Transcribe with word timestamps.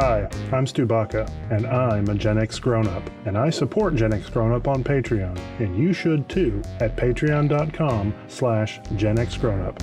Hi, 0.00 0.28
I'm 0.52 0.64
Stu 0.64 0.86
Baca, 0.86 1.28
and 1.50 1.66
I'm 1.66 2.08
a 2.08 2.14
Gen 2.14 2.38
X 2.38 2.60
grown 2.60 2.86
up, 2.86 3.02
and 3.24 3.36
I 3.36 3.50
support 3.50 3.96
Gen 3.96 4.12
X 4.12 4.30
grown 4.30 4.52
up 4.52 4.68
on 4.68 4.84
Patreon, 4.84 5.36
and 5.58 5.76
you 5.76 5.92
should 5.92 6.28
too 6.28 6.62
at 6.78 6.94
patreon.com 6.94 8.14
slash 8.28 8.78
Gen 8.94 9.18
X 9.18 9.36
grown 9.36 9.60
up. 9.60 9.82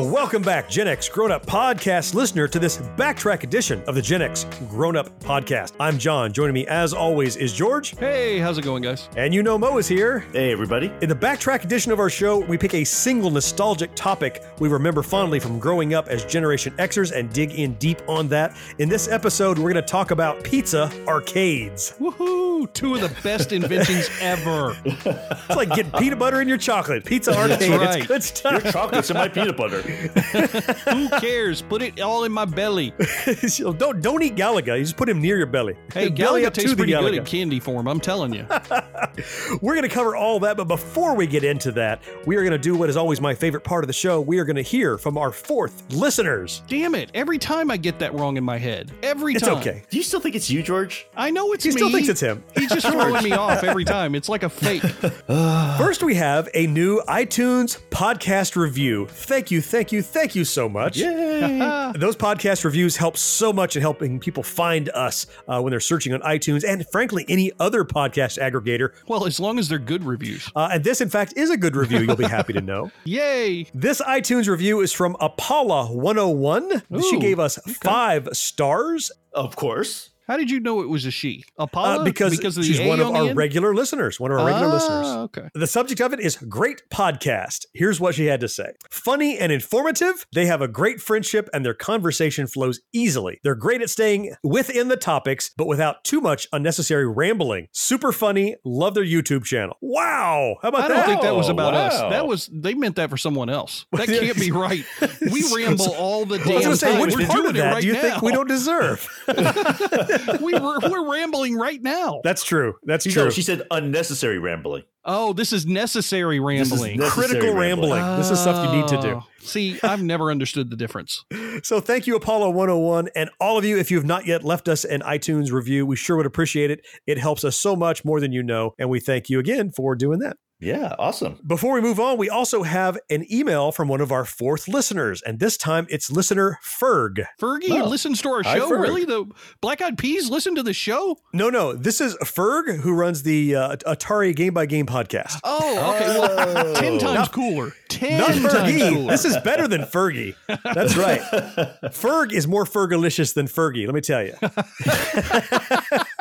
Grown 0.00 0.08
up. 0.08 0.20
Welcome 0.20 0.42
back, 0.42 0.68
Gen 0.68 0.88
X 0.88 1.08
Grown 1.08 1.32
Up 1.32 1.46
Podcast 1.46 2.14
listener, 2.14 2.46
to 2.48 2.58
this 2.58 2.78
backtrack 2.78 3.42
edition 3.42 3.82
of 3.86 3.94
the 3.94 4.02
Gen 4.02 4.22
X 4.22 4.44
Grown 4.68 4.96
Up 4.96 5.18
Podcast. 5.20 5.72
I'm 5.80 5.98
John. 5.98 6.32
Joining 6.32 6.54
me, 6.54 6.66
as 6.66 6.92
always, 6.92 7.36
is 7.36 7.52
George. 7.52 7.96
Hey, 7.98 8.38
how's 8.38 8.58
it 8.58 8.62
going, 8.62 8.82
guys? 8.82 9.08
And 9.16 9.34
you 9.34 9.42
know 9.42 9.58
Mo 9.58 9.78
is 9.78 9.88
here. 9.88 10.20
Hey, 10.32 10.52
everybody. 10.52 10.92
In 11.02 11.08
the 11.08 11.14
backtrack 11.14 11.64
edition 11.64 11.92
of 11.92 11.98
our 11.98 12.10
show, 12.10 12.38
we 12.38 12.56
pick 12.58 12.74
a 12.74 12.84
single 12.84 13.30
nostalgic 13.30 13.94
topic 13.94 14.42
we 14.58 14.68
remember 14.68 15.02
fondly 15.02 15.40
from 15.40 15.58
growing 15.58 15.94
up 15.94 16.08
as 16.08 16.24
Generation 16.24 16.72
Xers 16.76 17.12
and 17.12 17.32
dig 17.32 17.52
in 17.52 17.74
deep 17.74 18.00
on 18.08 18.28
that. 18.28 18.56
In 18.78 18.88
this 18.88 19.08
episode, 19.08 19.58
we're 19.58 19.72
going 19.72 19.82
to 19.82 19.90
talk 19.90 20.10
about 20.10 20.42
pizza 20.44 20.90
arcades. 21.06 21.94
Woohoo! 21.98 22.72
Two 22.74 22.94
of 22.94 23.00
the 23.00 23.10
best 23.22 23.52
inventions 23.52 24.10
ever. 24.20 24.76
It's 24.84 25.56
like 25.56 25.70
getting 25.74 25.92
peanut 25.92 26.18
butter 26.18 26.40
in 26.40 26.48
your 26.48 26.58
chocolate. 26.58 27.04
Pizza 27.04 27.36
arcade. 27.36 27.70
right. 27.70 27.98
It's 27.98 28.06
good 28.06 28.22
stuff. 28.22 28.62
Your 28.64 28.72
Chocolates 28.72 29.10
in 29.10 29.16
my 29.16 29.28
peanut 29.28 29.56
butter. 29.56 29.82
Who 29.90 31.08
cares? 31.20 31.62
Put 31.62 31.82
it 31.82 32.00
all 32.00 32.24
in 32.24 32.32
my 32.32 32.44
belly. 32.44 32.92
So 33.50 33.72
don't 33.72 34.00
don't 34.00 34.22
eat 34.22 34.36
Galaga. 34.36 34.76
You 34.78 34.84
just 34.84 34.96
put 34.96 35.08
him 35.08 35.20
near 35.20 35.36
your 35.36 35.46
belly. 35.46 35.74
Hey, 35.92 36.08
Belly 36.08 36.42
Galaga 36.42 36.46
up 36.46 36.54
to 36.54 36.60
tastes 36.60 36.70
the 36.72 36.76
pretty 36.76 36.92
good 36.92 37.12
Galaga. 37.14 37.18
in 37.18 37.24
candy 37.24 37.60
form. 37.60 37.88
I'm 37.88 38.00
telling 38.00 38.32
you. 38.34 38.46
We're 39.60 39.74
going 39.74 39.82
to 39.82 39.88
cover 39.88 40.14
all 40.16 40.40
that, 40.40 40.56
but 40.56 40.64
before 40.68 41.14
we 41.14 41.26
get 41.26 41.42
into 41.44 41.72
that, 41.72 42.02
we 42.26 42.36
are 42.36 42.40
going 42.42 42.52
to 42.52 42.58
do 42.58 42.76
what 42.76 42.88
is 42.88 42.96
always 42.96 43.20
my 43.20 43.34
favorite 43.34 43.64
part 43.64 43.82
of 43.84 43.86
the 43.88 43.92
show. 43.92 44.20
We 44.20 44.38
are 44.38 44.44
going 44.44 44.56
to 44.56 44.62
hear 44.62 44.98
from 44.98 45.16
our 45.18 45.30
fourth 45.32 45.82
listeners. 45.92 46.62
Damn 46.68 46.94
it! 46.94 47.10
Every 47.14 47.38
time 47.38 47.70
I 47.70 47.76
get 47.76 47.98
that 48.00 48.14
wrong 48.14 48.36
in 48.36 48.44
my 48.44 48.58
head. 48.58 48.90
Every 49.02 49.34
It's 49.34 49.44
time. 49.44 49.58
okay. 49.58 49.82
Do 49.90 49.96
you 49.96 50.02
still 50.02 50.20
think 50.20 50.34
it's 50.34 50.50
you, 50.50 50.62
George? 50.62 51.06
I 51.16 51.30
know 51.30 51.52
it's 51.52 51.64
He 51.64 51.70
me. 51.70 51.72
He 51.74 51.78
still 51.78 51.90
thinks 51.90 52.08
it's 52.08 52.20
him. 52.20 52.42
He's 52.56 52.70
just 52.70 52.86
throwing 52.90 53.22
me 53.24 53.32
off 53.32 53.64
every 53.64 53.84
time. 53.84 54.14
It's 54.14 54.28
like 54.28 54.42
a 54.42 54.48
fake. 54.50 54.82
First, 54.82 56.02
we 56.02 56.14
have 56.16 56.48
a 56.54 56.66
new 56.66 57.02
iTunes 57.08 57.80
podcast 57.90 58.54
review. 58.56 59.06
Thank 59.06 59.50
you, 59.50 59.60
thank 59.62 59.79
you, 59.92 60.02
thank 60.02 60.34
you 60.34 60.44
so 60.44 60.68
much. 60.68 60.96
Yay. 60.98 61.92
Those 61.96 62.16
podcast 62.16 62.64
reviews 62.64 62.96
help 62.96 63.16
so 63.16 63.52
much 63.52 63.76
in 63.76 63.82
helping 63.82 64.20
people 64.20 64.42
find 64.42 64.88
us 64.90 65.26
uh, 65.48 65.60
when 65.60 65.70
they're 65.70 65.80
searching 65.80 66.12
on 66.12 66.20
iTunes 66.20 66.62
and, 66.64 66.86
frankly, 66.88 67.24
any 67.28 67.50
other 67.58 67.84
podcast 67.84 68.38
aggregator. 68.38 68.92
Well, 69.08 69.26
as 69.26 69.40
long 69.40 69.58
as 69.58 69.68
they're 69.68 69.78
good 69.78 70.04
reviews. 70.04 70.50
Uh, 70.54 70.70
and 70.72 70.84
this, 70.84 71.00
in 71.00 71.08
fact, 71.08 71.34
is 71.36 71.50
a 71.50 71.56
good 71.56 71.74
review. 71.74 72.00
You'll 72.00 72.16
be 72.16 72.24
happy 72.24 72.52
to 72.52 72.60
know. 72.60 72.90
Yay! 73.04 73.66
This 73.74 74.00
iTunes 74.02 74.48
review 74.48 74.80
is 74.80 74.92
from 74.92 75.16
Apollo 75.20 75.92
101. 75.92 76.82
she 77.10 77.18
gave 77.18 77.38
us 77.40 77.58
five 77.66 78.28
stars 78.32 79.10
of 79.32 79.56
course. 79.56 80.09
How 80.30 80.36
did 80.36 80.48
you 80.48 80.60
know 80.60 80.80
it 80.80 80.88
was 80.88 81.06
a 81.06 81.10
she? 81.10 81.42
Apollo? 81.58 82.02
uh, 82.02 82.04
because, 82.04 82.36
because 82.36 82.56
of 82.56 82.64
she's 82.64 82.78
A 82.78 82.86
one 82.86 83.00
of 83.00 83.08
on 83.08 83.16
our 83.30 83.34
regular 83.34 83.74
listeners. 83.74 84.20
One 84.20 84.30
of 84.30 84.38
our 84.38 84.46
regular 84.46 84.68
Ah, 84.68 84.74
listeners. 84.74 85.06
Okay. 85.06 85.48
The 85.54 85.66
subject 85.66 86.00
of 86.00 86.12
it 86.12 86.20
is 86.20 86.36
great 86.36 86.82
podcast. 86.88 87.66
Here's 87.74 87.98
what 87.98 88.14
she 88.14 88.26
had 88.26 88.38
to 88.42 88.46
say 88.48 88.74
Funny 88.90 89.36
and 89.36 89.50
informative. 89.50 90.24
They 90.32 90.46
have 90.46 90.62
a 90.62 90.68
great 90.68 91.00
friendship 91.00 91.50
and 91.52 91.64
their 91.64 91.74
conversation 91.74 92.46
flows 92.46 92.78
easily. 92.92 93.40
They're 93.42 93.56
great 93.56 93.82
at 93.82 93.90
staying 93.90 94.32
within 94.44 94.86
the 94.86 94.96
topics, 94.96 95.50
but 95.56 95.66
without 95.66 96.04
too 96.04 96.20
much 96.20 96.46
unnecessary 96.52 97.08
rambling. 97.08 97.66
Super 97.72 98.12
funny. 98.12 98.54
Love 98.64 98.94
their 98.94 99.02
YouTube 99.04 99.42
channel. 99.44 99.76
Wow. 99.80 100.58
How 100.62 100.68
about 100.68 100.82
that? 100.82 100.92
I 100.92 100.94
don't 100.98 101.06
think 101.06 101.22
that 101.22 101.34
was 101.34 101.48
about 101.48 101.74
us. 101.74 101.98
That 102.02 102.28
was 102.28 102.48
they 102.52 102.74
meant 102.74 102.94
that 102.94 103.10
for 103.10 103.16
someone 103.16 103.50
else. 103.50 103.84
That 103.90 104.06
can't 104.06 104.38
be 104.38 104.52
right. 104.52 104.84
We 105.32 105.42
ramble 105.56 105.90
all 105.94 106.24
the 106.24 106.38
damn 106.38 106.50
I 106.52 106.54
was 106.54 106.64
going 106.64 106.70
to 106.70 106.76
say, 106.76 106.92
time. 106.92 107.00
which 107.00 107.16
We're 107.16 107.26
part 107.26 107.36
doing 107.36 107.50
of 107.50 107.56
it 107.56 107.58
that 107.58 107.72
right 107.74 107.80
do 107.82 107.86
you 107.88 107.92
now. 107.94 108.00
think 108.02 108.22
we 108.22 108.30
don't 108.32 108.46
deserve? 108.48 109.08
we 110.40 110.52
were, 110.54 110.78
we're 110.88 111.10
rambling 111.10 111.54
right 111.56 111.80
now. 111.82 112.20
That's 112.24 112.44
true. 112.44 112.74
That's 112.84 113.06
You 113.06 113.12
true. 113.12 113.24
know, 113.24 113.30
she 113.30 113.42
said 113.42 113.62
unnecessary 113.70 114.38
rambling. 114.38 114.82
Oh, 115.04 115.32
this 115.32 115.52
is 115.52 115.64
necessary 115.64 116.38
This 116.38 116.66
is 116.66 116.72
rambling. 116.72 116.98
necessary 116.98 117.28
Critical 117.28 117.54
rambling. 117.54 118.16
This 118.18 118.30
is 118.30 118.38
stuff 118.38 118.66
you 118.70 118.78
need 118.80 118.88
to 118.88 119.00
do. 119.00 119.08
Oh. 119.22 119.26
See, 119.40 119.78
I've 119.82 120.02
never 120.02 120.30
understood 120.30 120.70
the 120.70 120.76
difference. 120.76 121.24
So 121.62 121.78
thank 121.78 122.06
you, 122.06 122.16
Apollo 122.16 122.50
101, 122.50 123.08
and 123.14 123.28
all 123.38 123.58
of 123.58 123.66
you. 123.66 123.76
If 123.76 123.90
you 123.90 123.98
have 123.98 124.06
not 124.06 124.24
yet 124.24 124.42
left 124.44 124.66
us 124.66 124.84
an 124.86 125.02
iTunes 125.02 125.52
review, 125.52 125.84
we 125.84 125.94
sure 125.94 126.16
would 126.16 126.24
appreciate 126.24 126.70
it. 126.70 126.80
It 127.06 127.18
helps 127.18 127.44
us 127.44 127.54
so 127.56 127.76
much 127.76 128.02
more 128.02 128.18
than 128.18 128.32
you 128.32 128.42
know, 128.42 128.72
and 128.78 128.88
we 128.88 128.98
thank 128.98 129.28
you 129.28 129.38
again 129.40 129.70
for 129.70 129.94
doing 129.94 130.20
that. 130.20 130.38
Yeah, 130.60 130.94
awesome. 130.98 131.38
Before 131.46 131.72
we 131.74 131.80
move 131.80 131.98
on, 131.98 132.18
we 132.18 132.28
also 132.28 132.62
have 132.62 132.98
an 133.08 133.24
email 133.32 133.72
from 133.72 133.88
one 133.88 134.00
of 134.02 134.12
our 134.12 134.24
fourth 134.26 134.68
listeners, 134.68 135.22
and 135.22 135.38
this 135.40 135.56
time 135.56 135.86
it's 135.88 136.10
listener 136.10 136.58
Ferg. 136.62 137.24
Fergie 137.40 137.80
Oh. 137.80 137.86
listens 137.88 138.20
to 138.22 138.28
our 138.28 138.44
show. 138.44 138.68
Ferg. 138.70 138.80
Really? 138.82 139.04
The 139.06 139.24
Black 139.62 139.80
Eyed 139.80 139.96
Peas 139.96 140.28
listen 140.28 140.54
to 140.56 140.62
the 140.62 140.74
show? 140.74 141.16
No, 141.32 141.48
no, 141.48 141.72
this 141.72 142.00
is 142.00 142.14
Ferg 142.16 142.80
who 142.80 142.92
runs 142.92 143.22
the 143.22 143.56
uh, 143.56 143.76
Atari 143.86 144.36
Game 144.36 144.52
by 144.52 144.66
Game 144.66 144.84
podcast. 144.86 145.40
Oh, 145.44 145.94
okay. 145.94 146.18
Well, 146.18 146.74
ten 146.74 146.98
times 146.98 147.28
cooler. 147.28 147.72
Ten 147.88 148.18
Not 148.18 148.28
times 148.28 148.44
Fergie. 148.52 148.88
cooler. 148.94 149.10
This 149.12 149.24
is 149.24 149.36
better 149.38 149.66
than 149.66 149.82
Fergie. 149.82 150.34
That's 150.74 150.96
right. 150.96 151.20
Ferg 151.90 152.32
is 152.32 152.46
more 152.46 152.64
Fergalicious 152.64 153.32
than 153.34 153.46
Fergie, 153.46 153.86
let 153.86 153.94
me 153.94 154.00
tell 154.02 154.22
you. 154.22 154.34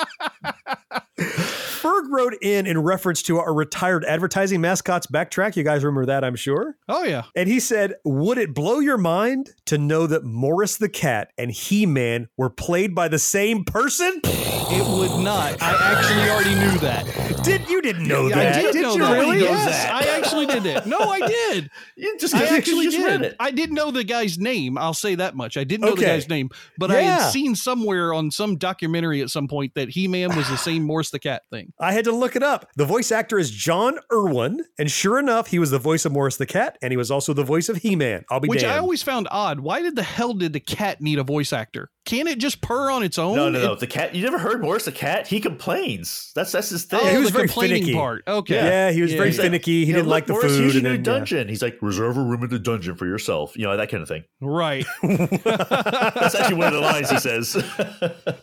Wrote 2.10 2.36
in 2.42 2.66
in 2.66 2.80
reference 2.80 3.22
to 3.24 3.38
our 3.40 3.54
retired 3.54 4.04
advertising 4.06 4.62
mascots 4.62 5.08
backtrack. 5.08 5.56
You 5.56 5.64
guys 5.64 5.84
remember 5.84 6.08
that, 6.08 6.24
I'm 6.24 6.36
sure. 6.36 6.76
oh 6.88 7.04
yeah. 7.04 7.24
And 7.36 7.48
he 7.48 7.60
said, 7.60 7.96
Would 8.04 8.38
it 8.38 8.54
blow 8.54 8.80
your 8.80 8.98
mind 8.98 9.52
to 9.66 9.78
know 9.78 10.08
that 10.08 10.24
Morris 10.24 10.78
the 10.78 10.90
Cat 10.90 11.32
and 11.38 11.52
He 11.52 11.86
Man 11.86 12.28
were 12.38 12.50
played 12.50 12.96
by 12.96 13.08
the 13.08 13.20
same 13.20 13.64
person? 13.64 14.22
It 14.72 14.86
would 14.88 15.24
not. 15.24 15.60
I 15.64 15.96
actually 15.98 16.30
already 16.30 16.54
knew 16.54 16.78
that. 16.82 17.44
Did 17.44 17.68
you 17.68 17.82
didn't 17.82 18.08
know 18.08 18.28
I 18.28 18.30
that? 18.30 18.62
did, 18.72 18.76
know 18.76 18.94
you 18.94 19.00
that. 19.00 19.14
really? 19.14 19.40
Yes, 19.40 19.66
that. 19.66 19.92
I 19.96 20.18
actually 20.18 20.46
did 20.46 20.64
it. 20.68 20.86
No, 20.86 21.00
I 21.00 21.22
did. 21.22 21.72
You 21.98 22.16
just, 22.20 22.36
I 22.36 22.56
actually 22.56 22.86
just 22.86 22.98
did. 22.98 23.06
read 23.06 23.22
it. 23.24 23.36
I 23.40 23.50
didn't 23.50 23.74
know 23.76 23.90
the 23.90 24.04
guy's 24.04 24.38
name. 24.38 24.78
I'll 24.78 24.94
say 24.94 25.16
that 25.16 25.36
much. 25.36 25.58
I 25.58 25.64
didn't 25.64 25.88
know 25.88 25.96
the 25.96 26.06
guy's 26.06 26.30
name, 26.30 26.50
but 26.78 26.92
I 26.92 27.02
had 27.02 27.32
seen 27.32 27.56
somewhere 27.56 28.14
on 28.14 28.30
some 28.30 28.58
documentary 28.58 29.22
at 29.22 29.32
some 29.32 29.48
point 29.48 29.74
that 29.74 29.90
He 29.90 30.08
Man 30.08 30.36
was 30.36 30.48
the 30.50 30.56
same 30.58 30.84
Morris 30.84 31.10
the 31.10 31.18
Cat 31.20 31.42
thing. 31.50 31.74
I 31.80 31.92
had 32.00 32.06
to 32.06 32.12
look 32.12 32.36
it 32.36 32.44
up. 32.44 32.70
The 32.76 32.86
voice 32.86 33.12
actor 33.12 33.38
is 33.38 33.52
John 33.52 33.98
Erwin, 34.12 34.64
and 34.78 34.90
sure 34.90 35.20
enough, 35.20 35.48
he 35.48 35.60
was 35.60 35.72
the 35.72 35.80
voice 35.80 36.06
of 36.06 36.12
Morris 36.12 36.38
the 36.38 36.46
Cat, 36.46 36.78
and 36.82 36.92
he 36.92 36.98
was 36.98 37.12
also 37.12 37.34
the 37.34 37.44
voice 37.44 37.70
of 37.70 37.78
He 37.78 37.96
Man. 37.96 38.24
I'll 38.30 38.40
be 38.40 38.48
Which 38.48 38.62
damned. 38.62 38.74
I 38.74 38.78
always 38.78 39.04
found 39.04 39.28
odd. 39.32 39.60
Why 39.60 39.82
did 39.82 39.96
the 39.96 40.04
hell 40.04 40.34
did 40.34 40.54
the 40.54 40.60
cat 40.60 41.02
need 41.02 41.20
a 41.20 41.24
voice 41.24 41.54
actor? 41.54 41.92
Can't 42.10 42.28
it 42.28 42.40
just 42.40 42.60
purr 42.62 42.90
on 42.90 43.04
its 43.04 43.20
own? 43.20 43.36
No, 43.36 43.50
no, 43.50 43.62
no. 43.62 43.74
It- 43.74 43.80
The 43.80 43.88
cat. 43.88 44.16
You 44.16 44.24
never 44.24 44.40
heard 44.40 44.62
Morris 44.62 44.86
the 44.86 44.92
cat? 44.92 45.28
He 45.28 45.40
complains. 45.40 46.32
That's 46.34 46.52
that's 46.52 46.70
his 46.70 46.86
thing. 46.86 47.00
oh, 47.04 47.08
he 47.08 47.18
was 47.18 47.28
the 47.28 47.34
very 47.38 47.48
complaining 47.48 47.84
finicky. 47.84 47.94
part. 47.94 48.24
Okay. 48.28 48.56
Yeah, 48.56 48.92
he 48.92 49.02
was 49.04 49.14
very 49.14 49.30
Yeah. 49.30 49.42
finicky. 49.44 49.86
He 49.86 49.92
didn't 49.92 50.08
look, 50.08 50.12
like 50.12 50.26
the 50.26 50.34
Morris, 50.34 50.54
food. 50.54 50.62
Here's 50.62 50.74
your 50.74 50.80
and 50.80 50.98
new 50.98 51.04
then, 51.04 51.14
yeah. 51.14 51.20
dungeon. 51.20 51.48
He's 51.50 51.62
like, 51.62 51.78
reserve 51.82 52.18
a 52.18 52.22
room 52.24 52.44
in 52.44 52.50
the 52.50 52.58
dungeon 52.60 52.96
for 52.96 53.06
yourself. 53.06 53.56
You 53.56 53.66
know 53.66 53.78
that 53.78 53.90
kind 53.90 54.02
of 54.02 54.10
thing. 54.10 54.24
Right. 54.42 54.86
That's 55.04 56.36
actually 56.36 56.56
one 56.56 56.68
of 56.68 56.74
the 56.74 56.80
lines 56.82 57.10
he 57.12 57.20
says. 57.20 57.54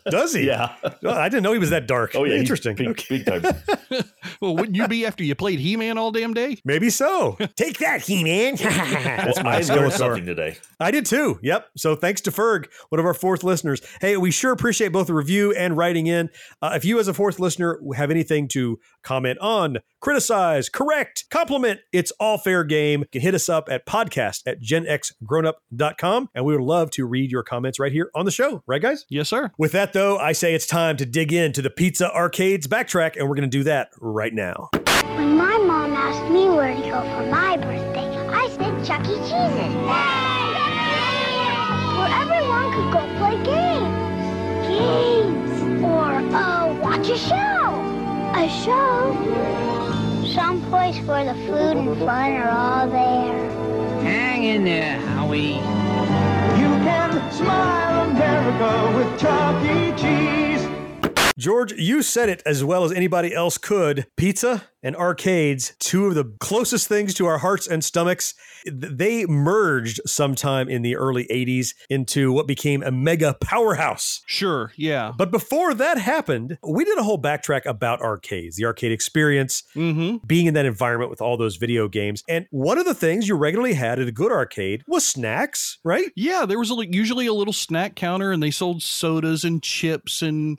Does 0.11 0.33
he? 0.35 0.47
yeah. 0.47 0.75
Oh, 1.03 1.11
I 1.11 1.29
didn't 1.29 1.43
know 1.43 1.53
he 1.53 1.59
was 1.59 1.71
that 1.71 1.87
dark. 1.89 2.13
Oh 2.15 2.25
yeah. 2.25 2.37
Interesting. 2.37 2.77
Big, 2.77 2.89
Okay. 2.89 3.19
big 3.25 3.27
time. 3.27 3.43
well, 4.41 4.55
wouldn't 4.57 4.77
you 4.77 4.87
be 4.89 5.05
after 5.07 5.25
you 5.25 5.35
played 5.35 5.59
He 5.59 5.77
Man 5.77 5.99
all 5.99 6.13
damn 6.13 6.35
day? 6.35 6.59
Maybe 6.65 6.89
so. 6.91 7.37
Take 7.57 7.79
that, 7.79 8.01
He 8.03 8.23
Man. 8.23 8.57
Well, 8.63 9.47
I 9.47 9.61
learned 9.63 9.93
something 9.93 10.25
today. 10.27 10.59
I 10.79 10.91
did 10.91 11.07
too. 11.07 11.39
Yep. 11.43 11.69
So 11.77 11.97
thanks 11.97 12.21
to 12.23 12.31
Ferg, 12.31 12.67
one 12.91 12.99
of 13.01 13.07
our 13.07 13.15
fourth 13.15 13.43
listeners. 13.43 13.56
Hey, 14.01 14.17
we 14.17 14.31
sure 14.31 14.53
appreciate 14.53 14.93
both 14.93 15.07
the 15.07 15.15
review 15.15 15.53
and 15.53 15.77
writing 15.77 16.07
in. 16.07 16.31
Uh, 16.61 16.73
if 16.75 16.85
you, 16.85 16.99
as 16.99 17.09
a 17.09 17.15
fourth 17.15 17.39
listener, 17.39 17.81
have 17.95 18.11
anything 18.11 18.49
to 18.49 18.79
comment 19.03 19.39
on, 19.41 19.79
criticize, 20.01 20.69
correct, 20.69 21.25
compliment, 21.31 21.81
it's 21.93 22.13
all 22.21 22.39
fair 22.39 22.65
game. 22.65 23.01
You 23.01 23.07
can 23.13 23.23
hit 23.23 23.35
us 23.35 23.49
up 23.49 23.69
at 23.71 23.87
podcast 23.87 24.43
at 24.47 24.61
genxgrownup.com, 24.61 26.29
and 26.35 26.45
we 26.45 26.57
would 26.57 26.65
love 26.65 26.91
to 26.93 27.07
read 27.07 27.31
your 27.31 27.43
comments 27.43 27.79
right 27.79 27.93
here 27.93 28.11
on 28.15 28.25
the 28.25 28.31
show. 28.31 28.63
Right, 28.67 28.83
guys? 28.83 29.05
Yes, 29.09 29.29
sir. 29.29 29.51
With 29.59 29.73
that, 29.73 29.93
though, 29.93 30.19
I 30.19 30.33
say 30.33 30.55
it's 30.55 30.67
time 30.67 30.97
to 30.99 31.07
dig 31.07 31.33
into 31.33 31.63
the 31.63 31.71
Pizza 31.71 32.13
Arcades 32.15 32.67
backtrack, 32.67 33.17
and 33.17 33.29
we're 33.29 33.37
going 33.37 33.51
to 33.51 33.59
do 33.59 33.65
that 33.65 33.89
right 34.01 34.35
now. 34.35 34.69
When 34.73 35.37
my 35.37 35.59
mom 35.59 35.95
asked 35.95 36.31
me 36.31 36.49
where 36.49 36.75
to 36.75 36.83
go 36.83 37.01
for 37.01 37.31
my 37.31 37.57
birthday, 37.57 38.17
I 38.29 38.49
said 38.51 38.85
Chuck 38.85 39.07
E. 39.07 39.17
Cheese's. 39.21 40.36
Where 41.97 42.13
everyone 42.23 42.67
could 42.75 42.91
go 42.97 43.03
play 43.19 43.37
games. 43.53 43.97
Games. 44.69 45.85
Or, 45.85 46.13
uh, 46.35 46.75
watch 46.83 47.09
a 47.09 47.19
show. 47.19 47.67
A 48.35 48.49
show? 48.65 49.47
someplace 50.37 50.99
where 51.07 51.25
the 51.25 51.35
food 51.47 51.77
and 51.79 51.97
fun 51.99 52.33
are 52.33 52.51
all 52.51 52.87
there? 52.89 53.51
Hang 54.03 54.45
in 54.45 54.65
there, 54.65 54.99
Howie. 55.01 55.55
You 56.61 56.71
can 56.85 57.33
smile 57.33 58.11
America 58.11 58.97
with 58.97 59.19
Chuck 59.19 59.65
E. 59.65 59.93
Cheese. 59.97 60.76
George, 61.39 61.73
you 61.73 62.01
said 62.01 62.31
it 62.31 62.43
as 62.47 62.65
well 62.65 62.85
as 62.85 62.93
anybody 62.93 63.35
else 63.35 63.59
could. 63.59 64.07
Pizza 64.17 64.65
and 64.83 64.97
arcades, 64.97 65.75
two 65.79 66.07
of 66.07 66.15
the 66.15 66.33
closest 66.41 66.89
things 66.89 67.13
to 67.15 67.27
our 67.27 67.39
hearts 67.39 67.67
and 67.67 67.85
stomachs, 67.85 68.33
they 68.65 69.27
merged 69.27 70.01
sometime 70.07 70.69
in 70.69 70.81
the 70.81 70.97
early 70.97 71.27
80s 71.31 71.75
into 71.91 72.33
what 72.33 72.47
became 72.47 72.83
a 72.83 72.91
mega 72.91 73.35
powerhouse. 73.41 74.23
Sure, 74.27 74.73
yeah. 74.77 75.13
But 75.17 75.31
before 75.31 75.75
that 75.75 75.99
happened, 75.99 76.57
we 76.67 76.85
did 76.85 76.97
a 76.99 77.03
whole 77.03 77.21
backtrack 77.21 77.67
about 77.67 78.01
arcades, 78.01 78.57
the 78.57 78.65
arcade 78.65 78.93
experience, 78.93 79.63
Mm-hmm. 79.77 80.27
being 80.27 80.47
in 80.47 80.55
that 80.55 80.65
environment 80.67 81.11
with 81.11 81.21
all 81.21 81.37
those 81.37 81.57
video 81.57 81.87
games. 81.89 82.23
And 82.29 82.47
one 82.51 82.79
of 82.79 82.87
the 82.87 82.95
things 82.95 83.29
you 83.29 83.37
regularly 83.37 83.75
had 83.75 83.99
at 83.99 84.09
a 84.09 84.13
good 84.13 84.33
arcade 84.33 84.83
was 84.87 85.07
snacks, 85.07 85.79
right? 85.85 86.11
Yeah, 86.17 86.47
there 86.47 86.59
was 86.59 86.71
a, 86.71 86.77
usually 86.91 87.27
a 87.27 87.35
little 87.35 87.53
snack 87.53 87.95
counter, 87.95 88.33
and 88.33 88.43
they 88.43 88.51
sold 88.51 88.83
sodas 88.83 89.45
and 89.45 89.63
chips 89.63 90.23
and 90.23 90.59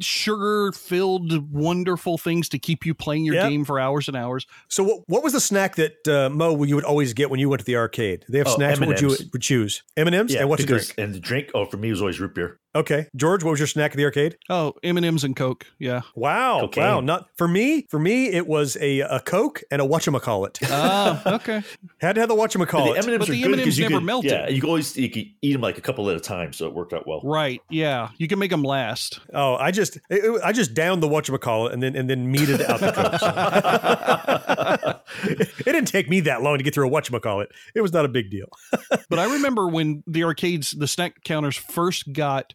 sugar 0.00 0.72
filled 0.72 1.52
wonderful 1.52 2.18
things 2.18 2.48
to 2.50 2.58
keep 2.58 2.86
you 2.86 2.94
playing 2.94 3.24
your 3.24 3.34
Yep. 3.34 3.48
game 3.48 3.64
for 3.64 3.80
hours 3.80 4.08
and 4.08 4.16
hours. 4.16 4.46
So, 4.68 4.84
what, 4.84 5.02
what 5.06 5.22
was 5.24 5.32
the 5.32 5.40
snack 5.40 5.76
that 5.76 6.06
uh, 6.08 6.30
Mo 6.30 6.62
you 6.64 6.74
would 6.74 6.84
always 6.84 7.12
get 7.14 7.30
when 7.30 7.40
you 7.40 7.48
went 7.48 7.60
to 7.60 7.66
the 7.66 7.76
arcade? 7.76 8.24
They 8.28 8.38
have 8.38 8.46
Oh, 8.48 8.54
snacks. 8.56 8.78
What 8.80 8.88
would 8.88 9.00
you 9.00 9.08
M&Ms. 9.08 9.30
would 9.32 9.42
choose? 9.42 9.82
M 9.96 10.06
and 10.06 10.14
M's. 10.16 10.32
Yeah, 10.32 10.40
and 10.40 10.48
what 10.48 10.60
to 10.60 10.66
drink? 10.66 10.94
And 10.98 11.14
the 11.14 11.20
drink, 11.20 11.50
oh, 11.54 11.64
for 11.66 11.76
me, 11.76 11.88
it 11.88 11.92
was 11.92 12.00
always 12.00 12.20
root 12.20 12.34
beer. 12.34 12.58
Okay, 12.76 13.06
George, 13.14 13.44
what 13.44 13.52
was 13.52 13.60
your 13.60 13.68
snack 13.68 13.92
at 13.92 13.96
the 13.96 14.04
arcade? 14.04 14.36
Oh, 14.50 14.74
M 14.82 14.96
and 14.96 15.06
M's 15.06 15.22
and 15.22 15.36
Coke. 15.36 15.64
Yeah. 15.78 16.00
Wow, 16.16 16.58
Cocaine. 16.62 16.82
wow. 16.84 17.00
Not 17.00 17.28
for 17.36 17.46
me. 17.46 17.86
For 17.88 18.00
me, 18.00 18.26
it 18.26 18.48
was 18.48 18.76
a 18.80 18.98
a 19.00 19.20
Coke 19.20 19.62
and 19.70 19.80
a 19.80 19.84
whatchamacallit. 19.84 20.58
Ah, 20.70 21.34
okay. 21.34 21.62
Had 22.00 22.14
to 22.16 22.20
have 22.20 22.28
the 22.28 22.34
But 22.34 22.50
whatchamacallit. 22.50 22.94
the 22.94 22.98
M&Ms 22.98 23.18
But 23.18 23.28
are 23.28 23.32
the 23.32 23.42
good 23.42 23.52
M&Ms 23.52 23.64
'cause 23.64 23.78
you 23.78 23.84
never 23.84 23.94
could- 23.98 24.04
melted. 24.04 24.30
Yeah, 24.32 24.48
you 24.48 24.60
could 24.60 24.68
always 24.68 24.96
you 24.96 25.08
could 25.08 25.24
eat 25.40 25.52
them 25.52 25.60
like 25.60 25.78
a 25.78 25.80
couple 25.80 26.10
at 26.10 26.16
a 26.16 26.20
time, 26.20 26.52
so 26.52 26.66
it 26.66 26.74
worked 26.74 26.92
out 26.92 27.06
well. 27.06 27.20
Right. 27.22 27.62
Yeah. 27.70 28.08
You 28.18 28.26
can 28.26 28.40
make 28.40 28.50
them 28.50 28.64
last. 28.64 29.20
Oh, 29.32 29.54
I 29.54 29.70
just 29.70 29.96
it, 30.10 30.24
it- 30.24 30.40
I 30.44 30.50
just 30.52 30.74
downed 30.74 31.00
the 31.02 31.08
whatchamacallit 31.08 31.72
and 31.72 31.80
then 31.82 31.94
and 31.94 32.10
then 32.10 32.30
meted 32.32 32.60
out 32.62 32.80
the 32.80 32.90
Cokes. 32.92 33.22
it 35.24 35.64
didn't 35.64 35.86
take 35.86 36.08
me 36.08 36.20
that 36.20 36.42
long 36.42 36.58
to 36.58 36.64
get 36.64 36.74
through 36.74 36.88
a 36.88 36.90
whatchamacallit. 36.90 37.46
It 37.74 37.80
was 37.82 37.92
not 37.92 38.04
a 38.04 38.08
big 38.08 38.30
deal. 38.30 38.48
But 39.08 39.18
I 39.18 39.32
remember 39.32 39.68
when 39.68 40.02
the 40.06 40.24
arcades, 40.24 40.72
the 40.72 40.88
snack 40.88 41.22
counters 41.24 41.56
first 41.56 42.12
got 42.12 42.54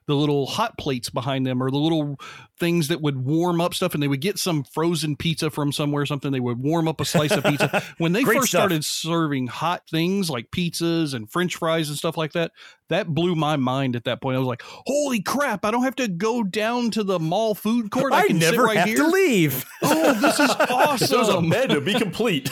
the 0.11 0.15
little 0.17 0.45
hot 0.45 0.77
plates 0.77 1.09
behind 1.09 1.45
them 1.47 1.61
or 1.63 1.71
the 1.71 1.77
little 1.77 2.19
things 2.59 2.89
that 2.89 3.01
would 3.01 3.25
warm 3.25 3.59
up 3.59 3.73
stuff 3.73 3.93
and 3.95 4.03
they 4.03 4.07
would 4.07 4.21
get 4.21 4.37
some 4.37 4.63
frozen 4.63 5.15
pizza 5.15 5.49
from 5.49 5.71
somewhere 5.71 6.03
or 6.03 6.05
something. 6.05 6.31
They 6.31 6.39
would 6.39 6.59
warm 6.59 6.87
up 6.87 7.01
a 7.01 7.05
slice 7.05 7.31
of 7.31 7.43
pizza. 7.43 7.83
When 7.97 8.13
they 8.13 8.23
Great 8.23 8.37
first 8.37 8.49
stuff. 8.49 8.61
started 8.61 8.85
serving 8.85 9.47
hot 9.47 9.83
things 9.89 10.29
like 10.29 10.51
pizzas 10.51 11.13
and 11.13 11.29
french 11.29 11.55
fries 11.55 11.89
and 11.89 11.97
stuff 11.97 12.17
like 12.17 12.33
that, 12.33 12.51
that 12.89 13.07
blew 13.07 13.35
my 13.35 13.55
mind 13.55 13.95
at 13.95 14.03
that 14.03 14.21
point. 14.21 14.35
I 14.35 14.39
was 14.39 14.47
like, 14.47 14.61
holy 14.63 15.21
crap, 15.21 15.65
I 15.65 15.71
don't 15.71 15.83
have 15.83 15.95
to 15.95 16.07
go 16.07 16.43
down 16.43 16.91
to 16.91 17.03
the 17.03 17.19
mall 17.19 17.55
food 17.55 17.89
court. 17.89 18.13
I, 18.13 18.19
I 18.21 18.27
can 18.27 18.39
sit 18.39 18.51
never 18.51 18.63
right 18.65 18.77
have 18.77 18.87
here. 18.87 18.97
to 18.97 19.07
leave. 19.07 19.65
Oh, 19.83 20.13
this 20.13 20.39
is 20.39 20.49
If 20.49 21.09
there 21.09 21.19
was 21.19 21.29
a 21.29 21.33
awesome. 21.33 21.49
to 21.69 21.81
be 21.81 21.93
complete. 21.93 22.49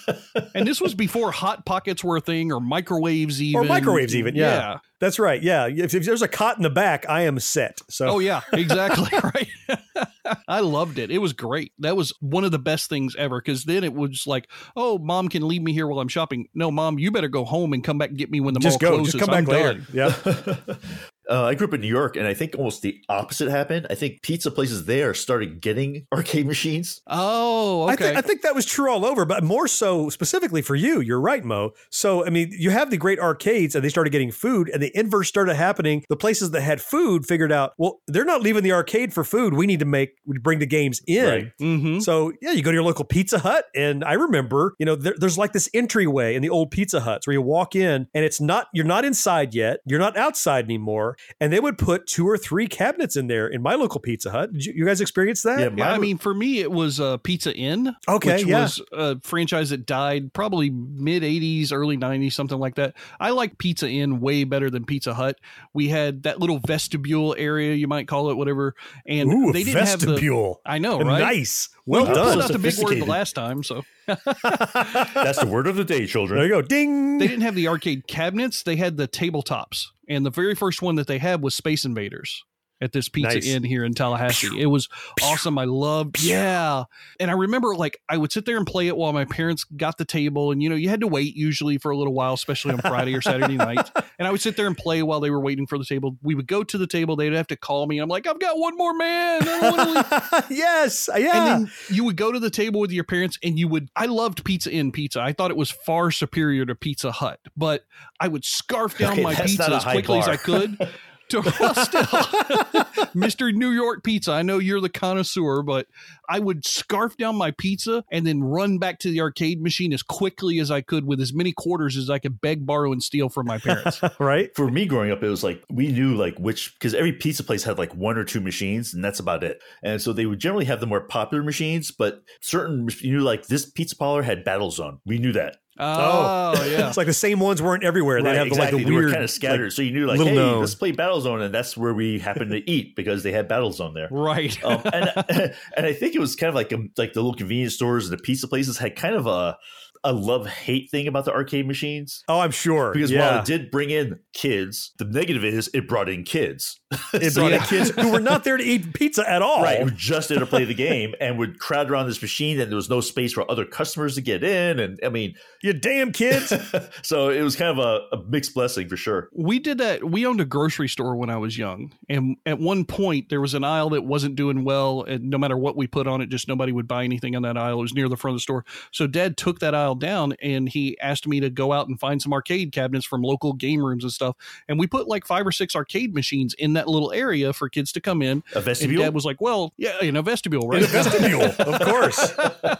and 0.54 0.66
this 0.66 0.80
was 0.80 0.94
before 0.94 1.32
hot 1.32 1.64
pockets 1.66 2.02
were 2.04 2.16
a 2.16 2.20
thing 2.20 2.52
or 2.52 2.60
microwaves 2.60 3.42
even. 3.42 3.60
Or 3.60 3.64
microwaves 3.64 4.14
even, 4.14 4.34
yeah. 4.34 4.78
That's 4.98 5.18
right. 5.18 5.42
Yeah. 5.42 5.66
If, 5.66 5.94
if 5.94 6.04
there's 6.06 6.22
a 6.22 6.28
cot 6.28 6.56
in 6.56 6.62
the 6.62 6.70
back, 6.70 6.95
I 7.08 7.22
am 7.22 7.38
set. 7.38 7.80
So 7.90 8.06
Oh 8.06 8.18
yeah, 8.18 8.40
exactly 8.52 9.08
right. 9.22 9.48
I 10.48 10.60
loved 10.60 10.98
it. 10.98 11.10
It 11.10 11.18
was 11.18 11.32
great. 11.32 11.72
That 11.80 11.96
was 11.96 12.12
one 12.20 12.44
of 12.44 12.50
the 12.50 12.58
best 12.58 12.88
things 12.88 13.14
ever 13.16 13.40
because 13.40 13.64
then 13.64 13.84
it 13.84 13.92
was 13.94 14.26
like, 14.26 14.48
oh, 14.74 14.98
mom 14.98 15.28
can 15.28 15.46
leave 15.46 15.62
me 15.62 15.72
here 15.72 15.86
while 15.86 16.00
I'm 16.00 16.08
shopping. 16.08 16.48
No, 16.54 16.70
mom, 16.70 16.98
you 16.98 17.10
better 17.10 17.28
go 17.28 17.44
home 17.44 17.72
and 17.72 17.82
come 17.84 17.98
back 17.98 18.08
and 18.10 18.18
get 18.18 18.30
me 18.30 18.40
when 18.40 18.54
the 18.54 18.60
just 18.60 18.80
mall 18.80 18.90
go. 18.90 18.96
closes. 18.96 19.12
Just 19.14 19.24
come 19.24 19.34
I'm 19.34 19.44
back 19.44 19.52
later. 19.52 19.74
done. 19.74 19.86
Yeah. 19.92 20.74
Uh, 21.28 21.44
I 21.44 21.54
grew 21.54 21.66
up 21.66 21.74
in 21.74 21.80
New 21.80 21.88
York, 21.88 22.16
and 22.16 22.26
I 22.26 22.34
think 22.34 22.54
almost 22.56 22.82
the 22.82 23.00
opposite 23.08 23.50
happened. 23.50 23.86
I 23.90 23.94
think 23.94 24.22
pizza 24.22 24.50
places 24.50 24.84
there 24.84 25.14
started 25.14 25.60
getting 25.60 26.06
arcade 26.12 26.46
machines. 26.46 27.02
Oh, 27.06 27.84
I, 27.84 27.94
okay. 27.94 28.04
think 28.04 28.18
I 28.18 28.20
think 28.20 28.42
that 28.42 28.54
was 28.54 28.66
true 28.66 28.90
all 28.90 29.04
over, 29.04 29.24
but 29.24 29.42
more 29.42 29.66
so 29.68 30.08
specifically 30.10 30.62
for 30.62 30.74
you. 30.76 31.00
You're 31.00 31.20
right, 31.20 31.44
Mo. 31.44 31.72
So, 31.90 32.24
I 32.24 32.30
mean, 32.30 32.50
you 32.56 32.70
have 32.70 32.90
the 32.90 32.96
great 32.96 33.18
arcades 33.18 33.74
and 33.74 33.84
they 33.84 33.88
started 33.88 34.10
getting 34.10 34.30
food, 34.30 34.68
and 34.68 34.82
the 34.82 34.96
inverse 34.96 35.28
started 35.28 35.54
happening. 35.54 36.04
The 36.08 36.16
places 36.16 36.50
that 36.52 36.60
had 36.60 36.80
food 36.80 37.26
figured 37.26 37.52
out, 37.52 37.72
well, 37.78 38.00
they're 38.06 38.24
not 38.24 38.42
leaving 38.42 38.62
the 38.62 38.72
arcade 38.72 39.12
for 39.12 39.24
food. 39.24 39.54
We 39.54 39.66
need 39.66 39.80
to 39.80 39.84
make, 39.84 40.16
we 40.26 40.38
bring 40.38 40.58
the 40.58 40.66
games 40.66 41.00
in. 41.06 41.24
Right. 41.26 41.52
Mhm. 41.60 42.02
So, 42.02 42.32
yeah, 42.40 42.52
you 42.52 42.62
go 42.62 42.70
to 42.70 42.74
your 42.74 42.84
local 42.84 43.04
Pizza 43.04 43.38
Hut, 43.38 43.66
and 43.74 44.04
I 44.04 44.14
remember, 44.14 44.74
you 44.78 44.86
know, 44.86 44.94
there, 44.94 45.14
there's 45.16 45.38
like 45.38 45.52
this 45.52 45.68
entryway 45.74 46.34
in 46.34 46.42
the 46.42 46.50
old 46.50 46.70
Pizza 46.70 47.00
Huts 47.00 47.26
where 47.26 47.34
you 47.34 47.42
walk 47.42 47.74
in, 47.74 48.06
and 48.14 48.24
it's 48.24 48.40
not, 48.40 48.68
you're 48.72 48.84
not 48.84 49.04
inside 49.04 49.54
yet, 49.54 49.80
you're 49.86 49.98
not 49.98 50.16
outside 50.16 50.64
anymore, 50.64 51.15
and 51.40 51.52
they 51.52 51.60
would 51.60 51.78
put 51.78 52.06
two 52.06 52.28
or 52.28 52.36
three 52.38 52.66
cabinets 52.66 53.16
in 53.16 53.26
there 53.26 53.46
in 53.46 53.62
my 53.62 53.74
local 53.74 54.00
Pizza 54.00 54.30
Hut. 54.30 54.52
Did 54.52 54.64
you, 54.66 54.72
you 54.76 54.86
guys 54.86 55.00
experience 55.00 55.42
that? 55.42 55.58
Yeah, 55.60 55.70
Yeah, 55.76 55.92
I 55.92 55.98
mean, 55.98 56.18
for 56.18 56.34
me, 56.34 56.60
it 56.60 56.70
was 56.70 57.00
uh, 57.00 57.16
Pizza 57.18 57.54
Inn, 57.54 57.94
Okay, 58.08 58.36
which 58.36 58.46
yeah. 58.46 58.62
was 58.62 58.82
a 58.92 59.20
franchise 59.20 59.70
that 59.70 59.86
died 59.86 60.32
probably 60.32 60.70
mid 60.70 61.22
80s, 61.22 61.72
early 61.72 61.96
90s, 61.96 62.32
something 62.32 62.58
like 62.58 62.76
that. 62.76 62.94
I 63.20 63.30
like 63.30 63.58
Pizza 63.58 63.88
Inn 63.88 64.20
way 64.20 64.44
better 64.44 64.70
than 64.70 64.84
Pizza 64.84 65.14
Hut. 65.14 65.38
We 65.72 65.88
had 65.88 66.24
that 66.24 66.40
little 66.40 66.58
vestibule 66.58 67.34
area, 67.38 67.74
you 67.74 67.88
might 67.88 68.08
call 68.08 68.30
it, 68.30 68.36
whatever. 68.36 68.74
And 69.06 69.32
Ooh, 69.32 69.52
they 69.52 69.64
didn't 69.64 69.86
have 69.86 70.00
the. 70.00 70.06
vestibule. 70.06 70.60
I 70.64 70.78
know, 70.78 71.00
right? 71.00 71.20
Nice. 71.20 71.68
Well 71.88 72.02
we 72.02 72.14
done. 72.14 72.32
pulled 72.32 72.42
out 72.42 72.52
the 72.52 72.58
big 72.58 72.76
word 72.78 72.96
the 72.96 73.04
last 73.04 73.34
time, 73.34 73.62
so 73.62 73.82
That's 74.06 75.38
the 75.38 75.48
word 75.48 75.66
of 75.66 75.76
the 75.76 75.84
day, 75.84 76.06
children. 76.06 76.38
There 76.38 76.46
you 76.48 76.54
go. 76.54 76.62
Ding. 76.62 77.18
they 77.18 77.26
didn't 77.26 77.42
have 77.42 77.54
the 77.54 77.68
arcade 77.68 78.06
cabinets; 78.06 78.62
they 78.62 78.76
had 78.76 78.96
the 78.96 79.08
tabletops. 79.08 79.86
And 80.08 80.24
the 80.24 80.30
very 80.30 80.54
first 80.54 80.82
one 80.82 80.94
that 80.96 81.06
they 81.06 81.18
had 81.18 81.42
was 81.42 81.54
Space 81.54 81.84
Invaders 81.84 82.44
at 82.80 82.92
this 82.92 83.08
Pizza 83.08 83.36
Nice. 83.36 83.46
Inn 83.46 83.64
here 83.64 83.84
in 83.84 83.94
Tallahassee. 83.94 84.60
It 84.60 84.66
was 84.66 84.88
awesome. 85.22 85.58
I 85.58 85.64
loved, 85.64 86.22
yeah. 86.22 86.84
And 87.18 87.30
I 87.30 87.34
remember 87.34 87.74
like 87.74 88.00
I 88.08 88.16
would 88.16 88.32
sit 88.32 88.44
there 88.44 88.56
and 88.56 88.66
play 88.66 88.86
it 88.86 88.96
while 88.96 89.12
my 89.12 89.24
parents 89.24 89.64
got 89.64 89.98
the 89.98 90.04
table, 90.04 90.52
and 90.52 90.62
you 90.62 90.68
know 90.68 90.76
you 90.76 90.88
had 90.88 91.00
to 91.00 91.06
wait 91.06 91.34
usually 91.34 91.78
for 91.78 91.90
a 91.90 91.96
little 91.96 92.12
while, 92.12 92.34
especially 92.34 92.72
on 92.72 92.80
Friday 92.80 93.14
or 93.14 93.22
Saturday 93.22 93.54
night. 93.56 93.90
And 94.18 94.28
I 94.28 94.30
would 94.30 94.40
sit 94.40 94.56
there 94.56 94.66
and 94.66 94.76
play 94.76 95.02
while 95.02 95.20
they 95.20 95.30
were 95.30 95.40
waiting 95.40 95.66
for 95.66 95.78
the 95.78 95.84
table. 95.84 96.16
We 96.22 96.34
would 96.34 96.46
go 96.46 96.62
to 96.64 96.78
the 96.78 96.86
table; 96.86 97.16
they'd 97.16 97.32
have 97.32 97.46
to 97.48 97.56
call 97.56 97.86
me. 97.86 97.98
I'm 97.98 98.08
like, 98.08 98.26
I've 98.26 98.40
got 98.40 98.58
one 98.58 98.76
more 98.76 98.94
man. 98.94 99.42
I 99.42 99.60
don't 99.60 99.76
wanna 99.76 99.92
leave." 99.92 100.44
yes. 100.58 101.08
Yeah. 101.16 101.54
And 101.56 101.66
then 101.66 101.72
you 101.90 102.04
would 102.04 102.16
go 102.16 102.32
to 102.32 102.38
the 102.38 102.50
table 102.50 102.80
with 102.80 102.92
your 102.92 103.04
parents 103.04 103.38
and 103.42 103.58
you 103.58 103.68
would 103.68 103.88
I 103.96 104.06
loved 104.06 104.44
Pizza 104.44 104.70
Inn 104.70 104.92
pizza. 104.92 105.20
I 105.20 105.32
thought 105.32 105.50
it 105.50 105.56
was 105.56 105.70
far 105.70 106.10
superior 106.10 106.66
to 106.66 106.74
Pizza 106.74 107.12
Hut, 107.12 107.40
but 107.56 107.84
I 108.20 108.28
would 108.28 108.44
scarf 108.44 108.98
down 108.98 109.12
Okay, 109.12 109.22
my 109.22 109.34
pizza 109.34 109.74
as 109.74 109.84
quickly 109.84 110.18
as. 110.18 110.28
I 110.28 110.36
could. 110.36 110.76
To 111.30 111.42
still, 111.42 112.02
Mr. 113.14 113.52
New 113.52 113.70
York 113.70 114.04
Pizza. 114.04 114.32
I 114.32 114.42
know 114.42 114.58
you're 114.58 114.80
the 114.80 114.88
connoisseur, 114.88 115.62
but 115.62 115.86
I 116.28 116.38
would 116.38 116.64
scarf 116.64 117.16
down 117.16 117.36
my 117.36 117.50
pizza 117.50 118.04
and 118.12 118.26
then 118.26 118.42
run 118.42 118.78
back 118.78 119.00
to 119.00 119.10
the 119.10 119.20
arcade 119.20 119.60
machine 119.60 119.92
as 119.92 120.02
quickly 120.02 120.58
as 120.60 120.70
I 120.70 120.82
could 120.82 121.04
with 121.04 121.20
as 121.20 121.32
many 121.32 121.52
quarters 121.52 121.96
as 121.96 122.10
I 122.10 122.18
could 122.18 122.40
beg, 122.40 122.64
borrow, 122.64 122.92
and 122.92 123.02
steal 123.02 123.28
from 123.28 123.46
my 123.46 123.58
parents. 123.58 124.00
right. 124.20 124.54
For 124.54 124.70
me 124.70 124.86
growing 124.86 125.10
up, 125.10 125.22
it 125.22 125.28
was 125.28 125.42
like 125.42 125.64
we 125.70 125.88
knew 125.88 126.14
like 126.14 126.38
which 126.38 126.74
because 126.74 126.94
every 126.94 127.12
pizza 127.12 127.42
place 127.42 127.64
had 127.64 127.78
like 127.78 127.94
one 127.94 128.16
or 128.16 128.24
two 128.24 128.40
machines, 128.40 128.94
and 128.94 129.04
that's 129.04 129.20
about 129.20 129.42
it. 129.42 129.60
And 129.82 130.00
so 130.00 130.12
they 130.12 130.26
would 130.26 130.38
generally 130.38 130.66
have 130.66 130.80
the 130.80 130.86
more 130.86 131.00
popular 131.00 131.42
machines, 131.42 131.90
but 131.90 132.22
certain 132.40 132.88
you 133.00 133.12
knew 133.12 133.22
like 133.22 133.46
this 133.46 133.68
pizza 133.68 133.96
parlor 133.96 134.22
had 134.22 134.44
Battlezone. 134.44 135.00
We 135.04 135.18
knew 135.18 135.32
that. 135.32 135.56
Oh, 135.78 136.64
yeah. 136.64 136.88
It's 136.88 136.96
like 136.96 137.06
the 137.06 137.12
same 137.12 137.40
ones 137.40 137.60
weren't 137.60 137.84
everywhere. 137.84 138.22
Right, 138.22 138.36
have 138.36 138.46
exactly. 138.46 138.78
like 138.78 138.86
they 138.86 138.90
the 138.90 138.96
were 138.96 139.10
kind 139.10 139.22
of 139.22 139.30
scattered, 139.30 139.64
like, 139.64 139.72
so 139.72 139.82
you 139.82 139.92
knew 139.92 140.06
like, 140.06 140.20
hey, 140.20 140.34
known. 140.34 140.60
let's 140.60 140.74
play 140.74 140.92
Battlezone, 140.92 141.44
and 141.44 141.54
that's 141.54 141.76
where 141.76 141.92
we 141.92 142.18
happened 142.18 142.50
to 142.50 142.70
eat 142.70 142.96
because 142.96 143.22
they 143.22 143.32
had 143.32 143.48
Battlezone 143.48 143.94
there. 143.94 144.08
Right. 144.10 144.62
um, 144.64 144.80
and 144.92 145.12
and 145.76 145.86
I 145.86 145.92
think 145.92 146.14
it 146.14 146.20
was 146.20 146.36
kind 146.36 146.48
of 146.48 146.54
like 146.54 146.72
um, 146.72 146.90
like 146.96 147.12
the 147.12 147.20
little 147.20 147.34
convenience 147.34 147.74
stores 147.74 148.08
and 148.08 148.18
the 148.18 148.22
pizza 148.22 148.48
places 148.48 148.78
had 148.78 148.96
kind 148.96 149.14
of 149.14 149.26
a 149.26 149.58
a 150.06 150.12
love 150.12 150.46
hate 150.46 150.90
thing 150.90 151.06
about 151.08 151.24
the 151.24 151.32
arcade 151.32 151.66
machines. 151.66 152.22
Oh, 152.28 152.38
I'm 152.40 152.50
sure. 152.52 152.92
Because 152.92 153.10
yeah. 153.10 153.20
while 153.30 153.40
it 153.40 153.44
did 153.44 153.70
bring 153.70 153.90
in 153.90 154.20
kids, 154.32 154.92
the 154.98 155.04
negative 155.04 155.44
is 155.44 155.68
it 155.74 155.88
brought 155.88 156.08
in 156.08 156.22
kids. 156.22 156.80
it 157.12 157.32
So- 157.32 157.40
brought 157.42 157.52
in 157.52 157.60
kids 157.62 157.90
who 157.90 158.12
were 158.12 158.20
not 158.20 158.44
there 158.44 158.56
to 158.56 158.62
eat 158.64 158.94
pizza 158.94 159.28
at 159.28 159.42
all. 159.42 159.62
Right, 159.62 159.80
who 159.82 159.90
just 159.90 160.28
there 160.28 160.38
to 160.38 160.46
play 160.46 160.64
the 160.64 160.74
game 160.74 161.14
and 161.20 161.38
would 161.38 161.58
crowd 161.58 161.90
around 161.90 162.06
this 162.06 162.22
machine, 162.22 162.60
and 162.60 162.70
there 162.70 162.76
was 162.76 162.88
no 162.88 163.00
space 163.00 163.32
for 163.32 163.50
other 163.50 163.64
customers 163.64 164.14
to 164.14 164.20
get 164.20 164.44
in. 164.44 164.78
And 164.78 164.98
I 165.04 165.08
mean, 165.08 165.34
You 165.62 165.72
damn 165.72 166.12
kids. 166.12 166.52
so 167.02 167.28
it 167.30 167.42
was 167.42 167.56
kind 167.56 167.76
of 167.76 167.84
a, 167.84 168.16
a 168.16 168.22
mixed 168.28 168.54
blessing 168.54 168.88
for 168.88 168.96
sure. 168.96 169.28
we 169.32 169.58
did 169.58 169.78
that 169.78 170.04
we 170.08 170.24
owned 170.24 170.40
a 170.40 170.44
grocery 170.44 170.88
store 170.88 171.16
when 171.16 171.28
i 171.30 171.36
was 171.36 171.58
young 171.58 171.92
and 172.08 172.36
at 172.46 172.58
one 172.60 172.84
point 172.84 173.28
there 173.30 173.40
was 173.40 173.54
an 173.54 173.64
aisle 173.64 173.90
that 173.90 174.02
wasn't 174.02 174.36
doing 174.36 174.62
well 174.64 175.02
and 175.02 175.24
no 175.28 175.36
matter 175.38 175.56
what 175.56 175.76
we 175.76 175.86
put 175.88 176.06
on 176.06 176.20
it 176.20 176.28
just 176.28 176.46
nobody 176.46 176.70
would 176.70 176.86
buy 176.86 177.02
anything 177.02 177.34
on 177.34 177.42
that 177.42 177.56
aisle 177.56 177.78
it 177.78 177.82
was 177.82 177.94
near 177.94 178.08
the 178.08 178.16
front 178.16 178.32
of 178.34 178.36
the 178.36 178.42
store 178.42 178.64
so 178.92 179.06
dad 179.06 179.36
took 179.36 179.58
that 179.58 179.74
aisle 179.74 179.94
down 179.98 180.34
and 180.42 180.68
he 180.68 180.98
asked 181.00 181.26
me 181.26 181.40
to 181.40 181.50
go 181.50 181.72
out 181.72 181.88
and 181.88 181.98
find 181.98 182.20
some 182.22 182.32
arcade 182.32 182.72
cabinets 182.72 183.06
from 183.06 183.22
local 183.22 183.52
game 183.52 183.84
rooms 183.84 184.04
and 184.04 184.12
stuff. 184.12 184.36
And 184.68 184.78
we 184.78 184.86
put 184.86 185.08
like 185.08 185.26
five 185.26 185.46
or 185.46 185.52
six 185.52 185.74
arcade 185.76 186.14
machines 186.14 186.54
in 186.54 186.74
that 186.74 186.88
little 186.88 187.12
area 187.12 187.52
for 187.52 187.68
kids 187.68 187.92
to 187.92 188.00
come 188.00 188.22
in. 188.22 188.42
A 188.54 188.56
And 188.56 188.64
vestibule. 188.64 189.02
dad 189.02 189.14
was 189.14 189.24
like, 189.24 189.40
well, 189.40 189.72
yeah, 189.76 190.00
in 190.00 190.16
a 190.16 190.22
vestibule, 190.22 190.68
right? 190.68 190.78
In 190.82 190.84
a 190.84 190.88
vestibule, 190.88 191.42
of 191.42 191.80
course. 191.80 192.32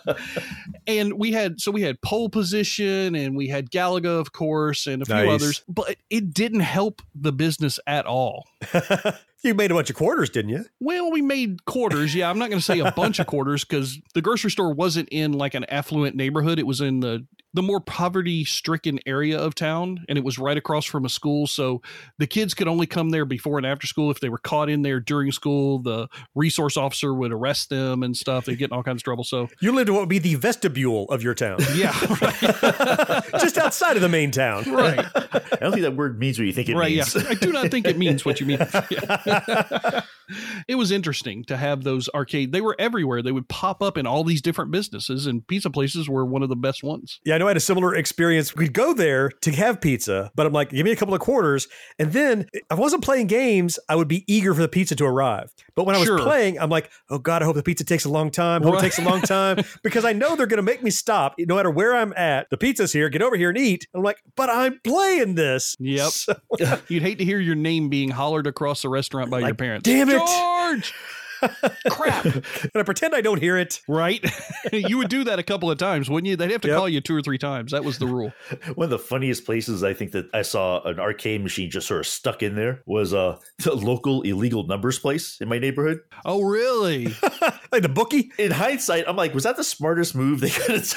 and 0.87 1.15
we 1.15 1.33
had 1.33 1.61
so 1.61 1.71
we 1.71 1.83
had 1.83 2.01
pole 2.01 2.29
position 2.29 3.15
and 3.15 3.37
we 3.37 3.49
had 3.49 3.71
Galaga, 3.71 4.19
of 4.21 4.33
course, 4.33 4.87
and 4.87 5.03
a 5.03 5.05
few 5.05 5.15
Nice. 5.15 5.29
others, 5.43 5.63
but 5.69 5.97
it 6.11 6.33
didn't 6.35 6.61
help 6.61 7.03
the 7.15 7.33
business 7.33 7.79
at 7.87 8.07
all. 8.07 8.47
you 9.43 9.55
made 9.55 9.71
a 9.71 9.75
bunch 9.75 9.91
of 9.91 9.97
quarters, 9.97 10.31
didn't 10.31 10.51
you? 10.51 10.65
Well, 10.81 11.11
we 11.11 11.23
made 11.23 11.65
quarters. 11.65 12.15
Yeah, 12.15 12.31
I'm 12.31 12.39
not 12.39 12.51
going 12.51 12.59
to 12.59 12.65
say 12.65 12.81
a 12.81 12.93
bunch 12.93 13.19
of 13.19 13.27
quarters 13.27 13.65
because 13.65 13.99
the 14.15 14.23
grocery 14.23 14.51
store 14.51 14.73
wasn't 14.73 15.09
in 15.11 15.33
like 15.33 15.55
an 15.55 15.65
affluent 15.65 16.17
neighborhood. 16.17 16.59
It 16.59 16.67
was 16.67 16.81
in 16.81 17.01
the 17.01 17.27
the 17.57 17.63
more 17.63 17.81
poverty 17.81 18.45
stricken 18.45 19.01
area 19.07 19.39
of 19.39 19.55
town, 19.55 20.05
and 20.11 20.19
it 20.19 20.25
was 20.25 20.39
right 20.39 20.59
across 20.59 20.85
from 20.85 21.07
a 21.07 21.09
school. 21.09 21.47
So 21.47 21.81
the 22.19 22.27
kids 22.27 22.53
could 22.53 22.69
only 22.69 22.87
come 22.87 23.09
there 23.09 23.25
before 23.25 23.57
and 23.57 23.67
after 23.67 23.87
school. 23.87 24.11
If 24.11 24.21
they 24.21 24.29
were 24.29 24.37
caught 24.39 24.69
in 24.69 24.83
there 24.83 25.01
during 25.01 25.33
school, 25.33 25.79
the 25.79 26.07
resource 26.35 26.77
officer 26.77 27.15
would 27.15 27.33
arrest 27.33 27.71
them 27.71 28.03
and 28.03 28.15
stuff. 28.15 28.45
They'd 28.45 28.59
get 28.59 28.71
in 28.71 28.77
all 28.77 28.83
kinds 28.83 29.01
of 29.01 29.05
trouble. 29.05 29.25
So 29.25 29.49
You 29.61 29.73
lived 29.73 29.89
in 29.89 29.95
what 29.95 30.03
would 30.03 30.11
be 30.11 30.19
the 30.19 30.35
vestibule 30.35 31.05
of 31.07 31.23
your 31.23 31.35
town, 31.35 31.59
yeah, 31.75 31.99
right. 32.21 33.25
just 33.41 33.57
outside 33.57 33.97
of 33.97 34.03
the 34.03 34.09
main 34.11 34.31
town. 34.31 34.65
right. 34.71 35.07
I 35.17 35.57
don't 35.59 35.73
think 35.73 35.83
that 35.83 35.97
word 35.97 36.19
means 36.19 36.39
what 36.39 36.47
you 36.47 36.53
think 36.53 36.69
it 36.69 36.77
right 36.77 36.95
means. 36.95 37.15
yeah 37.15 37.23
i 37.29 37.35
do 37.35 37.53
not 37.53 37.71
think 37.71 37.87
it 37.87 37.97
means 37.97 38.25
what 38.25 38.41
you 38.41 38.47
mean 38.47 38.59
it 40.69 40.75
was 40.77 40.91
interesting 40.91 41.45
to 41.45 41.57
have 41.57 41.85
those 41.85 42.09
arcade 42.15 42.53
they 42.53 42.61
were 42.61 42.77
everywhere 42.79 43.23
they 43.23 43.33
would 43.33 43.49
pop 43.49 43.83
up 43.83 43.97
in 43.97 44.07
all 44.07 44.25
these 44.25 44.43
different 44.43 44.71
businesses 44.71 45.27
and 45.27 45.47
pizza 45.47 45.71
places 45.71 46.09
were 46.09 46.25
one 46.25 46.43
of 46.43 46.49
the 46.49 46.57
best 46.57 46.83
ones 46.83 47.21
Yeah, 47.25 47.35
I 47.35 47.39
know 47.39 47.47
I 47.47 47.51
had 47.51 47.57
a 47.57 47.61
similar 47.61 47.95
experience. 47.95 48.55
We'd 48.55 48.73
go 48.73 48.93
there 48.95 49.31
to 49.43 49.53
have 49.53 49.81
pizza, 49.81 50.31
but 50.35 50.47
I'm 50.47 50.53
like, 50.53 50.71
give 50.71 50.85
me 50.85 50.93
a 50.93 50.97
couple 50.97 51.15
of 51.15 51.21
quarters. 51.21 51.69
And 51.99 52.13
then 52.13 52.49
if 52.53 52.63
I 52.71 52.75
wasn't 52.75 53.03
playing 53.05 53.27
games, 53.29 53.79
I 53.89 53.97
would 53.97 54.09
be 54.09 54.25
eager 54.33 54.55
for 54.55 54.61
the 54.63 54.69
pizza 54.69 54.95
to 54.97 55.05
arrive. 55.05 55.53
But 55.75 55.85
when 55.87 55.95
I 55.95 55.99
was 55.99 56.07
Sure. 56.07 56.19
playing, 56.19 56.59
I'm 56.59 56.71
like, 56.71 56.91
oh 57.11 57.19
God, 57.19 57.43
I 57.43 57.45
hope 57.45 57.57
the 57.57 57.63
pizza 57.63 57.85
takes 57.85 58.05
a 58.05 58.09
long 58.11 58.31
time. 58.31 58.63
Hope 58.63 58.75
Right. 58.75 58.81
it 58.81 58.87
takes 58.87 58.99
a 58.99 59.03
long 59.03 59.21
time 59.23 59.59
because 59.83 60.05
I 60.05 60.13
know 60.13 60.37
they're 60.37 60.47
going 60.47 60.59
to 60.59 60.63
make 60.63 60.83
me 60.83 60.91
stop 60.91 61.35
no 61.39 61.57
matter 61.57 61.71
where 61.71 61.95
I'm 61.97 62.13
at. 62.17 62.49
The 62.51 62.57
pizza's 62.57 62.93
here. 62.93 63.09
Get 63.09 63.23
over 63.23 63.37
here 63.37 63.49
and 63.51 63.59
eat. 63.59 63.87
And 63.93 64.01
I'm 64.01 64.05
like, 64.05 64.19
but 64.37 64.49
I'm 64.51 64.81
playing 64.85 65.35
this. 65.35 65.77
Yep. 65.79 66.11
So- 66.13 66.35
you'd 66.89 67.03
hate 67.03 67.19
to 67.19 67.25
hear 67.25 67.39
your 67.39 67.55
name 67.55 67.89
being 67.89 68.11
hollered 68.11 68.47
across 68.47 68.83
the 68.83 68.89
restaurant 68.89 69.31
by 69.31 69.41
your 69.41 69.55
parents 69.55 69.85
"Damn 69.85 70.09
it." 70.09 70.16
George 70.19 70.95
crap. 71.91 72.25
And 72.25 72.71
I 72.75 72.83
pretend 72.83 73.15
I 73.15 73.21
don't 73.21 73.41
hear 73.41 73.59
it. 73.59 73.83
right? 73.87 74.25
You 74.73 74.99
would 74.99 75.09
do 75.11 75.23
that 75.25 75.39
a 75.39 75.43
couple 75.45 75.71
of 75.71 75.79
times 75.79 76.09
wouldn't 76.11 76.29
you? 76.29 76.35
They'd 76.37 76.51
have 76.51 76.61
to 76.63 76.69
Yep. 76.69 76.77
call 76.77 76.89
you 76.89 77.01
two 77.01 77.15
or 77.15 77.23
three 77.23 77.39
times. 77.39 77.71
That 77.73 77.85
was 77.85 77.99
the 77.99 78.07
rule. 78.07 78.33
One 78.75 78.87
of 78.87 78.91
the 78.91 78.99
funniest 78.99 79.45
places 79.45 79.85
I 79.85 79.93
think 79.95 80.11
that 80.13 80.27
I 80.35 80.43
saw 80.43 80.83
an 80.85 80.99
arcade 80.99 81.43
machine 81.43 81.71
just 81.71 81.87
sort 81.87 82.01
of 82.01 82.07
stuck 82.07 82.43
in 82.43 82.57
there 82.57 82.83
was 82.87 83.13
uh, 83.15 83.39
a 83.67 83.71
local 83.75 84.23
illegal 84.23 84.67
numbers 84.67 84.99
place 84.99 85.39
in 85.41 85.49
my 85.49 85.59
neighborhood. 85.59 86.01
oh 86.25 86.43
really 86.43 87.15
Like 87.73 87.83
the 87.83 87.89
bookie. 87.89 88.33
In 88.39 88.53
hindsight, 88.53 89.05
I'm 89.07 89.17
like, 89.17 89.35
was 89.35 89.45
that 89.45 89.57
the 89.57 89.65
smartest 89.65 90.15
move 90.15 90.41
they 90.41 90.51
could 90.51 90.77
have 90.77 90.91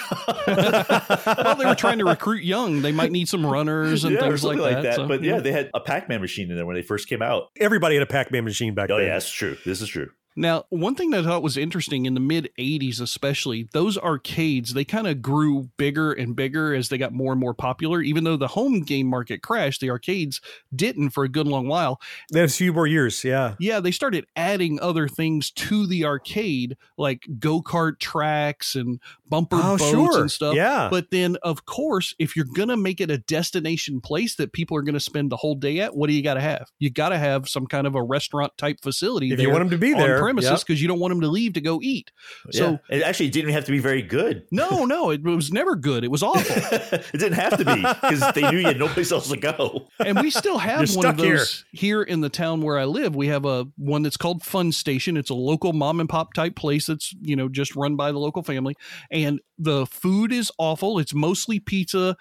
done? 0.48 1.36
well 1.44 1.56
they 1.56 1.66
were 1.66 1.76
trying 1.76 2.00
to 2.00 2.06
recruit 2.06 2.44
young 2.44 2.82
they 2.82 2.92
might 2.92 3.12
need 3.12 3.28
some 3.28 3.46
runners 3.46 4.04
and 4.04 4.16
yeah, 4.16 4.22
things 4.22 4.44
like 4.44 4.58
something 4.58 4.84
that, 4.84 4.96
so, 4.96 5.08
but 5.08 5.24
yeah, 5.24 5.36
yeah. 5.36 5.40
they 5.40 5.52
had 5.52 5.70
a 5.74 5.80
Pac-Man 5.80 6.22
machine 6.22 6.50
in 6.50 6.56
there 6.56 6.66
when 6.66 6.76
they 6.76 6.82
first 6.82 7.08
came 7.08 7.22
out. 7.22 7.50
Everybody 7.60 7.96
had 7.96 8.04
a 8.04 8.08
Pac-Man 8.08 8.44
machine 8.44 8.74
back 8.74 8.90
Oh 8.92 8.98
then. 8.98 9.08
yeah, 9.08 9.14
that's 9.14 9.30
true. 9.32 9.58
This 9.66 9.82
is 9.82 9.90
true. 9.90 10.10
Now, 10.36 10.64
one 10.70 10.96
thing 10.96 11.10
that 11.10 11.26
I 11.26 11.28
thought 11.28 11.44
was 11.44 11.58
interesting 11.58 12.06
in 12.06 12.14
the 12.14 12.22
mid 12.22 12.50
80s, 12.58 13.02
especially, 13.02 13.68
those 13.74 13.98
arcades, 13.98 14.74
they 14.74 14.86
kind 14.86 15.06
of 15.06 15.22
grew 15.22 15.70
bigger 15.76 16.14
and 16.14 16.34
bigger 16.34 16.74
as 16.74 16.88
they 16.88 16.98
got 16.98 17.12
more 17.12 17.34
and 17.34 17.42
more 17.42 17.54
popular. 17.54 18.02
Even 18.02 18.24
though 18.24 18.38
the 18.38 18.48
home 18.48 18.82
game 18.82 19.08
market 19.08 19.42
crashed, 19.42 19.82
the 19.82 19.90
arcades 19.90 20.40
didn't 20.74 21.10
for 21.10 21.26
a 21.26 21.30
good 21.30 21.46
long 21.46 21.68
while. 21.68 22.00
They 22.32 22.40
had 22.40 22.50
a 22.50 22.54
few 22.54 22.72
more 22.72 22.88
years. 22.88 23.22
Yeah. 23.24 23.56
Yeah, 23.60 23.82
they 23.82 23.92
started 23.92 24.28
adding 24.36 24.80
other 24.80 25.10
things 25.10 25.52
to 25.52 25.86
the 25.86 26.06
arcade, 26.06 26.69
like 26.98 27.28
go 27.40 27.62
kart 27.62 28.00
tracks 28.00 28.76
and 28.76 29.00
bumper 29.30 29.58
Oh, 29.60 29.78
boats 29.78 29.90
sure. 29.90 30.22
and 30.22 30.32
stuff. 30.32 30.56
Yeah. 30.56 30.88
But 30.90 31.12
then, 31.12 31.38
of 31.44 31.66
course, 31.66 32.16
if 32.20 32.36
you're 32.36 32.46
going 32.46 32.70
to 32.70 32.78
make 32.78 33.02
it 33.02 33.12
a 33.12 33.18
destination 33.18 34.02
place 34.02 34.36
that 34.36 34.54
people 34.54 34.78
are 34.78 34.82
going 34.82 34.94
to 34.94 35.00
spend 35.00 35.32
the 35.32 35.38
whole 35.38 35.56
day 35.56 35.80
at, 35.80 35.96
what 35.96 36.08
do 36.08 36.14
you 36.14 36.24
got 36.24 36.36
to 36.36 36.42
have? 36.42 36.70
You 36.80 36.90
got 36.90 37.10
to 37.10 37.18
have 37.18 37.48
some 37.48 37.68
kind 37.68 37.88
of 37.88 37.96
a 37.96 38.02
restaurant 38.02 38.58
type 38.58 38.82
facility. 38.82 39.32
If 39.32 39.40
you 39.40 39.50
want 39.50 39.62
them 39.62 39.70
to 39.72 39.78
be 39.78 39.94
on 39.94 40.00
there, 40.00 40.20
premises 40.20 40.50
yep. 40.52 40.60
because 40.60 40.82
you 40.82 40.88
don't 40.88 41.00
want 41.00 41.12
them 41.12 41.22
to 41.22 41.28
leave 41.28 41.54
to 41.54 41.62
go 41.62 41.80
eat. 41.82 42.12
So 42.52 42.80
yeah. 42.90 42.98
it 42.98 43.04
actually 43.04 43.30
didn't 43.30 43.52
have 43.52 43.66
to 43.66 43.72
be 43.72 43.80
very 43.80 44.02
good. 44.02 44.46
no, 44.52 44.86
no, 44.90 45.12
it 45.12 45.24
was 45.24 45.52
never 45.52 45.76
good. 45.76 46.04
It 46.04 46.12
was 46.12 46.24
awful. 46.24 46.56
it 46.92 47.12
didn't 47.14 47.34
have 47.34 47.58
to 47.58 47.66
be 47.66 47.76
because 47.76 48.34
they 48.34 48.50
knew 48.50 48.58
you 48.58 48.68
had 48.68 48.80
no 48.80 48.88
place 48.88 49.12
else 49.12 49.30
to 49.30 49.38
go. 49.38 49.88
and 50.00 50.20
we 50.20 50.30
still 50.30 50.58
have 50.70 50.80
one 50.80 50.84
of 50.84 50.90
stuck 50.90 51.20
here. 51.20 51.38
those 51.38 51.66
here. 51.72 52.02
in 52.02 52.22
the 52.22 52.30
town 52.30 52.62
where 52.62 52.78
I 52.78 52.86
live. 52.86 53.16
We 53.16 53.28
have 53.28 53.46
a 53.46 53.68
one 53.78 54.04
that's 54.04 54.18
called 54.18 54.44
Fun 54.44 54.72
Station. 54.72 55.18
It's 55.18 55.30
a 55.30 55.36
local 55.36 55.74
mom 55.74 56.00
and 56.00 56.10
pop 56.10 56.34
type 56.34 56.56
place 56.56 56.88
that's 56.88 57.14
you 57.22 57.36
know 57.36 57.50
just 57.50 57.76
run 57.76 57.96
by 57.96 58.12
the 58.12 58.20
local 58.20 58.44
family, 58.44 58.76
and 59.12 59.19
the 59.58 59.86
food 59.86 60.32
is 60.32 60.52
awful. 60.58 61.00
It's 61.00 61.14
mostly 61.14 61.60
pizza. 61.60 62.18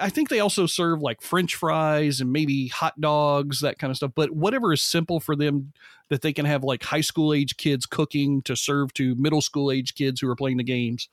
I 0.00 0.08
think 0.08 0.28
they 0.28 0.40
also 0.40 0.66
serve 0.66 1.02
like 1.02 1.20
French 1.20 1.54
fries 1.56 2.20
and 2.20 2.32
maybe 2.32 2.68
hot 2.68 3.00
dogs, 3.00 3.60
that 3.60 3.78
kind 3.78 3.90
of 3.90 3.96
stuff. 3.96 4.12
But 4.14 4.30
whatever 4.30 4.72
is 4.72 4.82
simple 4.82 5.20
for 5.20 5.34
them 5.34 5.72
that 6.10 6.22
they 6.22 6.32
can 6.32 6.44
have 6.44 6.64
like 6.64 6.82
high 6.82 7.00
school 7.00 7.32
age 7.32 7.56
kids 7.56 7.86
cooking 7.86 8.42
to 8.42 8.56
serve 8.56 8.92
to 8.94 9.14
middle 9.16 9.40
school 9.40 9.70
age 9.70 9.94
kids 9.94 10.20
who 10.20 10.28
are 10.28 10.36
playing 10.36 10.58
the 10.58 10.64
games. 10.64 11.08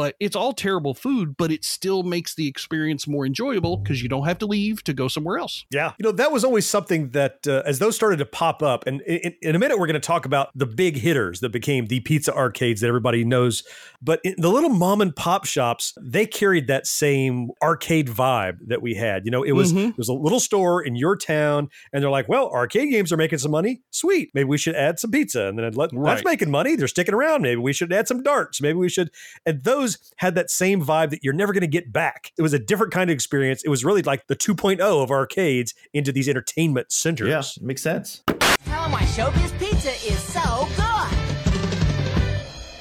But 0.00 0.16
it's 0.18 0.34
all 0.34 0.54
terrible 0.54 0.94
food, 0.94 1.36
but 1.36 1.52
it 1.52 1.62
still 1.62 2.02
makes 2.04 2.34
the 2.34 2.48
experience 2.48 3.06
more 3.06 3.26
enjoyable 3.26 3.76
because 3.76 4.02
you 4.02 4.08
don't 4.08 4.24
have 4.24 4.38
to 4.38 4.46
leave 4.46 4.82
to 4.84 4.94
go 4.94 5.08
somewhere 5.08 5.36
else. 5.36 5.66
Yeah. 5.70 5.92
You 5.98 6.04
know, 6.04 6.12
that 6.12 6.32
was 6.32 6.42
always 6.42 6.64
something 6.64 7.10
that, 7.10 7.46
uh, 7.46 7.62
as 7.66 7.80
those 7.80 7.96
started 7.96 8.16
to 8.20 8.24
pop 8.24 8.62
up, 8.62 8.86
and 8.86 9.02
in, 9.02 9.34
in 9.42 9.54
a 9.54 9.58
minute, 9.58 9.78
we're 9.78 9.86
going 9.86 10.00
to 10.00 10.06
talk 10.06 10.24
about 10.24 10.48
the 10.54 10.64
big 10.64 10.96
hitters 10.96 11.40
that 11.40 11.50
became 11.50 11.84
the 11.88 12.00
pizza 12.00 12.34
arcades 12.34 12.80
that 12.80 12.86
everybody 12.88 13.26
knows. 13.26 13.62
But 14.00 14.20
in 14.24 14.36
the 14.38 14.48
little 14.48 14.70
mom 14.70 15.02
and 15.02 15.14
pop 15.14 15.44
shops, 15.44 15.92
they 16.00 16.24
carried 16.24 16.66
that 16.68 16.86
same 16.86 17.50
arcade 17.62 18.08
vibe 18.08 18.56
that 18.68 18.80
we 18.80 18.94
had. 18.94 19.26
You 19.26 19.30
know, 19.32 19.42
it 19.42 19.52
was, 19.52 19.74
Mhm. 19.74 19.90
it 19.90 19.98
was 19.98 20.08
a 20.08 20.14
little 20.14 20.40
store 20.40 20.82
in 20.82 20.96
your 20.96 21.14
town, 21.14 21.68
and 21.92 22.02
they're 22.02 22.10
like, 22.10 22.26
well, 22.26 22.48
arcade 22.48 22.88
games 22.90 23.12
are 23.12 23.18
making 23.18 23.40
some 23.40 23.50
money. 23.50 23.82
Sweet. 23.90 24.30
Maybe 24.32 24.48
we 24.48 24.56
should 24.56 24.76
add 24.76 24.98
some 24.98 25.10
pizza. 25.10 25.48
And 25.48 25.58
then 25.58 25.66
I'd 25.66 25.76
let, 25.76 25.90
that's 25.90 26.00
Right. 26.00 26.24
making 26.24 26.50
money. 26.50 26.74
They're 26.74 26.88
sticking 26.88 27.12
around. 27.12 27.42
Maybe 27.42 27.60
we 27.60 27.74
should 27.74 27.92
add 27.92 28.08
some 28.08 28.22
darts. 28.22 28.62
Maybe 28.62 28.78
we 28.78 28.88
should. 28.88 29.10
And 29.44 29.62
those 29.64 29.89
had 30.16 30.34
that 30.34 30.50
same 30.50 30.84
vibe 30.84 31.10
that 31.10 31.22
you're 31.22 31.34
never 31.34 31.52
going 31.52 31.62
to 31.62 31.66
get 31.66 31.92
back. 31.92 32.32
It 32.38 32.42
was 32.42 32.52
a 32.52 32.58
different 32.58 32.92
kind 32.92 33.10
of 33.10 33.14
experience. 33.14 33.62
It 33.64 33.68
was 33.68 33.84
really 33.84 34.02
like 34.02 34.26
the 34.26 34.36
2.0 34.36 34.80
of 34.80 35.10
arcades 35.10 35.74
into 35.92 36.12
these 36.12 36.28
entertainment 36.28 36.92
centers. 36.92 37.28
Yeah, 37.28 37.42
makes 37.64 37.82
sense. 37.82 38.22
Tell 38.66 38.84
'em 38.84 38.92
why 38.92 39.02
Showbiz 39.02 39.58
Pizza 39.58 39.90
is 39.90 40.18
so 40.22 40.68
good. 40.76 41.16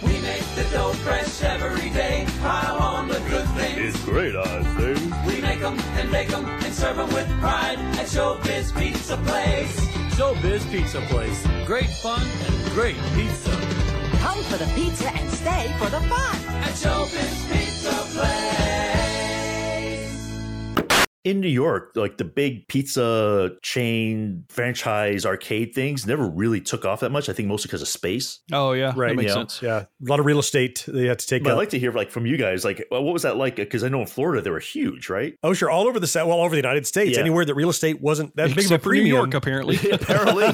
We 0.01 0.19
make 0.21 0.43
the 0.55 0.65
dough 0.71 0.93
fresh 1.03 1.41
every 1.43 1.89
day. 1.89 2.25
Pile 2.41 2.77
on 2.77 3.07
the 3.07 3.19
good 3.29 3.47
things. 3.57 3.95
It's 3.95 4.05
great, 4.05 4.35
I 4.35 4.63
think. 4.75 4.99
We 5.25 5.41
make 5.41 5.59
them 5.59 5.79
and 5.97 6.11
bake 6.11 6.31
'em 6.31 6.45
and 6.45 6.73
serve 6.73 6.97
them 6.97 7.13
with 7.13 7.27
pride 7.39 7.79
at 7.99 8.07
Showbiz 8.07 8.75
Pizza 8.77 9.17
Place. 9.17 9.79
Showbiz 10.15 10.69
Pizza 10.71 11.01
Place. 11.09 11.45
Great 11.65 11.89
fun 12.01 12.21
and 12.47 12.71
great 12.71 12.97
pizza. 13.15 13.98
Come 14.19 14.43
for 14.43 14.57
the 14.57 14.65
pizza 14.75 15.09
and 15.11 15.29
stay 15.31 15.73
for 15.77 15.89
the 15.89 15.99
fun. 16.01 16.35
At 16.47 16.73
Showbiz 16.73 17.51
Pizza 17.51 17.91
Place. 18.13 18.39
In 21.25 21.41
New 21.41 21.49
York, 21.49 21.91
like 21.95 22.17
the 22.17 22.23
big 22.23 22.67
pizza 22.69 23.51
chain 23.61 24.45
franchise 24.49 25.25
arcade 25.25 25.75
things 25.75 26.07
never 26.07 26.25
really 26.27 26.61
took 26.61 26.85
off 26.85 27.01
that 27.01 27.11
much. 27.11 27.27
I 27.29 27.33
think 27.33 27.47
mostly 27.49 27.67
because 27.67 27.81
of 27.81 27.87
space. 27.89 28.39
Oh 28.53 28.71
yeah, 28.71 28.93
Right. 28.95 29.09
that 29.09 29.15
makes 29.15 29.27
yeah. 29.29 29.33
sense. 29.33 29.61
Yeah. 29.61 29.77
A 29.79 29.87
lot 30.09 30.19
of 30.19 30.25
real 30.25 30.39
estate 30.39 30.85
they 30.87 31.05
had 31.07 31.19
to 31.19 31.27
take 31.27 31.43
But 31.43 31.51
I'd 31.53 31.57
like 31.57 31.69
to 31.71 31.79
hear 31.79 31.91
like 31.91 32.09
from 32.09 32.25
you 32.25 32.37
guys, 32.37 32.63
like 32.65 32.85
well, 32.89 33.03
what 33.03 33.13
was 33.13 33.23
that 33.23 33.35
like? 33.37 33.57
Because 33.57 33.83
I 33.83 33.89
know 33.89 33.99
in 34.01 34.07
Florida 34.07 34.41
they 34.41 34.49
were 34.49 34.59
huge, 34.59 35.09
right? 35.09 35.35
oh, 35.43 35.53
sure. 35.53 35.69
All 35.69 35.87
over 35.87 35.99
the 35.99 36.07
set, 36.07 36.25
well, 36.25 36.37
all 36.39 36.45
over 36.45 36.51
the 36.55 36.61
United 36.61 36.87
States, 36.87 37.15
Yeah. 37.15 37.21
anywhere 37.21 37.43
that 37.45 37.53
real 37.55 37.69
estate 37.69 38.01
wasn't 38.01 38.35
that 38.37 38.47
big 38.47 38.51
of 38.53 38.57
a 38.57 38.61
Except 38.61 38.83
for 38.83 38.89
New 38.93 38.99
premium. 39.01 39.17
York, 39.17 39.33
apparently. 39.33 39.75
Apparently, 39.91 40.45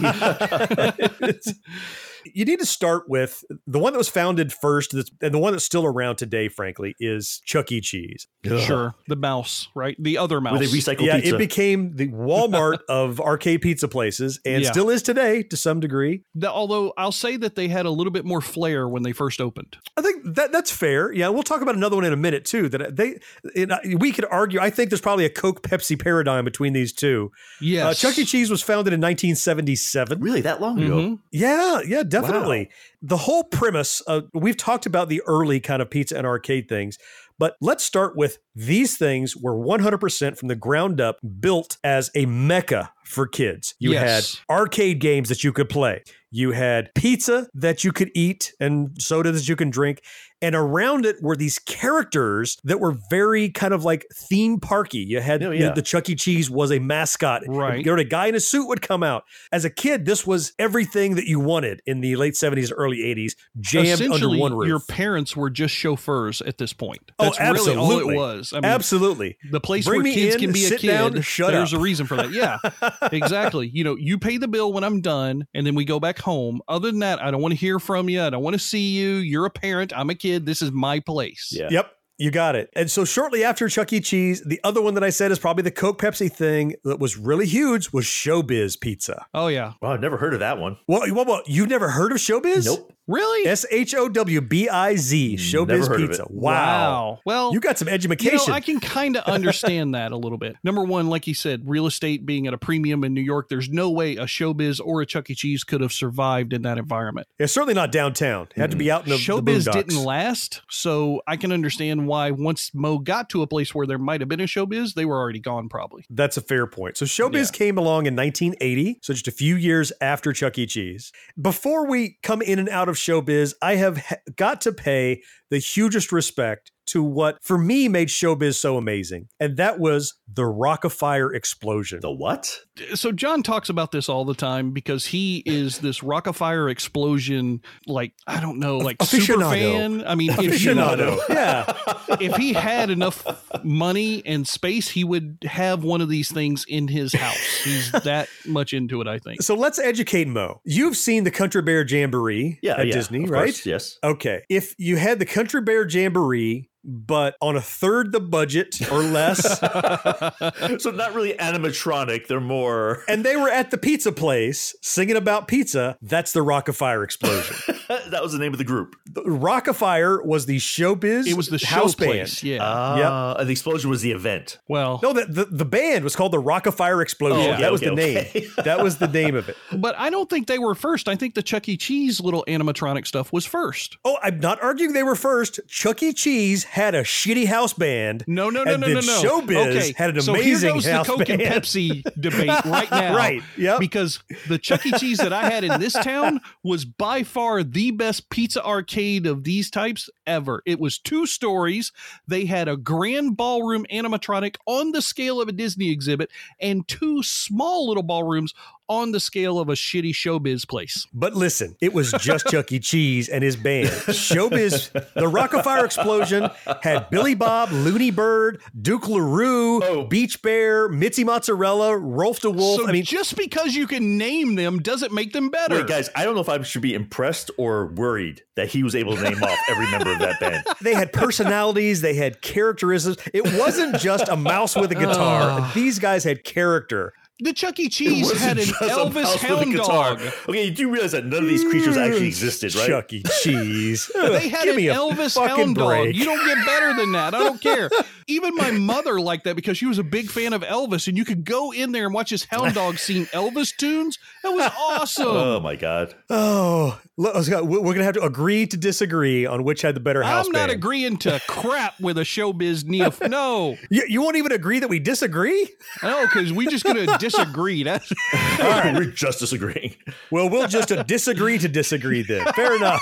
It's- 1.29 1.53
you 2.33 2.45
need 2.45 2.59
to 2.59 2.65
start 2.65 3.09
with 3.09 3.43
the 3.67 3.79
one 3.79 3.93
that 3.93 3.97
was 3.97 4.09
founded 4.09 4.51
first, 4.53 4.93
and 4.93 5.33
the 5.33 5.37
one 5.37 5.53
that's 5.53 5.63
still 5.65 5.85
around 5.85 6.15
today, 6.17 6.47
frankly, 6.47 6.95
is 6.99 7.41
Chuck 7.45 7.71
E. 7.71 7.81
Cheese. 7.81 8.27
Sure, 8.45 8.93
the 9.07 9.15
mouse, 9.15 9.67
right? 9.75 9.95
The 9.99 10.17
other 10.17 10.39
mouse. 10.39 10.59
where 10.59 10.67
they 10.67 10.67
recycle 10.73 11.01
yeah, 11.01 11.15
pizza. 11.17 11.35
it 11.35 11.37
became 11.39 11.95
the 11.95 12.09
Walmart 12.09 12.79
of 12.89 13.19
arcade 13.19 13.61
pizza 13.61 13.87
places, 13.87 14.39
and 14.45 14.63
Yeah. 14.63 14.71
still 14.71 14.89
is 14.89 15.01
today 15.01 15.43
to 15.43 15.57
some 15.57 15.79
degree. 15.79 16.23
The- 16.35 16.51
although 16.51 16.93
I'll 16.97 17.11
say 17.11 17.37
that 17.37 17.55
they 17.55 17.67
had 17.67 17.85
a 17.85 17.89
little 17.91 18.11
bit 18.11 18.23
more 18.25 18.41
flair 18.41 18.87
when 18.87 19.03
they 19.03 19.11
first 19.13 19.41
opened. 19.41 19.77
I 19.97 20.01
think 20.01 20.35
that 20.35 20.51
that's 20.51 20.69
fair. 20.71 21.11
Yeah, 21.11 21.29
we'll 21.29 21.43
talk 21.43 21.61
about 21.61 21.75
another 21.75 21.95
one 21.95 22.05
in 22.05 22.13
a 22.13 22.17
minute 22.17 22.45
too. 22.45 22.69
That 22.69 22.95
they, 22.95 23.19
it, 23.55 23.99
we 23.99 24.11
could 24.11 24.25
argue. 24.29 24.59
I 24.59 24.69
think 24.69 24.89
there's 24.89 25.01
probably 25.01 25.25
a 25.25 25.29
Coke 25.29 25.61
Pepsi 25.63 25.99
paradigm 25.99 26.45
between 26.45 26.73
these 26.73 26.93
two. 26.93 27.31
Yes, 27.59 27.85
Uh, 27.85 27.93
Chuck 28.09 28.19
E. 28.19 28.25
Cheese 28.25 28.49
was 28.51 28.61
founded 28.61 28.93
in 28.93 29.01
1977. 29.01 30.19
really 30.21 30.41
that 30.41 30.61
long 30.61 30.81
ago. 30.81 30.97
Mhm. 30.97 31.19
Yeah, 31.31 31.79
yeah, 31.85 32.03
definitely. 32.21 32.69
The 33.01 33.17
whole 33.17 33.43
premise, 33.43 34.01
uh, 34.07 34.21
we've 34.33 34.57
talked 34.57 34.85
about 34.85 35.09
the 35.09 35.21
early 35.27 35.59
kind 35.59 35.81
of 35.81 35.89
pizza 35.89 36.17
and 36.17 36.25
arcade 36.25 36.67
things, 36.69 36.97
But 37.37 37.57
let's 37.59 37.83
start 37.83 38.15
with 38.15 38.37
these 38.55 38.95
things 38.95 39.35
were 39.35 39.53
100% 39.57 40.37
from 40.37 40.47
the 40.47 40.55
ground 40.55 41.01
up 41.01 41.17
built 41.41 41.77
as 41.83 42.09
a 42.15 42.25
mecca 42.25 42.93
for 43.03 43.27
kids. 43.27 43.75
You 43.77 43.91
Yes. 43.91 44.37
had 44.47 44.55
arcade 44.55 44.99
games 44.99 45.27
that 45.27 45.43
you 45.43 45.51
could 45.51 45.67
play. 45.67 46.03
You 46.35 46.51
had 46.51 46.93
pizza 46.95 47.47
that 47.53 47.85
you 47.85 47.93
could 47.93 48.11
eat 48.13 48.53
and 48.59 48.89
soda 49.01 49.31
that 49.31 49.47
you 49.47 49.55
can 49.55 49.69
drink. 49.69 50.01
And 50.41 50.53
around 50.53 51.05
it 51.05 51.15
were 51.21 51.37
these 51.37 51.57
characters 51.59 52.57
that 52.65 52.79
were 52.81 52.97
very 53.09 53.49
kind 53.49 53.73
of 53.73 53.85
like 53.85 54.05
theme 54.13 54.59
parky. 54.59 54.97
You 54.99 55.21
had 55.21 55.41
Oh, 55.41 55.51
yeah. 55.51 55.71
the 55.71 55.81
Chuck 55.81 56.09
E. 56.09 56.15
Cheese 56.15 56.49
was 56.51 56.71
a 56.73 56.79
mascot. 56.79 57.43
Right. 57.47 57.83
You 57.85 57.95
know, 57.95 58.01
a 58.01 58.03
guy 58.03 58.27
in 58.27 58.35
a 58.35 58.39
suit 58.41 58.67
would 58.67 58.81
come 58.81 59.01
out. 59.01 59.23
As 59.53 59.63
a 59.63 59.69
kid, 59.69 60.05
this 60.05 60.27
was 60.27 60.51
everything 60.59 61.15
that 61.15 61.25
you 61.25 61.39
wanted 61.39 61.81
in 61.85 62.01
the 62.01 62.17
late 62.17 62.33
70s, 62.33 62.71
early 62.75 62.97
80s, 62.97 63.31
jammed 63.61 64.01
under 64.11 64.29
one 64.37 64.53
roof. 64.53 64.67
your 64.67 64.81
parents 64.81 65.37
were 65.37 65.49
just 65.49 65.73
chauffeurs 65.73 66.41
at 66.41 66.57
this 66.57 66.73
point. 66.73 67.11
Oh, 67.17 67.25
That's 67.25 67.39
really 67.39 67.75
all 67.77 67.97
it 68.09 68.13
was. 68.15 68.51
I 68.51 68.57
mean, 68.57 68.65
Absolutely. 68.65 69.37
the 69.51 69.61
place 69.61 69.85
Bring 69.85 70.03
where 70.03 70.13
kids 70.13 70.35
in, 70.35 70.41
can 70.41 70.51
be 70.51 70.65
a 70.65 70.77
kid. 70.77 70.87
down, 70.87 71.21
shut 71.21 71.53
there's 71.53 71.73
up. 71.73 71.79
a 71.79 71.81
reason 71.83 72.05
for 72.07 72.17
that. 72.17 72.31
Yeah, 72.31 72.57
exactly. 73.11 73.69
You 73.73 73.83
know, 73.85 73.95
you 73.95 74.17
pay 74.19 74.37
the 74.37 74.47
bill 74.49 74.73
when 74.73 74.83
I'm 74.83 74.99
done, 75.01 75.47
and 75.53 75.65
then 75.65 75.75
we 75.75 75.85
go 75.85 75.99
back 75.99 76.19
home. 76.25 76.61
Other 76.67 76.91
than 76.91 76.99
that, 76.99 77.21
I 77.23 77.31
don't 77.31 77.41
want 77.41 77.53
to 77.53 77.57
hear 77.57 77.79
from 77.79 78.09
you. 78.09 78.21
I 78.21 78.29
don't 78.29 78.43
want 78.43 78.55
to 78.55 78.59
see 78.59 78.91
you. 78.91 79.15
You're 79.15 79.45
a 79.45 79.49
parent. 79.49 79.93
I'm 79.95 80.09
a 80.09 80.15
kid. 80.15 80.45
This 80.45 80.61
is 80.61 80.71
my 80.71 80.99
place. 80.99 81.49
Yeah. 81.51 81.69
Yep. 81.71 81.91
You 82.17 82.31
got 82.31 82.55
it. 82.55 82.69
And 82.75 82.89
so 82.89 83.03
shortly 83.03 83.43
after 83.43 83.67
Chuck 83.67 83.91
E. 83.91 83.99
Cheese, 83.99 84.41
the 84.45 84.59
other 84.63 84.81
one 84.81 84.93
that 84.93 85.03
I 85.03 85.09
said 85.09 85.31
is 85.31 85.39
probably 85.39 85.63
the 85.63 85.71
Coke 85.71 86.01
Pepsi 86.01 86.31
thing 86.31 86.75
that 86.85 86.97
was 86.97 87.17
really 87.17 87.45
huge 87.45 87.91
was 87.91 88.05
Showbiz 88.05 88.79
Pizza. 88.79 89.25
Oh 89.33 89.47
yeah. 89.47 89.73
Wow, 89.81 89.93
I've 89.93 89.99
never 89.99 90.17
heard 90.17 90.33
of 90.33 90.39
that 90.39 90.57
one. 90.57 90.77
Well, 90.87 91.01
well, 91.13 91.25
well 91.25 91.41
you've 91.45 91.69
never 91.69 91.89
heard 91.89 92.13
of 92.13 92.17
Showbiz? 92.17 92.65
Nope. 92.65 92.93
Really? 93.07 93.47
S 93.47 93.65
H 93.69 93.93
O 93.95 94.09
W 94.09 94.41
B 94.41 94.67
I 94.69 94.95
Z. 94.95 95.35
Hmm, 95.35 95.41
showbiz 95.41 95.67
Never 95.67 95.87
heard 95.87 96.01
of 96.01 96.09
Pizza. 96.09 96.23
it. 96.23 96.31
Wow. 96.31 97.19
Well, 97.25 97.53
You 97.53 97.59
got 97.59 97.77
some 97.77 97.87
You 97.87 97.93
education. 97.93 98.39
know, 98.47 98.53
I 98.53 98.59
can 98.61 98.79
kind 98.79 99.17
of 99.17 99.23
understand 99.31 99.93
that 99.95 100.11
a 100.11 100.17
little 100.17 100.37
bit. 100.37 100.55
Number 100.63 100.83
one, 100.83 101.07
like 101.07 101.27
you 101.27 101.33
said, 101.33 101.61
real 101.65 101.85
estate 101.85 102.25
being 102.25 102.47
at 102.47 102.53
a 102.53 102.57
premium 102.57 103.03
in 103.03 103.13
New 103.13 103.21
York, 103.21 103.49
there's 103.49 103.69
no 103.69 103.89
way 103.91 104.15
a 104.15 104.25
showbiz 104.25 104.79
or 104.83 105.01
a 105.01 105.05
Chuck 105.05 105.29
E. 105.29 105.35
Cheese 105.35 105.63
could 105.63 105.81
have 105.81 105.91
survived 105.93 106.53
in 106.53 106.63
that 106.63 106.77
environment. 106.77 107.27
it's 107.37 107.53
certainly 107.53 107.73
not 107.73 107.91
downtown. 107.91 108.47
It 108.55 108.59
had 108.59 108.71
to 108.71 108.77
be 108.77 108.85
hmm. 108.85 108.91
out 108.91 109.03
in 109.03 109.09
the, 109.09 109.17
the 109.17 109.21
showbiz 109.21 109.65
boondocks. 109.67 109.73
didn't 109.73 110.03
last, 110.03 110.61
so 110.69 111.21
I 111.27 111.37
can 111.37 111.51
understand 111.51 112.07
why 112.07 112.31
once 112.31 112.71
Mo 112.73 112.97
got 112.99 113.29
to 113.31 113.41
a 113.41 113.47
place 113.47 113.75
where 113.75 113.85
there 113.85 113.97
might 113.99 114.21
have 114.21 114.29
been 114.29 114.39
a 114.39 114.45
showbiz, 114.45 114.93
they 114.95 115.05
were 115.05 115.17
already 115.17 115.39
gone 115.39 115.69
probably. 115.69 116.05
That's 116.09 116.37
a 116.37 116.41
fair 116.41 116.65
point. 116.67 116.97
So 116.97 117.05
Showbiz 117.05 117.51
Yeah. 117.51 117.57
came 117.57 117.77
along 117.77 118.05
in 118.07 118.15
1980, 118.15 118.99
so 119.01 119.13
just 119.13 119.27
a 119.27 119.31
few 119.31 119.55
years 119.55 119.91
after 120.01 120.33
Chuck 120.33 120.57
E. 120.57 120.65
Cheese. 120.65 121.11
Before 121.39 121.87
we 121.87 122.17
come 122.23 122.41
in 122.41 122.59
and 122.59 122.69
out 122.69 122.89
of 122.89 122.94
Showbiz, 122.95 123.53
I 123.61 123.75
have 123.75 124.03
got 124.35 124.61
to 124.61 124.71
pay 124.71 125.21
the 125.49 125.59
hugest 125.59 126.11
respect 126.11 126.71
to 126.87 127.03
what 127.03 127.43
for 127.43 127.57
me 127.57 127.87
made 127.87 128.09
Showbiz 128.09 128.55
so 128.55 128.77
amazing, 128.77 129.27
and 129.39 129.57
that 129.57 129.79
was 129.79 130.13
the 130.31 130.43
Rockafire 130.43 131.33
explosion. 131.33 131.99
The 132.01 132.11
what? 132.11 132.59
So 132.95 133.11
John 133.11 133.43
talks 133.43 133.69
about 133.69 133.91
this 133.91 134.09
all 134.09 134.25
the 134.25 134.33
time 134.35 134.71
because 134.71 135.05
he 135.05 135.43
is 135.45 135.79
this 135.79 135.99
Rockafire 135.99 136.69
explosion, 136.69 137.61
like 137.87 138.13
I 138.27 138.39
don't 138.39 138.59
know, 138.59 138.77
like 138.77 139.01
super 139.03 139.39
fan. 139.41 140.05
I 140.05 140.15
mean, 140.15 140.31
if 140.31 140.41
you 140.41 140.49
Aficionado. 140.49 141.19
yeah. 141.29 141.73
if 142.19 142.35
he 142.35 142.53
had 142.53 142.89
enough 142.89 143.25
money 143.63 144.21
and 144.25 144.47
space, 144.47 144.89
he 144.89 145.03
would 145.03 145.37
have 145.43 145.83
one 145.83 146.01
of 146.01 146.09
these 146.09 146.31
things 146.31 146.65
in 146.67 146.87
his 146.87 147.13
house. 147.13 147.63
He's 147.63 147.91
that 147.91 148.27
much 148.45 148.73
into 148.73 149.01
it, 149.01 149.07
I 149.07 149.19
think. 149.19 149.41
So 149.41 149.55
let's 149.55 149.79
educate 149.79 150.27
Mo. 150.27 150.61
You've 150.63 150.97
seen 150.97 151.23
the 151.23 151.31
Country 151.31 151.61
Bear 151.61 151.85
Jamboree 151.87 152.59
Yeah, 152.61 152.77
at 152.79 152.87
yeah, 152.87 152.93
Disney, 152.93 153.23
of 153.23 153.29
right? 153.29 153.45
course, 153.45 153.65
yes. 153.65 153.97
Okay. 154.03 154.43
If 154.49 154.75
you 154.77 154.97
had 154.97 155.19
the 155.19 155.25
Country 155.25 155.61
Bear 155.61 155.87
Jamboree, 155.87 156.69
but 156.85 157.35
on 157.41 157.55
a 157.55 157.61
third 157.61 158.11
the 158.11 158.19
budget 158.19 158.89
or 158.91 158.99
less, 159.01 159.59
so 159.59 160.91
not 160.91 161.13
really 161.13 161.33
animatronic. 161.33 162.27
They're 162.27 162.39
more. 162.39 163.03
and 163.09 163.23
they 163.25 163.35
were 163.35 163.49
at 163.49 163.71
the 163.71 163.77
pizza 163.77 164.11
place 164.11 164.75
singing 164.81 165.15
about 165.15 165.47
pizza, 165.47 165.97
that's 166.01 166.31
the 166.33 166.41
Rockafire 166.41 167.03
explosion. 167.03 167.55
that 168.09 168.21
was 168.21 168.31
the 168.33 168.39
name 168.39 168.51
of 168.53 168.57
the 168.57 168.63
group. 168.63 168.95
the 169.05 169.21
Rockafire 169.23 170.23
was 170.25 170.45
the 170.45 170.57
showbiz 170.57 171.27
It 171.27 171.35
was 171.35 171.47
the 171.47 171.59
show 171.59 171.75
house 171.75 171.95
place. 171.95 172.41
band. 172.41 172.43
Yeah. 172.43 172.57
Ah, 172.61 173.35
and 173.39 173.47
the 173.47 173.51
explosion 173.51 173.89
was 173.89 174.01
the 174.01 174.11
event. 174.11 174.59
well, 174.67 174.99
No, 175.01 175.13
the, 175.13 175.25
the, 175.25 175.45
the 175.45 175.65
band 175.65 176.03
was 176.03 176.15
called 176.15 176.31
the 176.31 176.41
Rockafire 176.41 177.01
Explosion. 177.01 177.37
Oh, 177.49 177.53
okay, 177.53 177.61
that 177.61 177.71
was 177.71 177.81
okay, 177.81 177.89
the 177.89 177.95
name. 178.39 178.51
that 178.63 178.83
was 178.83 178.97
the 178.97 179.07
name 179.07 179.35
of 179.35 179.49
it. 179.49 179.57
but 179.77 179.95
I 179.97 180.09
don't 180.09 180.29
think 180.29 180.47
they 180.47 180.59
were 180.59 180.75
first. 180.75 181.07
I 181.07 181.15
think 181.15 181.35
the 181.35 181.43
Chuck 181.43 181.67
E. 181.69 181.77
Cheese 181.77 182.19
little 182.21 182.43
animatronic 182.47 183.07
stuff 183.07 183.31
was 183.33 183.45
first. 183.45 183.97
Oh, 184.05 184.17
I'm 184.23 184.39
not 184.39 184.61
arguing 184.61 184.93
they 184.93 185.03
were 185.03 185.15
first. 185.15 185.59
Chuck 185.67 186.01
E. 186.03 186.13
Cheese 186.13 186.63
had 186.75 186.93
a 186.93 187.03
shitty 187.03 187.45
house 187.45 187.71
band. 187.71 188.25
No, 188.27 188.49
no, 188.49 188.65
no, 188.65 188.75
no, 188.75 188.87
no, 188.87 188.93
no. 188.95 188.99
Showbiz 188.99 189.67
okay, 189.67 189.93
had 189.95 190.09
an 190.13 190.21
so 190.21 190.33
amazing 190.33 190.59
here 190.59 190.73
goes 190.73 190.85
house 190.85 191.07
the 191.07 191.13
Coke 191.13 191.27
band. 191.27 191.41
and 191.41 191.63
Pepsi 191.63 192.03
debate 192.19 192.65
right 192.65 192.91
now. 192.91 193.15
Right, 193.15 193.41
yep. 193.55 193.79
Because 193.79 194.19
the 194.49 194.57
Chuck 194.57 194.85
E. 194.85 194.91
Cheese 194.91 195.19
that 195.19 195.31
I 195.31 195.49
had 195.49 195.63
in 195.63 195.79
this 195.79 195.93
town 195.93 196.41
was 196.63 196.83
by 196.83 197.23
far 197.23 197.63
the 197.63 197.91
best 197.91 198.29
pizza 198.29 198.61
arcade 198.61 199.25
of 199.25 199.45
these 199.45 199.71
types 199.71 200.09
ever. 200.27 200.61
It 200.65 200.81
was 200.81 200.97
two 200.97 201.25
stories. 201.25 201.93
They 202.27 202.43
had 202.43 202.67
a 202.67 202.75
grand 202.75 203.37
ballroom 203.37 203.85
animatronic 203.89 204.57
on 204.65 204.91
the 204.91 205.01
scale 205.01 205.41
of 205.41 205.47
a 205.47 205.53
Disney 205.53 205.91
exhibit 205.91 206.29
and 206.59 206.85
two 206.89 207.23
small 207.23 207.87
little 207.87 208.03
ballrooms 208.03 208.53
on 208.87 209.11
the 209.11 209.19
scale 209.19 209.59
of 209.59 209.69
a 209.69 209.73
shitty 209.73 210.11
showbiz 210.11 210.67
place. 210.67 211.07
But 211.13 211.33
listen, 211.33 211.75
it 211.81 211.93
was 211.93 212.11
just 212.11 212.47
Chuck 212.51 212.71
E. 212.71 212.79
Cheese 212.79 213.29
and 213.29 213.43
his 213.43 213.55
band. 213.55 213.89
Showbiz, 213.89 214.91
the 214.91 215.29
Rockafire 215.29 215.85
Explosion 215.85 216.49
had 216.81 217.09
Billy 217.09 217.35
Bob, 217.35 217.71
Looney 217.71 218.11
Bird, 218.11 218.61
Duke 218.79 219.07
LaRue, 219.07 219.83
Oh. 219.83 220.03
Beach 220.05 220.41
Bear, 220.41 220.87
Mitzi 220.89 221.23
Mozzarella, 221.23 221.97
Rolf 221.97 222.39
de 222.41 222.49
Wolf. 222.49 222.81
So 222.81 222.87
I 222.87 222.91
mean, 222.91 223.03
just 223.03 223.35
because 223.35 223.75
you 223.75 223.87
can 223.87 224.17
name 224.17 224.55
them 224.55 224.79
doesn't 224.79 225.11
make 225.13 225.33
them 225.33 225.49
better. 225.49 225.75
Wait, 225.75 225.87
guys, 225.87 226.09
I 226.15 226.23
don't 226.23 226.35
know 226.35 226.41
if 226.41 226.49
I 226.49 226.61
should 226.63 226.81
be 226.81 226.93
impressed 226.93 227.51
or 227.57 227.87
worried 227.87 228.41
that 228.55 228.67
he 228.69 228.83
was 228.83 228.95
able 228.95 229.15
to 229.15 229.21
name 229.21 229.43
off 229.43 229.57
every 229.69 229.89
member 229.91 230.11
of 230.13 230.19
that 230.19 230.39
band. 230.39 230.63
they 230.81 230.93
had 230.93 231.11
personalities, 231.13 232.01
they 232.01 232.13
had 232.13 232.41
characteristics. 232.41 233.21
It 233.33 233.43
wasn't 233.59 233.97
just 233.99 234.27
a 234.27 234.35
mouse 234.35 234.75
with 234.75 234.91
a 234.91 234.95
guitar. 234.95 235.59
Ah. 235.61 235.71
These 235.75 235.99
guys 235.99 236.23
had 236.23 236.43
character. 236.43 237.13
The 237.39 237.51
Chuck 237.51 237.77
E. 237.81 237.89
Cheese 237.89 238.31
had 238.39 238.57
an 238.57 238.63
Elvis 238.63 239.35
hound 239.39 239.73
dog. 239.75 240.21
Okay, 240.47 240.67
you 240.67 240.71
do 240.71 240.89
realize 240.89 241.11
that 241.11 241.25
none 241.25 241.43
of 241.43 241.49
these 241.49 241.65
creatures 241.65 241.97
actually 241.97 242.27
existed, 242.27 242.73
right? 242.75 242.87
Chuck 242.87 243.11
E. 243.11 243.23
Cheese. 243.41 244.09
They 244.35 244.47
had 244.47 244.63
Give 244.63 244.77
an 244.77 244.83
Elvis 244.83 245.35
hound 245.37 245.75
dog. 245.75 246.15
You 246.15 246.23
don't 246.23 246.45
get 246.45 246.65
better 246.65 246.93
than 246.93 247.11
that. 247.11 247.33
I 247.33 247.39
don't 247.39 247.59
care. 247.59 247.89
Even 248.27 248.55
my 248.55 248.71
mother 248.71 249.19
liked 249.19 249.43
that 249.43 249.55
because 249.57 249.77
she 249.77 249.85
was 249.85 249.99
a 249.99 250.03
big 250.03 250.29
fan 250.31 250.53
of 250.53 250.61
Elvis, 250.61 251.07
and 251.09 251.17
you 251.17 251.25
could 251.25 251.43
go 251.43 251.71
in 251.73 251.91
there 251.91 252.05
and 252.05 252.13
watch 252.13 252.29
his 252.29 252.45
hound 252.45 252.73
dog 252.73 252.97
sing 252.97 253.25
Elvis 253.27 253.75
tunes. 253.75 254.17
That 254.45 254.51
was 254.53 254.71
awesome. 254.77 255.25
Oh 255.55 255.59
my 255.59 255.75
god. 255.75 256.13
Oh, 256.29 256.99
look, 257.17 257.33
we're 257.47 257.63
going 257.81 257.97
to 257.97 258.03
have 258.03 258.13
to 258.15 258.23
agree 258.23 258.67
to 258.67 258.77
disagree 258.77 259.45
on 259.45 259.63
which 259.63 259.81
had 259.81 259.95
the 259.95 259.99
better 259.99 260.21
house 260.23 260.45
I'm 260.45 260.51
not 260.51 260.67
band. 260.67 260.71
agreeing 260.71 261.17
to 261.19 261.41
crap 261.47 261.99
with 261.99 262.17
a 262.17 262.21
showbiz 262.21 262.83
neoph. 262.83 263.27
No, 263.35 263.75
You, 263.89 264.03
you 264.07 264.21
won't 264.21 264.35
even 264.37 264.51
agree 264.51 264.79
that 264.79 264.87
we 264.89 264.99
disagree? 264.99 265.67
no, 266.03 266.23
because 266.25 266.53
we're 266.53 266.69
just 266.69 266.83
gonna 266.85 267.17
disagree. 267.17 267.83
That's 267.83 268.11
We're 268.59 269.05
just 269.11 269.39
disagreeing. 269.39 269.95
Well, 270.31 270.49
we'll 270.49 270.67
just 270.67 270.91
uh, 270.91 271.03
disagree 271.03 271.57
to 271.57 271.67
disagree 271.67 272.21
then. 272.21 272.45
Fair 272.53 272.75
enough. 272.75 273.01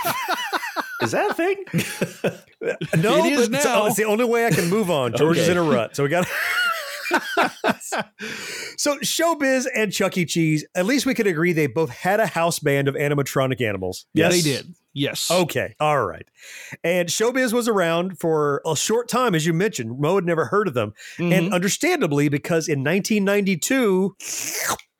Is 1.01 1.11
that 1.11 1.31
a 1.31 1.33
thing? 1.33 1.63
No, 2.97 3.25
It 3.25 3.33
is 3.33 3.49
but 3.49 3.55
it's, 3.57 3.65
now. 3.65 3.85
it's 3.87 3.97
the 3.97 4.05
only 4.05 4.23
way 4.25 4.45
I 4.45 4.51
can 4.51 4.69
move 4.69 4.89
on. 4.89 5.13
George 5.17 5.37
is 5.37 5.49
in 5.49 5.57
a 5.57 5.63
rut, 5.63 5.95
so 5.95 6.03
we 6.03 6.09
got. 6.09 6.25
so 8.77 8.97
Showbiz 8.99 9.65
and 9.75 9.91
Chuck 9.91 10.17
E. 10.17 10.25
Cheese, 10.25 10.65
at 10.75 10.85
least 10.85 11.05
we 11.05 11.13
could 11.13 11.27
agree 11.27 11.53
they 11.53 11.67
both 11.67 11.89
had 11.89 12.19
a 12.19 12.27
house 12.27 12.59
band 12.59 12.87
of 12.87 12.95
animatronic 12.95 13.61
animals. 13.61 14.05
yeah, 14.13 14.29
Yes? 14.29 14.33
they 14.33 14.41
did. 14.51 14.75
Yes. 14.95 15.31
Okay, 15.31 15.73
all 15.79 16.05
right. 16.05 16.25
And 16.83 17.09
Showbiz 17.09 17.51
was 17.51 17.67
around 17.67 18.19
for 18.19 18.61
a 18.65 18.75
short 18.75 19.07
time, 19.07 19.33
as 19.33 19.43
you 19.45 19.51
mentioned. 19.51 19.99
Mo 19.99 20.15
had 20.15 20.25
never 20.25 20.45
heard 20.45 20.67
of 20.67 20.75
them, 20.75 20.93
Mhm. 21.17 21.33
and 21.33 21.53
understandably, 21.53 22.29
because 22.29 22.67
in 22.69 22.83
1992 22.83 24.15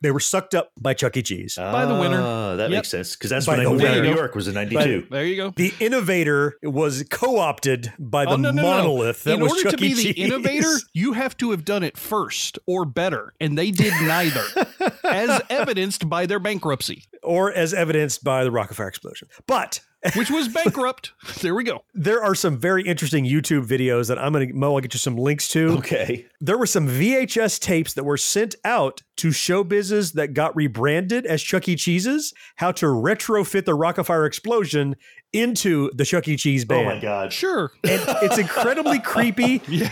they 0.03 0.11
were 0.11 0.19
sucked 0.19 0.53
up 0.53 0.69
by 0.79 0.93
Chuck 0.93 1.17
E. 1.17 1.23
Cheese. 1.23 1.55
By 1.55 1.85
the 1.85 1.95
winner. 1.95 2.21
Ah, 2.21 2.55
that 2.57 2.69
Yep. 2.69 2.77
makes 2.77 2.89
sense 2.89 3.15
because 3.15 3.31
that's 3.31 3.45
By 3.47 3.53
when 3.53 3.59
I 3.61 3.63
the 3.63 3.69
moved 3.71 3.85
out 3.85 3.97
of. 3.97 4.03
New 4.03 4.13
York 4.13 4.35
was 4.35 4.47
in 4.47 4.53
'92. 4.53 5.07
there 5.09 5.25
you 5.25 5.35
go. 5.37 5.53
the 5.55 5.73
innovator 5.79 6.57
was 6.61 7.03
co-opted 7.09 7.91
by 7.97 8.25
the 8.25 8.31
Oh, 8.31 8.35
no, 8.35 8.51
no, 8.51 8.61
no. 8.61 8.69
monolith 8.69 9.23
that 9.23 9.35
In 9.35 9.39
was 9.39 9.51
order 9.53 9.63
Chuck 9.63 9.71
to 9.71 9.77
be 9.77 9.87
E. 9.87 9.93
the 9.93 10.11
innovator, 10.21 10.73
you 10.93 11.13
have 11.13 11.35
to 11.37 11.49
have 11.51 11.65
done 11.65 11.81
it 11.83 11.97
first 11.97 12.59
or 12.67 12.85
better, 12.85 13.33
and 13.39 13.57
they 13.57 13.71
did 13.71 13.93
neither, 14.03 14.43
as 15.03 15.41
evidenced 15.49 16.07
by 16.09 16.25
their 16.27 16.39
bankruptcy. 16.39 17.05
or 17.23 17.51
as 17.53 17.73
evidenced 17.73 18.23
by 18.23 18.43
the 18.43 18.49
Rockafire 18.51 18.89
explosion. 18.89 19.29
But 19.47 19.79
which 20.15 20.29
was 20.29 20.47
bankrupt. 20.47 21.11
there 21.41 21.55
we 21.55 21.63
go. 21.63 21.83
There 21.93 22.23
are 22.23 22.35
some 22.35 22.57
very 22.57 22.83
interesting 22.83 23.25
YouTube 23.25 23.65
videos 23.67 24.07
that 24.07 24.19
I'm 24.19 24.33
going 24.33 24.47
to, 24.49 24.53
Mo, 24.53 24.75
I'll 24.75 24.81
get 24.81 24.93
you 24.93 24.99
some 24.99 25.17
links 25.17 25.47
to. 25.49 25.77
Okay. 25.77 26.25
There 26.41 26.57
were 26.57 26.65
some 26.65 26.87
VHS 26.87 27.59
tapes 27.59 27.93
that 27.93 28.03
were 28.03 28.17
sent 28.17 28.55
out 28.65 29.01
to 29.17 29.29
showbizes 29.29 30.13
that 30.13 30.33
got 30.33 30.55
rebranded 30.55 31.25
as 31.25 31.41
Chuck 31.41 31.67
E. 31.67 31.75
Cheese's, 31.75 32.33
how 32.57 32.71
to 32.73 32.87
retrofit 32.87 33.65
the 33.65 33.77
Rockafire 33.77 34.27
explosion 34.27 34.95
into 35.31 35.89
the 35.93 36.05
Chuck 36.05 36.27
E. 36.27 36.35
Cheese 36.35 36.65
band. 36.65 36.87
Oh 36.87 36.95
my 36.95 36.99
god. 36.99 37.33
Sure. 37.33 37.71
And 37.83 38.01
it's 38.21 38.37
incredibly 38.37 38.99
creepy. 39.03 39.61
Yeah. 39.67 39.89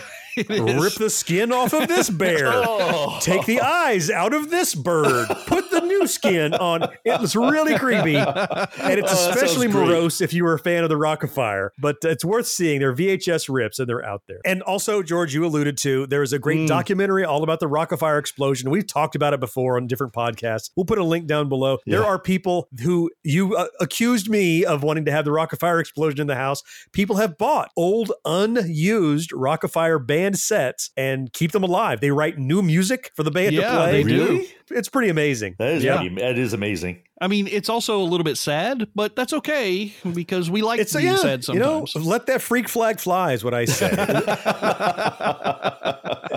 Rip 0.47 0.93
the 0.93 1.09
skin 1.09 1.51
off 1.51 1.73
of 1.73 1.87
this 1.89 2.09
bear. 2.09 2.51
Oh. 2.63 3.17
Take 3.21 3.45
the 3.45 3.59
eyes 3.59 4.09
out 4.09 4.33
of 4.33 4.49
this 4.49 4.75
bird. 4.75 5.27
Put 5.45 5.70
the 5.71 5.81
new 5.81 6.05
skin 6.07 6.53
on. 6.53 6.83
It 7.05 7.19
was 7.19 7.35
really 7.35 7.77
creepy. 7.77 8.15
And 8.15 8.99
it's 8.99 9.11
Oh, 9.13 9.31
especially 9.31 9.67
great. 9.67 9.87
morose 9.87 10.21
if 10.21 10.33
you 10.33 10.43
were 10.43 10.53
a 10.53 10.59
fan 10.59 10.83
of 10.83 10.89
the 10.89 10.95
Rockafire. 10.95 11.69
But 11.79 11.97
it's 12.03 12.23
worth 12.23 12.47
seeing. 12.47 12.79
They're 12.79 12.93
VHS 12.95 13.47
rips 13.53 13.79
and 13.79 13.89
they're 13.89 14.05
out 14.05 14.21
there. 14.27 14.39
And 14.45 14.61
also, 14.63 15.01
George, 15.03 15.33
you 15.33 15.45
alluded 15.45 15.77
to 15.79 16.05
there 16.07 16.21
is 16.23 16.33
a 16.33 16.39
great 16.39 16.59
Mm. 16.59 16.67
documentary 16.67 17.23
all 17.25 17.43
about 17.43 17.59
the 17.59 17.67
Rockafire 17.67 18.19
explosion. 18.19 18.69
We've 18.69 18.85
talked 18.87 19.15
about 19.15 19.33
it 19.33 19.39
before 19.39 19.77
on 19.77 19.87
different 19.87 20.13
podcasts. 20.13 20.69
We'll 20.75 20.85
put 20.85 20.97
a 20.97 21.03
link 21.03 21.25
down 21.27 21.49
below. 21.49 21.79
There 21.85 22.03
are 22.05 22.19
people 22.19 22.67
who 22.83 23.09
you 23.23 23.55
uh, 23.55 23.67
accused 23.79 24.29
me 24.29 24.63
of 24.65 24.83
wanting 24.83 25.05
to 25.05 25.11
have 25.11 25.25
the 25.25 25.31
Rockafire 25.31 25.79
explosion 25.79 26.19
in 26.21 26.27
the 26.27 26.35
house. 26.35 26.61
People 26.91 27.15
have 27.17 27.37
bought 27.37 27.71
old, 27.77 28.11
unused 28.25 29.31
Rockafire 29.31 30.05
band 30.05 30.37
sets 30.37 30.91
and 30.97 31.31
keep 31.33 31.51
them 31.51 31.63
alive. 31.63 32.01
They 32.01 32.11
write 32.11 32.37
new 32.37 32.61
music 32.61 33.11
for 33.15 33.23
the 33.23 33.31
band 33.31 33.55
to 33.55 33.61
play. 33.61 34.03
they 34.03 34.09
do. 34.09 34.25
Really? 34.25 34.47
It's 34.73 34.87
pretty 34.89 35.09
amazing. 35.09 35.55
That 35.61 35.73
is 35.75 35.83
yeah. 35.83 35.97
pretty, 35.97 36.15
that 36.15 36.39
is 36.39 36.53
amazing. 36.53 37.03
I 37.21 37.27
mean, 37.27 37.47
it's 37.47 37.69
also 37.69 38.01
a 38.01 38.03
little 38.03 38.23
bit 38.23 38.35
sad, 38.35 38.87
but 38.95 39.15
that's 39.15 39.31
okay 39.31 39.93
because 40.11 40.49
we 40.49 40.63
like 40.63 40.79
It's 40.79 40.93
being 40.93 41.05
yeah, 41.05 41.17
sad 41.17 41.47
you 41.47 41.59
know, 41.59 41.85
sometimes. 41.85 42.07
let 42.07 42.25
that 42.25 42.41
freak 42.41 42.67
flag 42.67 42.99
fly 42.99 43.33
is 43.33 43.43
what 43.43 43.53
I 43.53 43.65
say. 43.65 43.89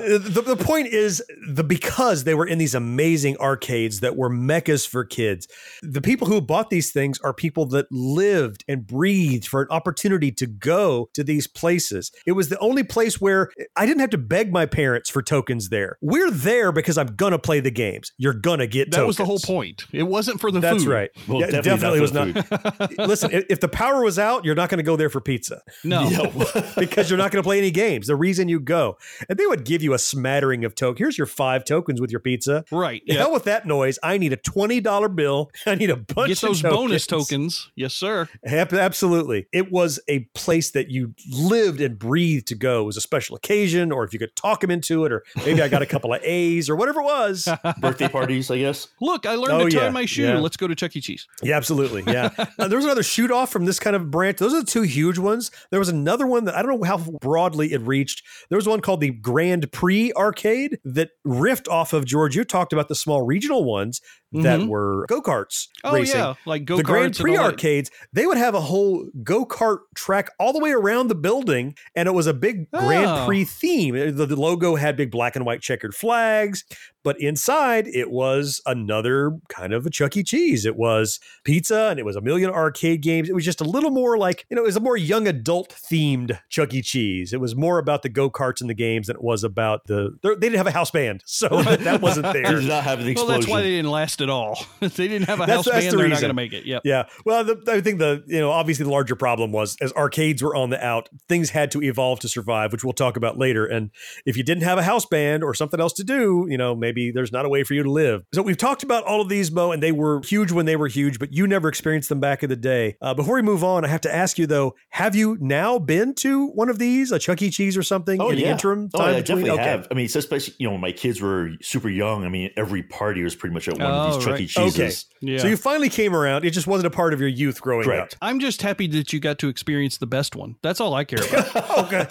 the, 0.05 0.42
the 0.44 0.57
point 0.57 0.88
is 0.88 1.23
the 1.49 1.64
because 1.64 2.25
they 2.25 2.35
were 2.35 2.47
in 2.47 2.59
these 2.59 2.75
amazing 2.75 3.38
arcades 3.38 4.01
that 4.01 4.16
were 4.16 4.29
meccas 4.29 4.85
for 4.85 5.05
kids. 5.05 5.49
The 5.83 6.03
people 6.03 6.29
who 6.29 6.42
bought 6.42 6.68
these 6.68 6.92
things 6.92 7.18
are 7.20 7.33
people 7.33 7.64
that 7.66 7.87
lived 7.90 8.62
and 8.68 8.87
breathed 8.87 9.47
for 9.47 9.62
an 9.62 9.68
opportunity 9.70 10.31
to 10.33 10.47
go 10.47 11.09
to 11.14 11.25
these 11.25 11.47
places. 11.47 12.12
It 12.27 12.33
was 12.33 12.51
the 12.51 12.59
only 12.59 12.83
place 12.83 13.18
where 13.20 13.51
I 13.75 13.87
didn't 13.87 14.01
have 14.01 14.11
to 14.11 14.18
beg 14.18 14.53
my 14.53 14.66
parents 14.66 15.09
for 15.09 15.23
tokens 15.23 15.70
there. 15.70 15.97
We're 16.03 16.31
there 16.31 16.73
because 16.73 16.99
I'm 16.99 17.16
gonna 17.16 17.38
play 17.38 17.61
the 17.61 17.70
games. 17.70 18.12
You're 18.18 18.35
gonna 18.35 18.66
get 18.66 18.90
that 18.90 19.07
was 19.07 19.16
the 19.16 19.25
whole 19.25 19.38
point. 19.38 19.87
It 19.90 20.03
wasn't 20.03 20.40
for 20.40 20.51
the 20.51 20.61
That's 20.61 20.73
food. 20.82 20.88
right. 20.88 21.10
Well, 21.28 21.40
Yeah, 21.40 21.60
definitely, 21.60 22.00
was 22.00 22.12
not 22.12 22.28
not. 22.28 22.46
for 22.46 22.56
the 22.58 22.88
food. 22.88 22.98
Listen, 23.08 23.30
if, 23.32 23.44
if 23.50 23.60
the 23.60 23.68
power 23.68 24.02
was 24.02 24.18
out, 24.18 24.44
you're 24.44 24.54
not 24.54 24.68
going 24.68 24.78
to 24.78 24.84
go 24.84 24.96
there 24.96 25.08
for 25.10 25.20
pizza 25.20 25.62
No. 25.84 26.08
because 26.78 27.08
you're 27.10 27.18
not 27.18 27.30
going 27.30 27.42
to 27.42 27.46
play 27.46 27.58
any 27.58 27.70
games. 27.70 28.06
The 28.06 28.16
reason 28.16 28.48
you 28.48 28.60
go, 28.60 28.98
and 29.28 29.38
they 29.38 29.46
would 29.46 29.64
give 29.64 29.82
you 29.82 29.94
a 29.94 29.98
smattering 29.98 30.64
of 30.64 30.74
tokens. 30.74 30.98
Here's 30.98 31.18
your 31.18 31.26
five 31.26 31.64
tokens 31.64 32.00
with 32.00 32.10
your 32.10 32.20
pizza. 32.20 32.64
Right. 32.70 33.02
The 33.06 33.14
Yeah. 33.14 33.20
hell 33.20 33.32
with 33.32 33.44
that 33.44 33.66
noise. 33.66 33.98
I 34.02 34.18
need 34.18 34.32
a 34.32 34.37
twenty 34.37 34.80
dollar 34.80 35.08
bill. 35.08 35.50
I 35.66 35.74
need 35.74 35.90
a 35.90 35.96
bunch. 35.96 36.28
Get 36.28 36.42
of 36.42 36.48
those 36.48 36.62
bonus 36.62 37.06
tokens. 37.06 37.28
tokens. 37.28 37.70
Yes, 37.76 37.94
sir. 37.94 38.28
Absolutely. 38.46 39.46
It 39.52 39.70
was 39.70 40.00
a 40.08 40.20
place 40.34 40.70
that 40.72 40.90
you 40.90 41.14
lived 41.30 41.80
and 41.80 41.98
breathed 41.98 42.46
to 42.48 42.54
go. 42.54 42.82
It 42.82 42.84
was 42.87 42.96
a 42.96 43.00
special 43.00 43.37
occasion, 43.37 43.92
or 43.92 44.04
if 44.04 44.12
you 44.12 44.18
could 44.18 44.34
talk 44.37 44.60
them 44.60 44.70
into 44.70 45.04
it, 45.04 45.12
or 45.12 45.24
maybe 45.44 45.62
I 45.62 45.68
got 45.68 45.82
a 45.82 45.87
couple 45.87 46.12
of 46.12 46.22
A's 46.22 46.68
or 46.68 46.76
whatever 46.76 47.00
it 47.00 47.04
was. 47.04 47.48
Birthday 47.80 48.08
parties, 48.08 48.50
I 48.50 48.58
guess. 48.58 48.88
Look, 49.00 49.26
I 49.26 49.34
learned 49.34 49.52
Oh, 49.62 49.68
to 49.68 49.76
tie 49.76 49.84
yeah, 49.84 49.90
my 49.90 50.04
shoe. 50.06 50.22
yeah. 50.24 50.38
Let's 50.38 50.56
go 50.56 50.63
to 50.68 50.74
Chuck 50.74 50.94
E. 50.96 51.00
Cheese. 51.00 51.27
Yeah, 51.42 51.57
absolutely. 51.57 52.03
Yeah. 52.07 52.31
Uh, 52.59 52.68
there 52.68 52.77
was 52.79 52.85
another 52.85 53.03
shoot 53.03 53.31
off 53.33 53.50
from 53.50 53.64
this 53.64 53.81
kind 53.81 53.96
of 53.96 54.11
branch. 54.11 54.38
Those 54.38 54.55
are 54.55 54.61
the 54.61 54.66
two 54.66 54.83
huge 54.83 55.18
ones. 55.18 55.50
There 55.70 55.81
was 55.81 55.88
another 55.88 56.27
one 56.27 56.44
that 56.44 56.55
I 56.55 56.62
don't 56.62 56.79
know 56.81 56.87
how 56.87 56.98
broadly 57.20 57.72
it 57.72 57.81
reached. 57.83 58.22
There 58.48 58.57
was 58.57 58.68
one 58.68 58.81
called 58.81 59.00
the 59.00 59.11
Grand 59.11 59.70
Prix 59.72 60.12
Arcade 60.12 60.79
that 60.85 61.11
riffed 61.27 61.68
off 61.68 61.92
of 61.92 62.05
George. 62.05 62.37
You 62.37 62.44
talked 62.44 62.72
about 62.72 62.88
the 62.88 62.94
small 62.94 63.22
regional 63.27 63.64
ones 63.64 64.00
that 64.33 64.61
Mhm. 64.61 64.68
were 64.68 65.05
go 65.09 65.20
karts 65.20 65.68
Oh 65.85 65.92
racing. 65.92 66.18
yeah, 66.18 66.35
like 66.46 66.64
go 66.64 66.74
karts. 66.74 66.79
the 66.79 66.83
Grand 66.85 67.16
Prix 67.16 67.31
and 67.33 67.38
all 67.40 67.46
that. 67.46 67.53
arcades, 67.53 67.90
they 68.12 68.27
would 68.27 68.37
have 68.38 68.55
a 68.55 68.61
whole 68.61 69.09
go 69.22 69.44
kart 69.46 69.79
track 69.94 70.31
all 70.40 70.53
the 70.53 70.59
way 70.59 70.72
around 70.72 71.09
the 71.09 71.14
building, 71.14 71.74
and 71.94 72.09
it 72.09 72.12
was 72.12 72.27
a 72.27 72.35
big 72.35 72.70
Grand 72.70 73.07
Oh. 73.07 73.27
Prix 73.27 73.44
theme. 73.44 73.94
The, 74.16 74.27
the 74.27 74.37
logo 74.37 74.74
had 74.77 74.96
big 74.96 75.11
black 75.11 75.37
and 75.37 75.44
white 75.44 75.61
checkered 75.61 75.94
flags, 75.94 76.64
but 77.05 77.21
inside 77.21 77.87
it 77.87 78.11
was 78.11 78.61
another 78.67 79.38
kind 79.49 79.73
of 79.73 79.87
a 79.87 79.90
Chuck 79.90 80.17
E. 80.17 80.23
Cheese. 80.25 80.64
It 80.67 80.75
was 80.77 81.21
pizza 81.45 81.88
and 81.90 82.01
it 82.01 82.05
was 82.05 82.17
a 82.17 82.21
million 82.21 82.51
arcade 82.51 83.03
games. 83.03 83.29
It 83.29 83.35
was 83.35 83.45
just 83.45 83.61
a 83.61 83.64
little 83.64 83.90
more 83.90 84.19
like, 84.19 84.47
you 84.51 84.57
know, 84.57 84.62
it 84.62 84.67
was 84.67 84.77
a 84.77 84.81
more 84.81 84.97
young 84.97 85.29
adult 85.29 85.69
themed 85.71 86.38
Chuck 86.49 86.75
E. 86.75 86.83
Cheese. 86.83 87.33
It 87.33 87.40
was 87.40 87.55
more 87.55 87.79
about 87.79 88.03
the 88.03 88.09
go 88.09 88.31
karts 88.31 88.61
and 88.61 88.69
the 88.69 88.75
games 88.75 89.07
than 89.07 89.17
it 89.17 89.23
was 89.23 89.45
about 89.45 89.87
the. 89.87 90.11
They 90.23 90.35
didn't 90.35 90.57
have 90.57 90.67
a 90.67 90.71
house 90.73 90.90
band, 90.90 91.23
so 91.27 91.49
that 91.62 92.01
wasn't 92.01 92.33
They 92.33 92.43
there. 92.43 92.53
did 92.61 92.64
not 92.69 92.85
have 92.85 93.01
an 93.01 93.07
explosion. 93.09 93.29
Well, 93.29 93.38
that's 93.38 93.51
why 93.51 93.62
they 93.62 93.71
didn't 93.71 93.90
last 93.90 94.21
at 94.21 94.31
all. 94.31 94.59
they 94.81 94.88
didn't 95.09 95.27
have 95.29 95.38
a 95.38 95.47
That's- 95.47 95.57
house 95.57 95.64
that's 95.67 95.85
band, 95.85 95.93
the 95.93 95.97
they're 95.99 96.09
not 96.09 96.21
going 96.21 96.31
to 96.31 96.35
make 96.35 96.53
it. 96.53 96.64
Yep. 96.64 96.83
Yeah. 96.85 97.05
Well, 97.25 97.45
the, 97.45 97.62
I 97.69 97.81
think 97.81 97.99
the, 97.99 98.25
you 98.27 98.40
know, 98.40 98.51
obviously 98.51 98.85
the 98.85 98.90
larger 98.90 99.14
problem 99.17 99.53
was 99.53 99.77
as 99.81 99.93
arcades 99.93 100.43
were 100.43 100.55
on 100.57 100.71
the 100.71 100.85
out, 100.85 101.09
things 101.29 101.51
had 101.51 101.71
to 101.73 101.83
evolve 101.83 102.21
to 102.21 102.29
survive, 102.29 102.73
which 102.73 102.83
we'll 102.83 102.93
talk 102.95 103.17
about 103.17 103.37
later. 103.38 103.67
And 103.67 103.90
if 104.25 104.37
you 104.37 104.43
didn't 104.43 104.62
have 104.62 104.79
a 104.79 104.83
house 104.83 105.05
band 105.05 105.45
or 105.45 105.53
something 105.55 105.81
else 105.81 105.93
to 105.95 106.05
do, 106.05 106.47
you 106.49 106.57
know, 106.57 106.75
maybe 106.75 106.93
there's 107.14 107.33
not 107.33 107.44
a 107.44 107.48
way 107.48 107.62
for 107.64 107.74
you 107.74 107.83
to 107.83 107.90
live. 107.90 108.22
So 108.35 108.42
we've 108.42 108.57
talked 108.57 108.83
about 108.83 109.04
all 109.04 109.20
of 109.20 109.28
these, 109.28 109.50
Mo, 109.50 109.72
and 109.72 109.83
they 109.83 109.92
were 109.92 110.20
huge 110.22 110.52
when 110.52 110.66
they 110.66 110.76
were 110.76 110.88
huge, 110.88 111.18
but 111.18 111.33
you 111.33 111.46
never 111.46 111.68
experienced 111.68 112.09
them 112.09 112.20
back 112.20 112.42
in 112.42 112.50
the 112.50 112.57
day. 112.57 112.96
Uh, 113.00 113.14
before 113.14 113.35
we 113.37 113.42
move 113.42 113.62
on, 113.64 113.85
I 113.85 113.88
have 113.88 114.00
to 114.02 114.14
ask 114.14 114.38
you 114.38 114.46
though, 114.46 114.74
have 114.90 115.14
you 115.14 115.37
now 115.40 115.78
been 115.78 116.14
to 116.16 116.46
one 116.48 116.68
of 116.68 116.78
these, 116.78 117.12
a 117.12 117.18
Chuck 117.18 117.42
E. 117.42 117.50
Cheese 117.50 117.76
or 117.76 117.83
something 117.83 118.20
Oh 118.20 118.30
in 118.30 118.37
the 118.37 118.44
interim 118.44 118.88
Oh, 118.94 118.98
time 118.98 119.14
I 119.16 119.20
between? 119.20 119.44
definitely 119.44 119.64
have. 119.64 119.88
I 119.90 119.94
mean, 119.94 120.09
so 120.09 120.18
especially 120.18 120.54
you 120.59 120.66
know 120.66 120.72
when 120.72 120.80
my 120.80 120.92
kids 120.92 121.20
were 121.20 121.50
super 121.62 121.88
young. 121.88 122.24
I 122.24 122.28
mean, 122.28 122.50
every 122.57 122.83
party 122.83 123.22
was 123.22 123.35
pretty 123.35 123.54
much 123.54 123.68
at 123.68 123.74
one 123.78 123.83
of 123.83 123.94
Oh, 124.12 124.14
these 124.16 124.24
Chuck 124.24 124.33
right. 124.33 124.40
E. 124.42 124.46
Cheeses. 124.46 125.07
Okay. 125.22 125.33
Yeah. 125.33 125.38
So 125.38 125.46
you 125.48 125.57
finally 125.57 125.88
came 125.88 126.14
around. 126.14 126.44
It 126.44 126.50
just 126.50 126.66
wasn't 126.66 126.87
a 126.87 126.90
part 126.90 127.14
of 127.14 127.20
your 127.20 127.28
youth 127.28 127.61
growing 127.61 127.85
Correct. 127.85 128.14
up. 128.14 128.18
I'm 128.22 128.40
just 128.40 128.61
happy 128.62 128.87
that 128.88 129.12
you 129.12 129.20
got 129.20 129.38
to 129.40 129.48
experience 129.48 129.96
the 129.98 130.07
best 130.07 130.37
one. 130.37 130.57
That's 130.62 130.80
all 130.80 130.94
I 130.94 131.04
care 131.04 131.18
about. 131.26 131.64
Okay. 131.85 132.07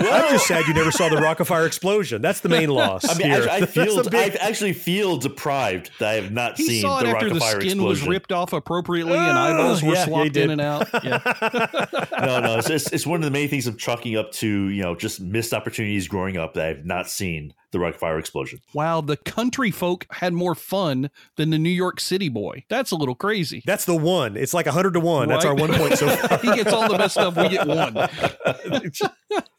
I'm 0.00 0.30
just 0.30 0.46
sad 0.46 0.66
you 0.66 0.74
never 0.74 0.90
saw 0.90 1.08
the 1.08 1.16
Rockafire 1.16 1.66
explosion. 1.66 2.20
That's 2.22 2.40
the 2.40 2.48
main 2.48 2.68
loss. 2.80 3.08
I 3.08 3.14
mean, 3.16 3.28
here. 3.30 3.42
actually, 3.48 3.62
I 3.62 3.66
feel 3.66 4.02
the 4.02 4.10
big- 4.10 4.25
I 4.34 4.48
actually 4.48 4.72
feel 4.72 5.16
deprived 5.16 5.90
that 5.98 6.08
I 6.08 6.14
have 6.14 6.32
not 6.32 6.56
He 6.56 6.64
seen 6.66 6.82
saw 6.82 7.00
it 7.00 7.04
the 7.04 7.10
after 7.10 7.28
the 7.28 7.34
Rockafire 7.40 7.60
skin 7.60 7.82
was 7.82 8.06
ripped 8.06 8.32
off 8.32 8.52
appropriately 8.52 9.16
and 9.18 9.38
Oh, 9.38 9.40
eyeballs 9.40 9.82
were 9.82 9.92
yeah, 9.92 9.98
yeah, 10.00 10.04
swapped 10.06 10.32
did. 10.32 10.44
in 10.44 10.50
and 10.50 10.60
out. 10.60 10.88
Yeah. 11.04 11.20
no, 12.20 12.40
no, 12.40 12.58
it's, 12.58 12.68
just, 12.68 12.92
it's 12.92 13.06
one 13.06 13.20
of 13.20 13.24
the 13.24 13.30
many 13.30 13.46
things 13.48 13.66
I'm 13.66 13.76
chalking 13.76 14.16
up 14.16 14.32
to, 14.32 14.68
you 14.68 14.82
know, 14.82 14.94
just 14.94 15.20
missed 15.20 15.52
opportunities 15.54 16.08
growing 16.08 16.36
up 16.36 16.54
that 16.54 16.66
I've 16.66 16.84
not 16.86 17.08
seen 17.08 17.54
the 17.72 17.78
Rockafire 17.78 18.18
explosion. 18.18 18.60
wow, 18.74 19.00
the 19.00 19.16
country 19.18 19.70
folk 19.70 20.06
had 20.10 20.32
more 20.32 20.54
fun 20.54 21.10
than 21.36 21.50
the 21.50 21.58
New 21.58 21.68
York 21.68 22.00
City 22.00 22.28
boy. 22.28 22.64
That's 22.70 22.90
a 22.90 22.96
little 22.96 23.14
crazy. 23.14 23.62
That's 23.66 23.84
the 23.84 23.96
one. 23.96 24.36
It's 24.36 24.54
like 24.54 24.66
100 24.66 24.94
to 24.94 25.00
1. 25.00 25.28
That's 25.28 25.44
our 25.44 25.54
one 25.54 25.72
point 25.74 25.98
so 25.98 26.08
far. 26.16 26.38
he 26.38 26.54
gets 26.54 26.72
all 26.72 26.88
the 26.90 26.96
best 26.96 27.14
stuff. 27.14 27.36
We 27.36 27.48
get 27.50 27.66
one. 27.66 27.96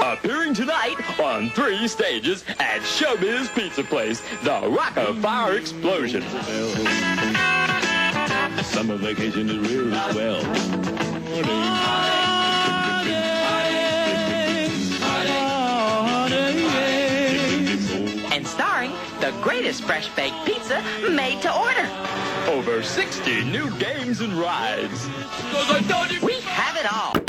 Appearing 0.00 0.54
tonight 0.54 0.96
on 1.20 1.50
three 1.50 1.88
stages 1.88 2.44
at 2.60 2.80
Showbiz 2.82 3.52
Pizza 3.66 3.82
Place, 3.82 4.20
the 4.44 4.50
Rockafire 4.50 5.58
Explosion. 5.58 6.22
Summer 8.62 8.96
vacation 8.96 9.50
is 9.50 9.58
real 9.68 9.90
swell. 10.12 10.36
And 18.32 18.46
starring 18.46 18.92
the 19.18 19.34
greatest 19.42 19.82
fresh 19.82 20.08
baked 20.10 20.36
pizza 20.44 20.80
made 21.10 21.42
to 21.42 21.52
order. 21.52 21.88
Over 22.48 22.84
60 22.84 23.46
new 23.46 23.68
games 23.80 24.20
and 24.20 24.32
rides. 24.34 25.08
We 26.22 26.40
have 26.42 26.76
it 26.76 26.92
all. 26.92 27.25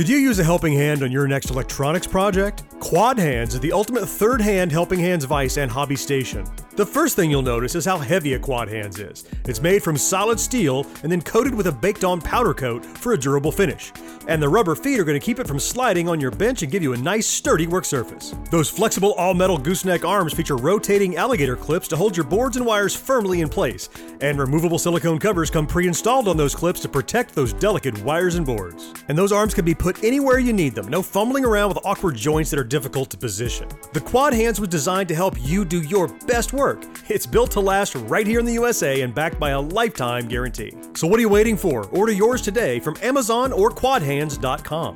Could 0.00 0.08
you 0.08 0.16
use 0.16 0.38
a 0.38 0.44
helping 0.44 0.72
hand 0.72 1.02
on 1.02 1.12
your 1.12 1.28
next 1.28 1.50
electronics 1.50 2.06
project? 2.06 2.62
Quad 2.80 3.18
Hands 3.18 3.52
is 3.52 3.60
the 3.60 3.70
ultimate 3.70 4.06
third 4.06 4.40
hand 4.40 4.72
helping 4.72 4.98
hands 4.98 5.26
vice 5.26 5.58
and 5.58 5.70
hobby 5.70 5.94
station. 5.94 6.46
The 6.76 6.86
first 6.86 7.14
thing 7.14 7.30
you'll 7.30 7.42
notice 7.42 7.74
is 7.74 7.84
how 7.84 7.98
heavy 7.98 8.32
a 8.32 8.38
Quad 8.38 8.68
Hands 8.68 8.98
is. 8.98 9.26
It's 9.44 9.60
made 9.60 9.82
from 9.82 9.98
solid 9.98 10.40
steel 10.40 10.86
and 11.02 11.12
then 11.12 11.20
coated 11.20 11.54
with 11.54 11.66
a 11.66 11.72
baked 11.72 12.04
on 12.04 12.22
powder 12.22 12.54
coat 12.54 12.86
for 12.86 13.12
a 13.12 13.18
durable 13.18 13.52
finish. 13.52 13.92
And 14.28 14.42
the 14.42 14.48
rubber 14.48 14.74
feet 14.74 14.98
are 14.98 15.04
going 15.04 15.20
to 15.20 15.24
keep 15.24 15.38
it 15.38 15.46
from 15.46 15.58
sliding 15.58 16.08
on 16.08 16.20
your 16.20 16.30
bench 16.30 16.62
and 16.62 16.72
give 16.72 16.82
you 16.82 16.94
a 16.94 16.96
nice 16.96 17.26
sturdy 17.26 17.66
work 17.66 17.84
surface. 17.84 18.34
Those 18.50 18.70
flexible 18.70 19.12
all 19.14 19.34
metal 19.34 19.58
gooseneck 19.58 20.06
arms 20.06 20.32
feature 20.32 20.56
rotating 20.56 21.16
alligator 21.16 21.56
clips 21.56 21.88
to 21.88 21.96
hold 21.96 22.16
your 22.16 22.24
boards 22.24 22.56
and 22.56 22.64
wires 22.64 22.96
firmly 22.96 23.42
in 23.42 23.50
place. 23.50 23.90
And 24.22 24.38
removable 24.38 24.78
silicone 24.78 25.18
covers 25.18 25.50
come 25.50 25.66
pre 25.66 25.86
installed 25.86 26.28
on 26.28 26.38
those 26.38 26.54
clips 26.54 26.80
to 26.80 26.88
protect 26.88 27.34
those 27.34 27.52
delicate 27.52 28.02
wires 28.02 28.36
and 28.36 28.46
boards. 28.46 28.94
And 29.08 29.18
those 29.18 29.32
arms 29.32 29.52
can 29.52 29.66
be 29.66 29.74
put 29.74 29.89
put 29.92 30.04
anywhere 30.04 30.38
you 30.38 30.52
need 30.52 30.74
them. 30.74 30.88
No 30.88 31.02
fumbling 31.02 31.44
around 31.44 31.68
with 31.68 31.84
awkward 31.84 32.14
joints 32.14 32.50
that 32.50 32.60
are 32.60 32.64
difficult 32.64 33.10
to 33.10 33.16
position. 33.16 33.68
The 33.92 34.00
Quad 34.00 34.32
Hands 34.32 34.58
was 34.60 34.68
designed 34.68 35.08
to 35.08 35.14
help 35.14 35.34
you 35.40 35.64
do 35.64 35.82
your 35.82 36.06
best 36.26 36.52
work. 36.52 36.84
It's 37.08 37.26
built 37.26 37.50
to 37.52 37.60
last 37.60 37.96
right 37.96 38.26
here 38.26 38.38
in 38.38 38.46
the 38.46 38.52
USA 38.52 39.00
and 39.00 39.12
backed 39.12 39.40
by 39.40 39.50
a 39.50 39.60
lifetime 39.60 40.28
guarantee. 40.28 40.72
So 40.94 41.08
what 41.08 41.18
are 41.18 41.22
you 41.22 41.28
waiting 41.28 41.56
for? 41.56 41.86
Order 41.86 42.12
yours 42.12 42.40
today 42.40 42.78
from 42.78 42.96
Amazon 43.02 43.52
or 43.52 43.70
quadhands.com. 43.70 44.94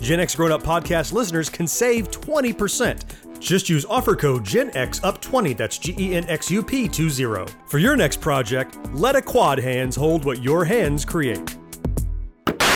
Gen 0.00 0.18
X 0.18 0.34
Grown 0.34 0.50
Up 0.50 0.62
Podcast 0.62 1.12
listeners 1.12 1.48
can 1.48 1.68
save 1.68 2.10
20%. 2.10 3.38
Just 3.38 3.68
use 3.68 3.84
offer 3.84 4.16
code 4.16 4.44
GenXUp20, 4.44 5.56
that's 5.56 5.78
G 5.78 5.94
E 5.98 6.14
N 6.14 6.24
X 6.28 6.50
U 6.50 6.62
P 6.62 6.88
20. 6.88 7.52
For 7.66 7.78
your 7.78 7.96
next 7.96 8.20
project, 8.20 8.76
let 8.92 9.14
a 9.14 9.22
Quad 9.22 9.58
Hands 9.58 9.94
hold 9.94 10.24
what 10.24 10.42
your 10.42 10.64
hands 10.64 11.04
create. 11.04 11.56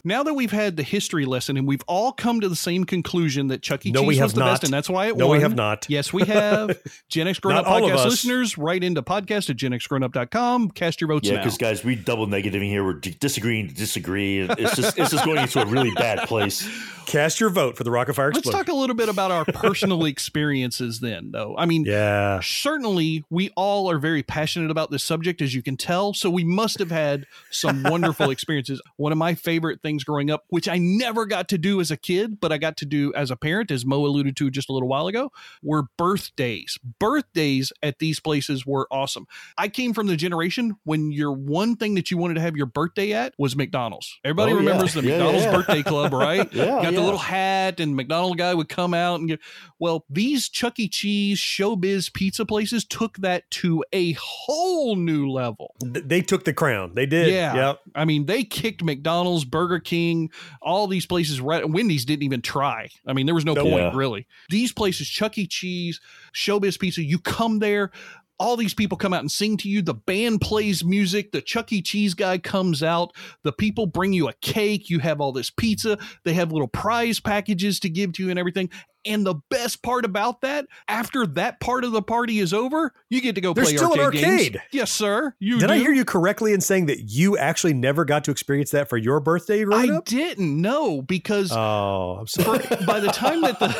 Now 0.07 0.23
that 0.23 0.35
we've 0.35 0.53
had 0.53 0.77
the 0.77 0.85
history 0.85 1.25
lesson 1.25 1.57
and 1.57 1.66
we've 1.66 1.83
all 1.88 2.12
come 2.12 2.40
to 2.40 2.49
the 2.49 2.55
same 2.55 2.85
conclusion 2.85 3.49
that 3.49 3.61
Chuck 3.61 3.85
E. 3.85 3.90
No, 3.90 4.03
Cheese 4.03 4.07
we 4.07 4.14
was 4.14 4.19
have 4.19 4.35
the 4.35 4.40
not. 4.40 4.53
best, 4.53 4.62
and 4.64 4.73
that's 4.73 4.88
why 4.88 5.09
it 5.09 5.16
No, 5.16 5.27
won. 5.27 5.38
we 5.38 5.42
have 5.42 5.57
not. 5.57 5.85
Yes, 5.88 6.12
we 6.12 6.23
have. 6.27 6.79
Gen 7.09 7.27
X 7.27 7.40
Grown 7.40 7.57
Up 7.57 7.66
Podcast 7.66 8.05
listeners, 8.05 8.57
write 8.57 8.85
into 8.85 9.03
podcast 9.03 9.51
at 9.51 9.57
genxgrownup.com. 9.57 10.71
Cast 10.71 11.01
your 11.01 11.09
votes 11.09 11.29
Yeah, 11.29 11.38
because 11.38 11.59
guys, 11.59 11.83
we 11.83 11.97
double 11.97 12.29
negativing 12.29 12.69
here. 12.69 12.85
We're 12.85 12.95
d- 12.95 13.16
disagreeing 13.19 13.66
to 13.66 13.75
disagree. 13.75 14.38
It's 14.42 14.77
just 14.77 14.97
it's 14.97 15.11
just 15.11 15.25
going 15.25 15.38
into 15.38 15.61
a 15.61 15.66
really 15.66 15.90
bad 15.90 16.29
place. 16.29 16.69
Cast 17.07 17.38
your 17.38 17.51
vote 17.51 17.77
for 17.77 17.85
the 17.85 17.90
Rockafire 17.90 18.35
Let's 18.35 18.51
talk 18.51 18.66
a 18.66 18.75
little 18.75 18.97
bit 18.97 19.09
about 19.09 19.31
our 19.31 19.45
personal 19.45 20.05
experiences 20.07 20.99
then, 20.99 21.31
though. 21.31 21.55
I 21.57 21.64
mean, 21.64 21.85
yeah. 21.85 22.40
certainly 22.42 23.25
we 23.31 23.51
all 23.57 23.88
are 23.88 23.99
very 24.01 24.25
passionate 24.25 24.73
about 24.73 24.90
this 24.90 25.05
subject, 25.05 25.40
as 25.40 25.55
you 25.55 25.62
can 25.62 25.77
tell. 25.77 26.14
So 26.14 26.29
we 26.31 26.42
must 26.42 26.81
have 26.81 26.90
had 26.90 27.27
some 27.53 27.85
wonderful 27.85 28.31
experiences. 28.31 28.83
One 28.97 29.12
of 29.12 29.19
my 29.19 29.35
favorite 29.37 29.83
things 29.83 29.95
growing 30.04 30.30
up, 30.30 30.44
which 30.48 30.68
I 30.68 30.78
never 30.78 31.26
got 31.26 31.48
to 31.50 31.59
do 31.59 31.80
as 31.80 31.90
a 31.90 31.96
kid, 31.96 32.40
but 32.40 32.52
I 32.52 32.59
got 32.59 32.76
to 32.78 32.85
do 32.87 33.12
as 33.14 33.30
a 33.30 33.37
parent, 33.37 33.70
as 33.70 33.85
Mo 33.87 34.04
alluded 34.06 34.37
to 34.37 34.50
just 34.50 34.68
a 34.68 34.72
little 34.72 34.88
while 34.88 35.06
ago, 35.06 35.30
were 35.62 35.85
birthdays. 35.96 36.78
Birthdays 36.98 37.72
at 37.82 37.98
these 37.98 38.20
places 38.20 38.66
were 38.66 38.87
awesome. 38.90 39.26
I 39.56 39.68
came 39.68 39.92
from 39.94 40.06
the 40.06 40.16
generation 40.16 40.76
when 40.85 41.12
your 41.12 41.32
one 41.32 41.76
thing 41.76 41.94
that 41.94 42.11
you 42.11 42.18
wanted 42.18 42.35
to 42.35 42.40
have 42.40 42.56
your 42.56 42.66
birthday 42.66 43.12
at 43.12 43.35
was 43.38 43.54
McDonald's. 43.56 44.18
Everybody 44.24 44.52
Oh, 44.52 44.54
yeah. 44.56 44.61
remembers 44.61 44.94
the 44.94 45.02
Yeah, 45.02 45.09
yeah, 45.11 45.16
McDonald's 45.18 45.44
yeah. 45.44 45.52
birthday 45.56 45.82
club, 45.82 46.12
right? 46.14 46.52
Yeah, 46.52 46.64
Got 46.66 46.85
yeah. 46.85 46.90
the 46.92 47.00
little 47.00 47.18
hat, 47.18 47.80
and 47.80 47.94
McDonald 47.96 48.38
guy 48.38 48.54
would 48.54 48.68
come 48.68 48.94
out 48.94 49.20
and 49.20 49.28
get. 49.28 49.40
Well, 49.78 50.04
these 50.11 50.48
Chuck 50.48 50.78
E. 50.78 50.88
Cheese 50.88 51.38
showbiz 51.38 52.12
pizza 52.12 52.44
places 52.46 52.85
took 52.85 53.18
that 53.18 53.50
to 53.52 53.85
a 53.92 54.12
whole 54.12 54.96
new 54.96 55.28
level. 55.30 55.74
They 55.85 56.22
took 56.22 56.44
the 56.44 56.52
crown. 56.52 56.92
They 56.94 57.06
did. 57.06 57.32
Yeah. 57.32 57.54
Yep. 57.54 57.80
I 57.94 58.04
mean, 58.04 58.26
they 58.26 58.44
kicked 58.44 58.82
McDonald's, 58.82 59.44
Burger 59.44 59.78
King, 59.87 60.31
all 60.61 60.87
these 60.87 61.07
places. 61.07 61.40
Right, 61.40 61.66
Wendy's 61.66 62.05
didn't 62.05 62.25
even 62.25 62.42
try. 62.42 62.90
I 63.07 63.14
mean, 63.14 63.25
there 63.25 63.35
was 63.35 63.46
no 63.46 63.55
point 63.55 63.94
really. 63.94 64.27
These 64.51 64.72
places, 64.72 65.09
Chuck 65.09 65.38
E. 65.38 65.46
Cheese, 65.46 66.01
Showbiz 66.35 66.79
Pizza, 66.79 67.03
you 67.03 67.18
come 67.18 67.61
there. 67.61 67.90
All 68.38 68.59
these 68.59 68.75
people 68.75 68.99
come 68.99 69.14
out 69.14 69.20
and 69.20 69.33
sing 69.33 69.57
to 69.59 69.68
you. 69.70 69.81
The 69.81 69.94
band 69.94 70.42
plays 70.42 70.85
music. 70.85 71.33
The 71.33 71.40
Chuck 71.40 71.72
E. 71.72 71.81
Cheese 71.81 72.12
guy 72.12 72.37
comes 72.37 72.83
out. 72.83 73.14
The 73.44 73.53
people 73.53 73.87
bring 73.87 74.12
you 74.12 74.29
a 74.29 74.35
cake. 74.42 74.90
You 74.90 74.99
have 74.99 75.22
all 75.22 75.33
this 75.33 75.49
pizza. 75.49 75.96
They 76.25 76.35
have 76.35 76.53
little 76.53 76.68
prize 76.68 77.18
packages 77.18 77.81
to 77.81 77.88
give 77.88 78.12
to 78.12 78.25
you 78.25 78.29
and 78.29 78.38
everything. 78.38 78.68
And 79.07 79.25
the 79.27 79.37
best 79.51 79.83
part 79.83 80.05
about 80.05 80.40
that, 80.42 80.66
after 80.88 81.27
that 81.29 81.61
part 81.61 81.85
of 81.85 81.92
the 81.92 82.03
party 82.03 82.38
is 82.40 82.53
over, 82.53 82.92
you 83.09 83.21
get 83.21 83.35
to 83.37 83.40
go 83.40 83.53
There's 83.55 83.69
play 83.69 83.77
still 83.77 83.92
an 83.95 84.01
arcade, 84.01 84.21
games. 84.23 84.33
arcade. 84.47 84.62
Yes, 84.73 84.90
sir. 84.92 85.35
You 85.38 85.59
Did 85.61 85.69
do. 85.69 85.73
I 85.75 85.79
hear 85.79 85.92
you 85.92 86.05
correctly 86.05 86.53
in 86.53 86.61
saying 86.61 86.87
that 86.87 87.01
you 87.11 87.38
actually 87.38 87.75
never 87.75 88.05
got 88.05 88.25
to 88.25 88.31
experience 88.31 88.71
that 88.73 88.88
for 88.88 88.97
your 88.97 89.21
birthday 89.21 89.64
I 89.64 89.88
up? 89.97 90.05
didn't 90.05 90.61
know 90.61 91.03
because 91.03 91.53
Oh, 91.53 92.16
I'm 92.21 92.27
sorry. 92.27 92.59
by 92.87 93.01
the 93.01 93.09
time 93.09 93.40
that 93.42 93.59
the 93.61 93.71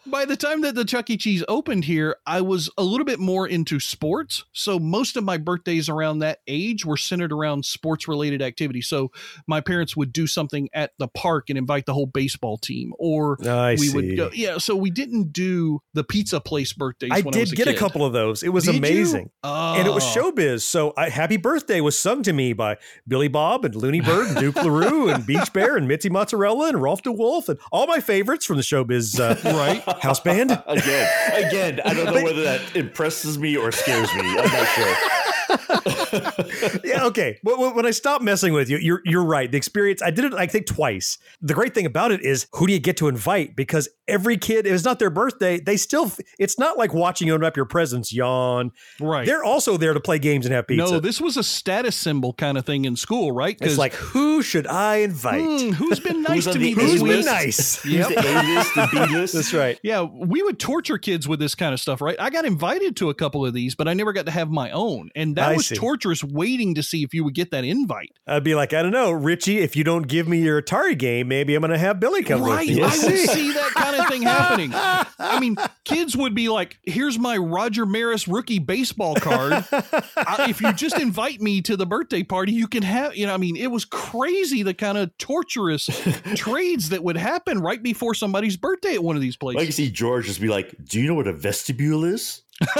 by 0.06 0.24
the 0.24 0.36
time 0.36 0.60
that 0.62 0.74
the 0.74 0.84
Chuck 0.84 1.10
E. 1.10 1.16
Cheese 1.16 1.44
opened 1.48 1.84
here, 1.84 2.16
I 2.26 2.40
was 2.40 2.70
a 2.78 2.82
little 2.82 3.04
bit 3.04 3.18
more 3.18 3.46
into 3.46 3.80
sports. 3.80 4.44
So 4.52 4.78
most 4.78 5.16
of 5.16 5.24
my 5.24 5.36
birthdays 5.36 5.88
around 5.88 6.20
that 6.20 6.38
age 6.46 6.84
were 6.84 6.96
centered 6.96 7.32
around 7.32 7.64
sports 7.64 8.08
related 8.08 8.42
activities. 8.42 8.88
So 8.88 9.10
my 9.46 9.60
parents 9.60 9.96
would 9.96 10.12
do 10.12 10.26
something 10.26 10.68
at 10.72 10.92
the 10.98 11.08
park 11.08 11.48
and 11.48 11.58
invite 11.58 11.86
the 11.86 11.94
whole 11.94 12.06
baseball 12.06 12.58
team, 12.58 12.92
or 13.00 13.36
I 13.48 13.72
we 13.72 13.76
see. 13.78 13.94
would 13.96 14.16
go. 14.16 14.30
Yeah, 14.32 14.58
so 14.58 14.76
we 14.76 14.90
didn't 14.90 15.32
do 15.32 15.80
the 15.94 16.04
pizza 16.04 16.38
place 16.40 16.72
birthdays. 16.74 17.10
I 17.12 17.22
when 17.22 17.34
I 17.34 17.40
was 17.40 17.50
did 17.50 17.58
a 17.60 17.64
get 17.64 17.74
a 17.74 17.78
couple 17.78 18.04
of 18.04 18.12
those. 18.12 18.42
It 18.42 18.50
was 18.50 18.64
Did 18.64 18.74
you? 18.74 18.78
amazing. 18.78 19.30
And 19.42 19.88
it 19.88 19.92
was 19.92 20.04
Oh. 20.16 20.32
showbiz. 20.32 20.60
So 20.62 20.92
I, 20.96 21.08
Happy 21.08 21.36
Birthday 21.38 21.80
was 21.80 21.98
sung 21.98 22.22
to 22.24 22.32
me 22.32 22.52
by 22.52 22.76
Billy 23.08 23.28
Bob 23.28 23.64
and 23.64 23.74
Looney 23.74 24.00
Bird 24.02 24.28
and 24.28 24.36
Duke 24.36 24.56
LaRue 24.56 25.08
and 25.08 25.24
Beach 25.26 25.50
Bear 25.54 25.76
and 25.76 25.88
Mitzi 25.88 26.10
Mozzarella 26.10 26.68
and 26.68 26.80
Rolf 26.82 27.02
DeWolf 27.02 27.48
and 27.48 27.58
all 27.72 27.86
my 27.86 28.00
favorites 28.00 28.44
from 28.44 28.56
the 28.58 28.62
showbiz 28.62 29.18
uh, 29.18 29.34
right 29.56 29.82
house 30.02 30.20
band. 30.20 30.50
Again, 30.66 31.08
again, 31.46 31.80
I 31.84 31.94
don't 31.94 32.04
know 32.14 32.22
whether 32.22 32.42
that 32.42 32.76
impresses 32.76 33.38
me 33.38 33.56
or 33.56 33.72
scares 33.72 34.12
me. 34.14 34.20
I'm 34.20 34.36
not 34.52 34.66
sure. 34.68 34.94
yeah, 36.84 37.04
okay. 37.04 37.38
But 37.42 37.58
when 37.58 37.74
when 37.74 37.86
I 37.86 37.90
stopped 37.90 38.22
messing 38.22 38.52
with 38.52 38.68
you, 38.70 38.78
you're 38.78 39.02
you're 39.04 39.24
right. 39.24 39.50
The 39.50 39.56
experience 39.56 40.02
I 40.02 40.10
did 40.10 40.24
it 40.24 40.34
I 40.34 40.46
think 40.46 40.66
twice. 40.66 41.18
The 41.40 41.54
great 41.54 41.74
thing 41.74 41.86
about 41.86 42.12
it 42.12 42.22
is 42.22 42.46
who 42.52 42.66
do 42.66 42.72
you 42.72 42.78
get 42.78 42.96
to 42.98 43.08
invite? 43.08 43.56
Because 43.56 43.88
every 44.08 44.36
kid, 44.36 44.66
if 44.66 44.72
it's 44.72 44.84
not 44.84 44.98
their 44.98 45.10
birthday, 45.10 45.60
they 45.60 45.76
still 45.76 46.10
it's 46.38 46.58
not 46.58 46.78
like 46.78 46.92
watching 46.94 47.28
you 47.28 47.34
open 47.34 47.46
up 47.46 47.56
your 47.56 47.66
presents, 47.66 48.12
yawn. 48.12 48.72
Right. 49.00 49.26
They're 49.26 49.44
also 49.44 49.76
there 49.76 49.94
to 49.94 50.00
play 50.00 50.18
games 50.18 50.46
and 50.46 50.54
have 50.54 50.66
pizza. 50.66 50.92
No, 50.94 51.00
this 51.00 51.20
was 51.20 51.36
a 51.36 51.42
status 51.42 51.96
symbol 51.96 52.32
kind 52.32 52.58
of 52.58 52.64
thing 52.64 52.84
in 52.84 52.96
school, 52.96 53.32
right? 53.32 53.56
it's 53.60 53.78
like 53.78 53.94
who 53.94 54.42
should 54.42 54.66
I 54.66 54.96
invite? 54.96 55.40
Hmm, 55.40 55.70
who's 55.72 56.00
been 56.00 56.22
nice 56.22 56.44
Who's 56.46 56.54
to 56.54 56.58
me 56.58 56.74
the 56.74 56.80
this 56.80 56.92
Who's 56.92 57.02
A 57.02 57.04
been 57.04 57.16
week? 57.18 57.26
nice? 57.26 57.76
Who's 57.82 58.08
the 58.08 58.18
A 58.18 58.34
list, 58.54 58.74
the 58.74 58.88
B 58.92 59.14
list? 59.16 59.34
That's 59.34 59.54
right. 59.54 59.78
Yeah, 59.82 60.02
we 60.02 60.42
would 60.42 60.58
torture 60.58 60.98
kids 60.98 61.28
with 61.28 61.40
this 61.40 61.54
kind 61.54 61.72
of 61.74 61.80
stuff, 61.80 62.00
right? 62.00 62.16
I 62.18 62.30
got 62.30 62.44
invited 62.44 62.96
to 62.96 63.10
a 63.10 63.14
couple 63.14 63.44
of 63.44 63.54
these, 63.54 63.74
but 63.74 63.88
I 63.88 63.94
never 63.94 64.12
got 64.12 64.26
to 64.26 64.32
have 64.32 64.50
my 64.50 64.70
own. 64.70 65.10
And 65.14 65.36
that 65.40 65.50
I 65.50 65.56
was 65.56 65.66
see. 65.68 65.74
torturous 65.74 66.22
waiting 66.22 66.74
to 66.74 66.82
see 66.82 67.02
if 67.02 67.14
you 67.14 67.24
would 67.24 67.34
get 67.34 67.50
that 67.50 67.64
invite. 67.64 68.12
I'd 68.26 68.44
be 68.44 68.54
like, 68.54 68.72
I 68.72 68.82
don't 68.82 68.92
know, 68.92 69.10
Richie, 69.10 69.58
if 69.58 69.76
you 69.76 69.84
don't 69.84 70.06
give 70.06 70.28
me 70.28 70.40
your 70.40 70.62
Atari 70.62 70.96
game, 70.96 71.28
maybe 71.28 71.54
I'm 71.54 71.60
going 71.60 71.70
to 71.72 71.78
have 71.78 72.00
Billy 72.00 72.22
come 72.22 72.42
right. 72.42 72.68
with 72.68 72.76
me. 72.76 72.82
I 72.82 72.86
We'll 72.88 73.06
would 73.06 73.18
see. 73.18 73.26
see 73.26 73.52
that 73.52 73.70
kind 73.74 74.00
of 74.00 74.08
thing 74.08 74.22
happening. 74.22 74.70
I 74.74 75.38
mean, 75.40 75.56
kids 75.84 76.16
would 76.16 76.34
be 76.34 76.48
like, 76.48 76.78
here's 76.84 77.18
my 77.18 77.36
Roger 77.36 77.86
Maris 77.86 78.28
rookie 78.28 78.58
baseball 78.58 79.14
card. 79.16 79.52
I, 79.72 80.46
if 80.48 80.60
you 80.60 80.72
just 80.72 80.98
invite 80.98 81.40
me 81.40 81.60
to 81.62 81.76
the 81.76 81.86
birthday 81.86 82.22
party, 82.22 82.52
you 82.52 82.68
can 82.68 82.82
have, 82.82 83.16
you 83.16 83.26
know, 83.26 83.34
I 83.34 83.38
mean, 83.38 83.56
it 83.56 83.70
was 83.70 83.84
crazy 83.84 84.62
the 84.62 84.74
kind 84.74 84.98
of 84.98 85.16
torturous 85.18 85.88
trades 86.34 86.90
that 86.90 87.02
would 87.02 87.16
happen 87.16 87.60
right 87.60 87.82
before 87.82 88.14
somebody's 88.14 88.56
birthday 88.56 88.94
at 88.94 89.02
one 89.02 89.16
of 89.16 89.22
these 89.22 89.36
places. 89.36 89.62
I 89.62 89.64
can 89.64 89.72
see 89.72 89.90
George 89.90 90.26
just 90.26 90.40
be 90.40 90.48
like, 90.48 90.74
"Do 90.84 91.00
you 91.00 91.06
know 91.06 91.14
what 91.14 91.26
a 91.26 91.32
vestibule 91.32 92.04
is?" 92.04 92.42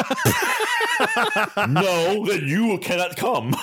no, 1.68 2.24
then 2.26 2.46
you 2.46 2.78
cannot 2.78 3.16
come. 3.16 3.54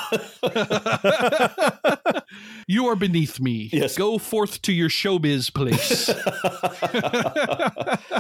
You 2.70 2.88
are 2.88 2.98
beneath 2.98 3.40
me. 3.40 3.70
Yes. 3.72 3.98
Go 3.98 4.18
forth 4.18 4.62
to 4.64 4.74
your 4.74 4.90
showbiz 4.90 5.54
place. 5.54 6.08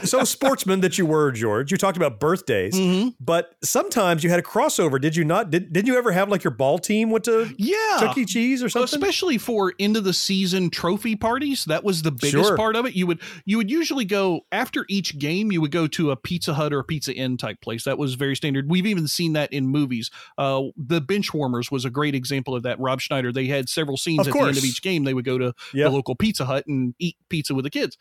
so 0.10 0.23
sportsman 0.23 0.80
that 0.80 0.97
you 0.97 1.06
were, 1.06 1.34
George, 1.34 1.69
you 1.69 1.77
talked 1.77 1.97
about 1.97 2.21
birthdays, 2.21 2.73
Mhm. 2.73 3.13
but 3.19 3.56
sometimes 3.62 4.23
you 4.23 4.30
had 4.30 4.39
a 4.39 4.43
crossover, 4.43 5.01
did 5.01 5.17
you 5.17 5.25
not? 5.25 5.49
Did, 5.51 5.73
didn't 5.73 5.88
you 5.88 5.97
ever 5.97 6.13
have 6.13 6.30
like 6.30 6.45
your 6.45 6.51
ball 6.51 6.80
team 6.80 7.10
went 7.10 7.25
to 7.25 7.53
Yeah. 7.58 7.97
Chuck 7.99 8.17
E. 8.17 8.23
Cheese 8.25 8.63
or 8.63 8.69
something? 8.69 8.86
Especially 8.86 9.38
for 9.38 9.73
end 9.80 9.97
of 9.97 10.06
the 10.06 10.13
season 10.13 10.69
trophy 10.69 11.17
parties. 11.17 11.65
That 11.65 11.84
was 11.84 12.03
the 12.03 12.12
biggest 12.12 12.32
Sure. 12.47 12.56
part 12.56 12.77
of 12.77 12.86
it. 12.86 12.93
You 12.95 13.06
would 13.08 13.19
you 13.45 13.58
would 13.58 13.69
usually 13.69 14.06
go 14.06 14.45
after 14.53 14.86
each 14.88 15.19
game, 15.19 15.51
you 15.51 15.60
would 15.60 15.71
go 15.71 15.88
to 15.88 16.12
a 16.12 16.15
Pizza 16.15 16.53
Hut 16.53 16.71
or 16.71 16.80
a 16.80 16.84
Pizza 16.86 17.13
Inn 17.13 17.36
type 17.36 17.60
place. 17.62 17.84
That 17.84 17.97
was 17.97 18.13
very 18.15 18.36
standard. 18.38 18.69
We've 18.69 18.86
even 18.86 19.07
seen 19.10 19.34
that 19.34 19.52
in 19.54 19.67
movies. 19.67 20.12
Uh, 20.38 20.63
the 20.78 21.02
Benchwarmers 21.02 21.72
was 21.72 21.86
a 21.86 21.89
great 21.89 22.15
example 22.15 22.56
of 22.56 22.63
that. 22.63 22.80
Rob 22.80 23.02
Schneider, 23.02 23.32
they 23.32 23.48
had 23.48 23.70
several 23.70 23.98
scenes 23.98 24.22
Of 24.22 24.28
at 24.28 24.34
the 24.34 24.48
end 24.48 24.58
of 24.58 24.65
each 24.65 24.82
game. 24.82 25.04
They 25.04 25.13
would 25.13 25.26
go 25.26 25.38
to 25.38 25.54
Yep. 25.74 25.86
the 25.86 25.89
local 25.89 26.15
Pizza 26.15 26.46
Hut 26.46 26.65
and 26.67 26.93
eat 27.00 27.17
pizza 27.30 27.54
with 27.56 27.63
the 27.63 27.70
kids. 27.70 27.98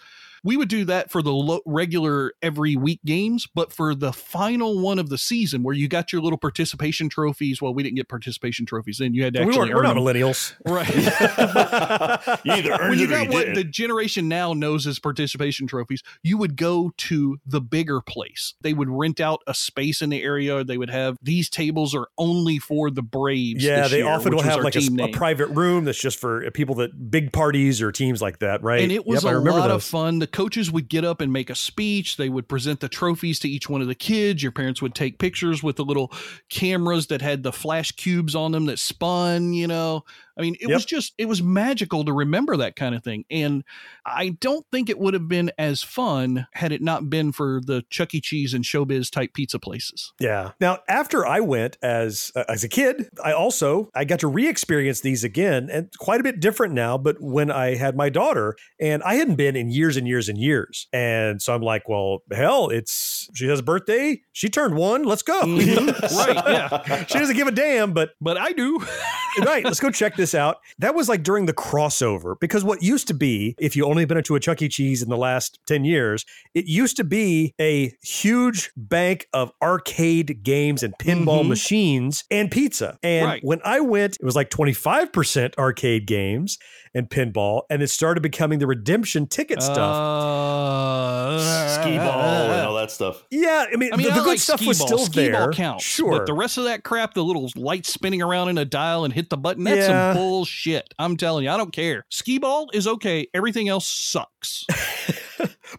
We 0.46 0.56
would 0.56 0.68
do 0.68 0.84
that 0.84 1.10
for 1.10 1.22
the 1.22 1.32
lo- 1.32 1.60
regular 1.66 2.32
every 2.40 2.76
week 2.76 3.00
games, 3.04 3.48
but 3.52 3.72
for 3.72 3.96
the 3.96 4.12
final 4.12 4.78
one 4.78 5.00
of 5.00 5.08
the 5.08 5.18
season 5.18 5.64
where 5.64 5.74
you 5.74 5.88
got 5.88 6.12
your 6.12 6.22
little 6.22 6.38
participation 6.38 7.08
trophies, 7.08 7.60
well, 7.60 7.74
we 7.74 7.82
didn't 7.82 7.96
get 7.96 8.08
participation 8.08 8.64
trophies 8.64 8.98
then. 8.98 9.12
You 9.12 9.24
had 9.24 9.34
to 9.34 9.40
we 9.40 9.46
actually 9.46 9.72
weren't, 9.72 9.74
we're 9.74 9.80
earn 9.80 9.96
not 9.96 9.96
millennials. 9.96 10.54
Right. 10.66 10.88
you 12.44 12.52
either 12.52 12.72
earned 12.72 12.90
when 12.90 12.98
you 13.00 13.06
it 13.06 13.10
or 13.10 13.16
got 13.16 13.26
you 13.26 13.32
what 13.32 13.40
didn't. 13.40 13.54
the 13.54 13.64
generation 13.64 14.28
now 14.28 14.52
knows 14.52 14.86
as 14.86 15.00
participation 15.00 15.66
trophies, 15.66 16.02
you 16.22 16.38
would 16.38 16.56
go 16.56 16.92
to 16.96 17.38
the 17.44 17.60
bigger 17.60 18.00
place. 18.00 18.54
They 18.60 18.72
would 18.72 18.88
rent 18.88 19.20
out 19.20 19.42
a 19.48 19.54
space 19.54 20.00
in 20.00 20.10
the 20.10 20.22
area. 20.22 20.62
They 20.62 20.78
would 20.78 20.90
have 20.90 21.16
these 21.22 21.50
tables 21.50 21.92
are 21.92 22.06
only 22.18 22.60
for 22.60 22.90
the 22.90 23.02
Braves. 23.02 23.64
Yeah, 23.64 23.88
they 23.88 23.98
year, 23.98 24.08
often 24.08 24.32
will 24.34 24.42
have 24.42 24.62
like 24.62 24.76
a, 24.76 24.88
a 25.00 25.08
private 25.08 25.48
room 25.48 25.84
that's 25.84 26.00
just 26.00 26.18
for 26.20 26.48
people 26.52 26.76
that 26.76 27.10
big 27.10 27.32
parties 27.32 27.82
or 27.82 27.90
teams 27.90 28.22
like 28.22 28.38
that, 28.40 28.62
right? 28.62 28.82
And 28.82 28.92
it 28.92 29.04
was 29.04 29.24
Yep, 29.24 29.34
a 29.34 29.38
lot 29.38 29.70
of 29.72 29.82
fun. 29.82 30.20
Coaches 30.36 30.70
would 30.70 30.90
get 30.90 31.02
up 31.02 31.22
and 31.22 31.32
make 31.32 31.48
a 31.48 31.54
speech. 31.54 32.18
They 32.18 32.28
would 32.28 32.46
present 32.46 32.80
the 32.80 32.90
trophies 32.90 33.38
to 33.38 33.48
each 33.48 33.70
one 33.70 33.80
of 33.80 33.88
the 33.88 33.94
kids. 33.94 34.42
Your 34.42 34.52
parents 34.52 34.82
would 34.82 34.94
take 34.94 35.18
pictures 35.18 35.62
with 35.62 35.76
the 35.76 35.84
little 35.84 36.12
cameras 36.50 37.06
that 37.06 37.22
had 37.22 37.42
the 37.42 37.52
flash 37.52 37.92
cubes 37.92 38.34
on 38.34 38.52
them 38.52 38.66
that 38.66 38.78
spun, 38.78 39.54
you 39.54 39.66
know. 39.66 40.04
I 40.38 40.42
mean, 40.42 40.54
it 40.60 40.68
Yep. 40.68 40.76
was 40.76 40.84
just 40.84 41.14
it 41.18 41.26
was 41.26 41.42
magical 41.42 42.04
to 42.04 42.12
remember 42.12 42.56
that 42.58 42.76
kind 42.76 42.94
of 42.94 43.02
thing. 43.02 43.24
And 43.30 43.64
I 44.04 44.30
don't 44.40 44.66
think 44.70 44.88
it 44.90 44.98
would 44.98 45.14
have 45.14 45.28
been 45.28 45.50
as 45.58 45.82
fun 45.82 46.46
had 46.52 46.72
it 46.72 46.82
not 46.82 47.08
been 47.08 47.32
for 47.32 47.60
the 47.64 47.84
Chuck 47.90 48.14
E. 48.14 48.20
Cheese 48.20 48.54
and 48.54 48.64
Showbiz 48.64 49.10
type 49.10 49.32
pizza 49.34 49.58
places. 49.58 50.12
Yeah. 50.20 50.52
Now, 50.60 50.78
after 50.88 51.26
I 51.26 51.40
went 51.40 51.78
as 51.82 52.32
uh, 52.36 52.44
as 52.48 52.64
a 52.64 52.68
kid, 52.68 53.08
I 53.24 53.32
also 53.32 53.88
I 53.94 54.04
got 54.04 54.20
to 54.20 54.28
re-experience 54.28 55.00
these 55.00 55.24
again, 55.24 55.68
and 55.70 55.88
quite 55.98 56.20
a 56.20 56.22
bit 56.22 56.40
different 56.40 56.74
now. 56.74 56.98
But 56.98 57.16
when 57.20 57.50
I 57.50 57.76
had 57.76 57.96
my 57.96 58.08
daughter, 58.08 58.56
and 58.80 59.02
I 59.02 59.14
hadn't 59.14 59.36
been 59.36 59.56
in 59.56 59.70
years 59.70 59.96
and 59.96 60.06
years 60.06 60.28
and 60.28 60.38
years, 60.38 60.86
and 60.92 61.40
so 61.40 61.54
I'm 61.54 61.62
like, 61.62 61.88
well, 61.88 62.22
hell, 62.32 62.68
it's 62.68 63.28
she 63.34 63.48
has 63.48 63.60
a 63.60 63.62
birthday. 63.62 64.20
She 64.32 64.48
turned 64.48 64.76
one. 64.76 65.04
Let's 65.04 65.22
go. 65.22 65.40
right, 65.46 66.42
yeah. 66.46 67.04
she 67.06 67.18
doesn't 67.18 67.36
give 67.36 67.48
a 67.48 67.52
damn, 67.52 67.92
but 67.92 68.10
but 68.20 68.36
I 68.36 68.52
do. 68.52 68.78
right. 69.44 69.64
Let's 69.64 69.80
go 69.80 69.90
check 69.90 70.16
this 70.16 70.25
out. 70.34 70.58
That 70.78 70.94
was 70.94 71.08
like 71.08 71.22
during 71.22 71.46
the 71.46 71.52
crossover 71.52 72.34
because 72.40 72.64
what 72.64 72.82
used 72.82 73.08
to 73.08 73.14
be, 73.14 73.54
if 73.58 73.76
you 73.76 73.84
only 73.86 74.04
been 74.04 74.22
to 74.22 74.34
a 74.34 74.40
Chuck 74.40 74.62
E. 74.62 74.68
Cheese 74.68 75.02
in 75.02 75.08
the 75.08 75.16
last 75.16 75.58
10 75.66 75.84
years, 75.84 76.24
it 76.54 76.66
used 76.66 76.96
to 76.96 77.04
be 77.04 77.54
a 77.60 77.92
huge 78.02 78.70
bank 78.76 79.28
of 79.32 79.52
arcade 79.62 80.42
games 80.42 80.82
and 80.82 80.94
pinball 80.98 81.42
Mhm. 81.42 81.48
machines 81.48 82.24
and 82.30 82.50
pizza. 82.50 82.98
And 83.02 83.26
Right. 83.26 83.44
when 83.44 83.60
I 83.64 83.80
went, 83.80 84.16
it 84.20 84.24
was 84.24 84.36
like 84.36 84.50
25% 84.50 85.54
arcade 85.58 86.06
games 86.06 86.58
and 86.96 87.08
pinball, 87.10 87.62
and 87.70 87.82
it 87.82 87.88
started 87.88 88.22
becoming 88.22 88.58
the 88.58 88.66
redemption 88.66 89.26
ticket 89.26 89.62
stuff. 89.62 89.78
Uh, 89.78 91.82
Skee 91.82 91.98
ball 91.98 92.50
and 92.50 92.66
all 92.66 92.74
that 92.76 92.90
stuff. 92.90 93.24
yeah, 93.30 93.66
I 93.72 93.76
mean, 93.76 93.92
I 93.92 93.96
mean, 93.96 94.06
the, 94.06 94.12
the 94.14 94.20
I 94.20 94.24
good 94.24 94.30
like 94.30 94.38
stuff 94.38 94.60
skee 94.60 94.68
was 94.68 94.78
ball. 94.78 94.86
still 94.88 94.98
Skee 94.98 95.28
there. 95.28 95.32
Ball 95.32 95.52
counts, 95.52 95.84
sure. 95.84 96.10
but 96.10 96.26
the 96.26 96.32
rest 96.34 96.58
of 96.58 96.64
that 96.64 96.82
crap, 96.84 97.14
the 97.14 97.22
little 97.22 97.50
lights 97.56 97.92
spinning 97.92 98.22
around 98.22 98.48
in 98.48 98.58
a 98.58 98.64
dial 98.64 99.04
and 99.04 99.12
hit 99.12 99.30
the 99.30 99.36
button, 99.36 99.64
that's 99.64 99.88
Yeah. 99.88 100.12
some 100.14 100.22
bullshit. 100.22 100.94
I'm 100.98 101.16
telling 101.16 101.44
you, 101.44 101.50
I 101.50 101.56
don't 101.56 101.72
care. 101.72 102.04
Skee 102.10 102.38
ball 102.38 102.68
is 102.72 102.86
okay. 102.86 103.28
Everything 103.34 103.68
else 103.68 103.88
sucks. 103.88 104.64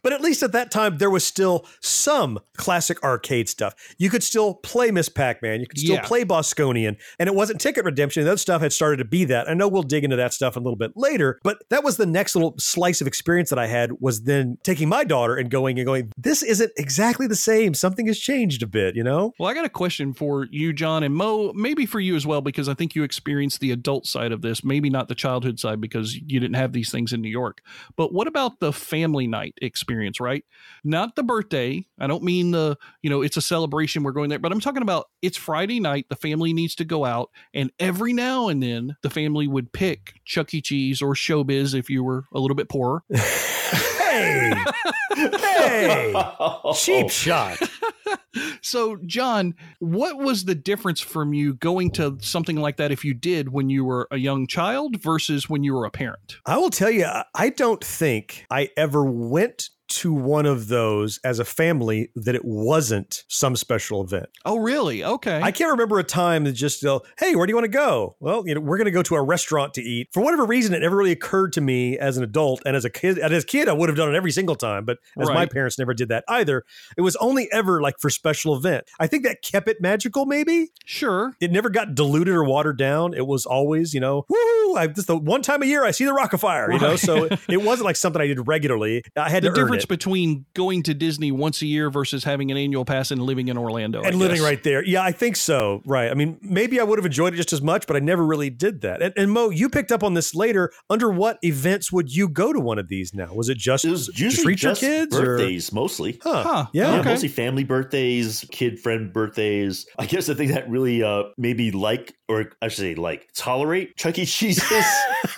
But 0.04 0.13
at 0.13 0.21
least 0.21 0.43
at 0.43 0.52
that 0.52 0.71
time, 0.71 0.97
there 0.97 1.10
was 1.10 1.23
still 1.23 1.65
some 1.82 2.39
classic 2.56 3.02
arcade 3.04 3.50
stuff. 3.50 3.73
You 3.97 4.10
could 4.10 4.23
still 4.23 4.56
play 4.56 4.91
Miss 4.91 5.10
Pac 5.10 5.41
Man. 5.41 5.60
You 5.60 5.67
could 5.67 5.80
still 5.80 5.95
Yeah. 5.95 6.02
play 6.06 6.23
Bosconian. 6.23 6.97
And 7.19 7.28
it 7.28 7.36
wasn't 7.36 7.62
ticket 7.62 7.86
redemption. 7.86 8.26
That 8.26 8.39
stuff 8.39 8.62
had 8.62 8.73
started 8.73 8.97
to 8.97 9.06
be 9.06 9.26
that. 9.26 9.50
I 9.50 9.54
know 9.54 9.67
we'll 9.67 9.84
dig 9.84 10.04
into 10.04 10.15
that 10.17 10.34
stuff 10.34 10.56
a 10.56 10.60
little 10.60 10.76
bit 10.76 10.91
later, 10.95 11.39
but 11.43 11.63
that 11.69 11.84
was 11.84 11.97
the 11.97 12.06
next 12.06 12.36
little 12.36 12.56
slice 12.58 13.02
of 13.02 13.08
experience 13.08 13.50
that 13.50 13.60
I 13.60 13.67
had 13.67 13.91
was 14.00 14.23
then 14.23 14.58
taking 14.63 14.89
my 14.89 15.04
daughter 15.04 15.36
and 15.36 15.50
going 15.50 15.78
and 15.80 15.86
going, 15.86 16.12
this 16.17 16.43
isn't 16.43 16.71
exactly 16.78 17.28
the 17.28 17.36
same. 17.36 17.73
Something 17.73 18.08
has 18.08 18.19
changed 18.19 18.63
a 18.63 18.67
bit, 18.67 18.95
you 18.95 19.04
know? 19.04 19.34
Well, 19.39 19.50
I 19.50 19.54
got 19.54 19.65
a 19.65 19.69
question 19.69 20.13
for 20.13 20.47
you, 20.52 20.73
John, 20.73 21.04
and 21.04 21.15
Mo, 21.15 21.54
maybe 21.54 21.86
for 21.86 22.00
you 22.00 22.15
as 22.15 22.26
well, 22.26 22.41
because 22.41 22.67
I 22.69 22.73
think 22.73 22.95
you 22.95 23.04
experienced 23.04 23.60
the 23.60 23.71
adult 23.71 24.06
side 24.06 24.32
of 24.32 24.41
this, 24.41 24.63
maybe 24.63 24.89
not 24.89 25.08
the 25.08 25.15
childhood 25.15 25.60
side 25.60 25.80
because 25.82 26.15
you 26.15 26.39
didn't 26.39 26.56
have 26.56 26.73
these 26.73 26.91
things 26.91 27.13
in 27.13 27.21
New 27.21 27.30
York. 27.30 27.62
But 27.95 28.13
what 28.13 28.28
about 28.28 28.60
the 28.60 28.73
family 28.73 29.28
night 29.28 29.54
experience, 29.62 29.77
right? 30.20 30.44
Not 30.84 31.16
the 31.16 31.24
birthday. 31.24 31.86
I 32.00 32.08
don't 32.08 32.24
mean 32.24 32.52
the, 32.52 32.78
you 33.02 33.10
know, 33.10 33.22
it's 33.22 33.38
a 33.38 33.42
celebration, 33.42 34.04
we're 34.04 34.12
going 34.12 34.30
there, 34.30 34.40
but 34.40 34.52
I'm 34.52 34.60
talking 34.60 34.82
about 34.82 35.08
it's 35.22 35.38
Friday 35.38 35.80
night, 35.80 36.08
the 36.10 36.16
family 36.16 36.54
needs 36.54 36.76
to 36.76 36.86
go 36.86 37.06
out, 37.06 37.32
and 37.54 37.72
every 37.80 38.13
now 38.13 38.48
and 38.48 38.62
then 38.62 38.96
the 39.02 39.10
family 39.10 39.48
would 39.48 39.72
pick 39.72 40.13
Chuck 40.26 40.54
E. 40.54 40.62
Cheese 40.62 41.02
or 41.02 41.13
Showbiz 41.13 41.74
if 41.78 41.90
you 41.90 42.04
were 42.04 42.26
a 42.34 42.40
little 42.40 42.56
bit 42.56 42.70
poorer. 42.70 43.04
Hey, 44.18 44.54
hey, 45.16 46.14
cheap 46.76 47.10
shot. 47.10 47.58
So, 48.62 48.98
John, 49.06 49.56
what 49.80 50.18
was 50.18 50.46
the 50.46 50.56
difference 50.56 51.00
from 51.02 51.34
you 51.34 51.54
going 51.56 51.92
to 51.92 52.18
something 52.22 52.56
like 52.58 52.78
that 52.78 52.92
if 52.92 53.04
you 53.04 53.14
did 53.14 53.50
when 53.52 53.70
you 53.70 53.84
were 53.86 54.08
a 54.12 54.18
young 54.18 54.48
child 54.48 55.02
versus 55.02 55.50
when 55.50 55.64
you 55.64 55.74
were 55.74 55.86
a 55.86 55.92
parent? 55.92 56.38
I 56.46 56.58
will 56.58 56.70
tell 56.70 56.92
you, 56.92 57.06
I- 57.06 57.26
I 57.34 57.50
don't 57.50 57.84
think 57.84 58.46
I 58.52 58.70
ever 58.78 59.04
went 59.04 59.70
to 59.88 60.13
one 60.13 60.45
of 60.45 60.67
those 60.67 61.19
as 61.23 61.39
a 61.39 61.45
family 61.45 62.10
that 62.15 62.36
it 62.36 62.43
wasn't 62.43 63.23
some 63.28 63.56
special 63.56 64.04
event. 64.04 64.30
Oh, 64.45 64.58
really? 64.58 65.04
Okay. 65.04 65.41
I 65.41 65.52
can't 65.52 65.71
remember 65.71 66.00
a 66.00 66.04
time 66.04 66.43
that 66.43 66.54
just, 66.54 66.86
uh, 66.86 67.00
hey, 67.19 67.36
where 67.36 67.45
do 67.45 67.52
you 67.52 67.56
want 67.56 67.65
to 67.65 67.69
go? 67.69 68.15
Well, 68.19 68.43
you 68.45 68.56
know, 68.56 68.62
we're 68.62 68.78
going 68.78 68.86
to 68.86 68.91
go 68.91 69.04
to 69.04 69.15
a 69.15 69.23
restaurant 69.23 69.73
to 69.76 69.82
eat. 69.82 70.10
For 70.13 70.21
whatever 70.21 70.45
reason, 70.45 70.73
it 70.73 70.80
never 70.80 70.95
really 70.95 71.12
occurred 71.12 71.54
to 71.54 71.62
me 71.62 71.97
as 71.97 72.17
an 72.17 72.23
adult 72.23 72.62
and 72.65 72.76
as 72.76 72.86
a 72.86 72.89
kid. 72.89 73.17
And 73.17 73.34
as 73.34 73.43
a 73.43 73.47
kid, 73.47 73.69
I 73.69 73.73
would 73.73 73.89
have 73.89 73.97
done 73.97 74.13
it 74.13 74.15
every 74.17 74.32
single 74.32 74.56
time, 74.56 74.86
but 74.86 74.97
as 75.19 75.30
my 75.30 75.45
parents 75.45 75.78
never 75.80 75.93
did 75.93 76.10
that 76.10 76.23
either. 76.28 76.63
It 76.97 77.02
was 77.02 77.15
only 77.17 77.50
ever 77.52 77.82
like 77.82 78.00
for 78.00 78.10
special 78.10 78.56
event. 78.56 78.86
I 79.00 79.08
think 79.08 79.23
that 79.23 79.41
kept 79.41 79.67
it 79.67 79.82
magical. 79.82 80.26
Maybe 80.26 80.69
sure. 80.86 81.36
it 81.39 81.52
never 81.52 81.69
got 81.69 81.95
diluted 81.95 82.34
or 82.34 82.43
watered 82.43 82.78
down. 82.78 83.13
It 83.13 83.28
was 83.28 83.45
always, 83.45 83.93
you 83.93 84.00
know, 84.00 84.26
woo! 84.30 84.76
I 84.76 84.88
just 84.88 85.08
the 85.08 85.17
one 85.17 85.41
time 85.41 85.62
a 85.62 85.65
year 85.65 85.84
I 85.84 85.91
see 85.91 86.06
the 86.06 86.12
Rockafire, 86.12 86.71
you 86.73 86.80
know. 86.80 86.95
So 86.95 87.26
it, 87.26 87.39
it 87.50 87.62
wasn't 87.62 87.86
like 87.86 87.95
something 87.95 88.21
I 88.21 88.28
did 88.28 88.47
regularly. 88.47 89.04
I 89.15 89.30
had 89.30 89.43
The 89.43 89.52
to 89.52 89.62
earn 89.62 89.77
difference 89.80 89.84
it. 89.86 89.90
between 89.90 90.46
going 90.54 90.84
to 90.84 90.94
Disney 90.94 91.32
once 91.32 91.62
a 91.62 91.66
year 91.66 91.90
versus 91.90 92.24
having 92.24 92.52
an 92.52 92.58
annual 92.58 92.86
pass 92.86 93.12
and 93.12 93.22
living 93.22 93.48
in 93.48 93.58
Orlando. 93.58 94.02
I 94.04 94.08
and 94.10 94.18
living 94.20 94.38
guess. 94.38 94.44
right 94.46 94.63
there. 94.63 94.84
Yeah, 94.86 95.04
I 95.04 95.12
think 95.12 95.36
so. 95.36 95.82
Right. 95.86 96.10
I 96.12 96.13
mean, 96.13 96.38
maybe 96.42 96.80
I 96.80 96.84
would 96.84 97.00
have 97.00 97.06
enjoyed 97.06 97.34
it 97.34 97.38
just 97.38 97.54
as 97.54 97.62
much, 97.62 97.88
but 97.88 97.96
I 97.96 98.00
never 98.00 98.26
really 98.26 98.50
did 98.50 98.82
that. 98.82 99.02
And, 99.02 99.13
and 99.18 99.32
Mo, 99.32 99.50
you 99.50 99.70
picked 99.70 99.92
up 99.92 100.04
on 100.04 100.13
this 100.13 100.34
later. 100.36 100.72
Under 100.90 101.10
what 101.12 101.38
events 101.44 101.92
would 101.92 102.13
you 102.13 102.28
go 102.30 102.54
to 102.54 102.60
one 102.60 102.80
of 102.80 102.88
these 102.88 103.13
now? 103.13 103.34
Was 103.34 103.50
it 103.50 103.58
just 103.58 103.86
It 103.86 103.92
was 103.92 104.08
to 104.08 104.13
usually 104.24 104.44
treat 104.44 104.60
just 104.60 104.82
your 104.82 104.92
kids? 104.92 105.18
or- 105.18 105.24
birthdays 105.38 105.72
mostly. 105.74 106.20
Huh. 106.24 106.44
Huh. 106.44 106.66
Yeah. 106.74 106.94
Yeah, 106.94 107.00
Okay. 107.02 107.10
mostly 107.10 107.30
family 107.30 107.63
birthdays, 107.63 108.46
kid 108.52 108.80
friend 108.80 109.12
birthdays. 109.12 109.86
I 110.00 110.06
guess 110.06 110.26
the 110.28 110.36
thing 110.36 110.50
that 110.50 110.70
really 110.70 111.04
uh 111.04 111.24
maybe 111.38 111.72
like 111.72 112.13
or 112.30 112.52
I 112.62 112.68
should 112.68 112.80
say 112.80 112.96
like 112.96 113.28
tolerate 113.36 113.96
Chuck 113.98 114.18
E. 114.20 114.26
Cheese's. 114.26 114.86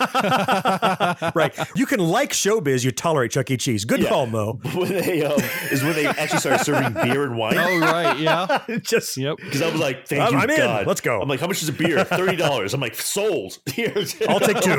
right. 1.34 1.52
You 1.74 1.86
can 1.86 2.00
like 2.00 2.32
showbiz, 2.32 2.84
you 2.84 2.90
tolerate 2.90 3.30
Chuck 3.32 3.50
E. 3.50 3.56
Cheese. 3.56 3.84
Good 3.84 4.00
Yeah. 4.00 4.08
call, 4.08 4.26
Mo. 4.30 4.60
when 4.74 4.88
they 4.88 5.24
um, 5.24 5.40
is 5.70 5.82
when 5.82 5.94
they 5.94 6.06
actually 6.06 6.38
started 6.38 6.64
serving 6.64 6.92
beer 6.94 7.24
and 7.24 7.36
wine. 7.36 7.56
Oh, 7.56 7.78
right. 7.80 8.18
Yeah. 8.18 8.64
just 8.82 9.16
Yep. 9.16 9.36
Because 9.38 9.62
I 9.62 9.70
was 9.70 9.80
like, 9.80 10.06
thank 10.06 10.22
I'm- 10.22 10.32
you, 10.32 10.38
I'm 10.38 10.50
in. 10.50 10.56
God. 10.56 10.86
Let's 10.86 11.00
go. 11.00 11.20
I'm 11.20 11.28
like, 11.28 11.40
how 11.40 11.46
much 11.46 11.62
is 11.62 11.68
a 11.68 11.72
beer? 11.72 12.04
Thirty 12.04 12.36
dollars. 12.36 12.74
I'm 12.74 12.80
like, 12.80 12.94
sold. 12.94 13.58
Here. 13.74 13.94
I'll 14.28 14.40
take 14.40 14.60
two. 14.60 14.78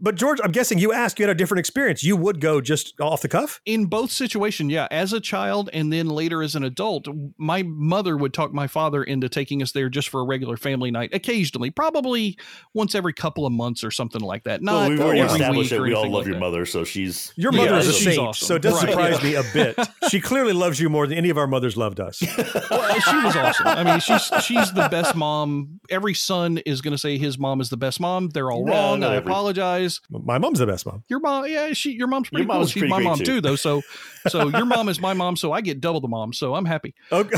but 0.00 0.14
George, 0.14 0.40
I'm 0.42 0.52
guessing 0.52 0.78
you 0.78 0.92
asked, 0.92 1.18
you 1.18 1.24
had 1.26 1.30
a 1.30 1.38
different 1.38 1.60
experience. 1.60 2.02
You 2.02 2.16
would 2.16 2.40
go 2.40 2.60
just 2.60 3.00
off 3.00 3.22
the 3.22 3.28
cuff? 3.28 3.60
in 3.66 3.86
both 3.86 4.10
situations, 4.10 4.72
yeah, 4.72 4.88
as 4.90 5.12
a 5.12 5.20
child 5.20 5.68
and 5.72 5.92
then 5.92 6.08
later 6.08 6.42
as 6.42 6.54
an 6.54 6.64
adult, 6.64 7.06
my 7.36 7.62
mother 7.64 8.16
would 8.16 8.32
talk 8.32 8.52
my 8.52 8.66
father 8.66 9.02
into 9.02 9.28
taking 9.28 9.62
us 9.62 9.72
there 9.72 9.88
just 9.88 10.08
for 10.08 10.20
a 10.20 10.24
regular 10.24 10.56
family 10.56 10.90
night, 10.90 11.10
occasionally, 11.12 11.70
probably 11.70 12.36
once 12.74 12.94
every 12.94 13.12
couple 13.12 13.46
of 13.46 13.52
months 13.52 13.84
or 13.84 13.90
something 13.90 14.20
like 14.20 14.44
that. 14.44 14.62
Not 14.62 14.72
well, 14.72 14.88
we've 14.90 15.00
already 15.00 15.20
every 15.20 15.32
established 15.34 15.58
week 15.58 15.70
that 15.70 15.80
or 15.80 15.82
we 15.82 15.94
all 15.94 16.04
anything 16.04 16.12
love 16.18 16.26
your 16.26 16.34
that. 16.34 16.40
mother, 16.40 16.66
so 16.66 16.84
she's 16.84 17.32
Your 17.36 17.52
Yeah, 17.52 17.64
mother 17.64 17.76
is 17.78 17.88
a 17.88 17.92
she's 17.92 18.04
saint, 18.04 18.18
awesome. 18.18 18.46
so 18.46 18.54
it 18.56 18.62
does 18.62 18.74
Right, 18.74 18.88
surprise 18.90 19.18
yeah. 19.22 19.28
me 19.30 19.34
a 19.36 19.42
bit. 19.52 19.88
She 20.10 20.20
clearly 20.20 20.52
loves 20.52 20.78
you 20.80 20.88
more 20.88 21.06
than 21.06 21.16
any 21.18 21.30
of 21.30 21.38
our 21.38 21.46
mothers 21.46 21.76
loved 21.76 22.00
us. 22.00 22.22
Well, 22.70 23.00
she 23.00 23.16
was 23.16 23.36
awesome. 23.36 23.66
I 23.66 23.84
mean, 23.84 24.00
she's 24.00 24.30
she's 24.44 24.72
the 24.72 24.88
best 24.90 25.14
mom. 25.14 25.80
Every 25.90 26.14
son 26.14 26.58
is 26.58 26.80
going 26.80 26.92
to 26.92 26.98
say 26.98 27.16
his 27.18 27.38
mom 27.38 27.60
is 27.60 27.68
the 27.70 27.76
best 27.76 28.00
mom. 28.00 28.28
They're 28.30 28.50
all 28.50 28.64
No, 28.64 28.72
wrong. 28.72 29.00
not 29.00 29.12
I 29.12 29.16
every- 29.16 29.30
apologize. 29.30 30.00
My 30.10 30.38
mom's 30.38 30.58
the 30.58 30.66
best 30.66 30.86
mom. 30.86 31.04
Your 31.08 31.20
mom, 31.20 31.46
yeah, 31.46 31.72
she 31.72 31.92
your 31.92 32.06
mom's 32.08 32.28
pretty 32.28 32.42
Your 32.42 32.48
cool. 32.48 32.58
mom's 32.60 32.70
She's 32.70 32.80
pretty 32.82 32.90
my 32.90 33.00
mom 33.00 33.18
too. 33.18 33.24
too, 33.24 33.40
though. 33.40 33.56
So 33.56 33.82
so 34.28 34.48
your 34.48 34.64
mom 34.66 34.88
is 34.88 35.00
my 35.00 35.14
mom, 35.14 35.36
so 35.36 35.52
I 35.52 35.60
get 35.60 35.80
double 35.80 36.00
the 36.00 36.08
mom. 36.08 36.32
So 36.32 36.54
I'm 36.54 36.64
happy. 36.64 36.94
Okay. 37.12 37.36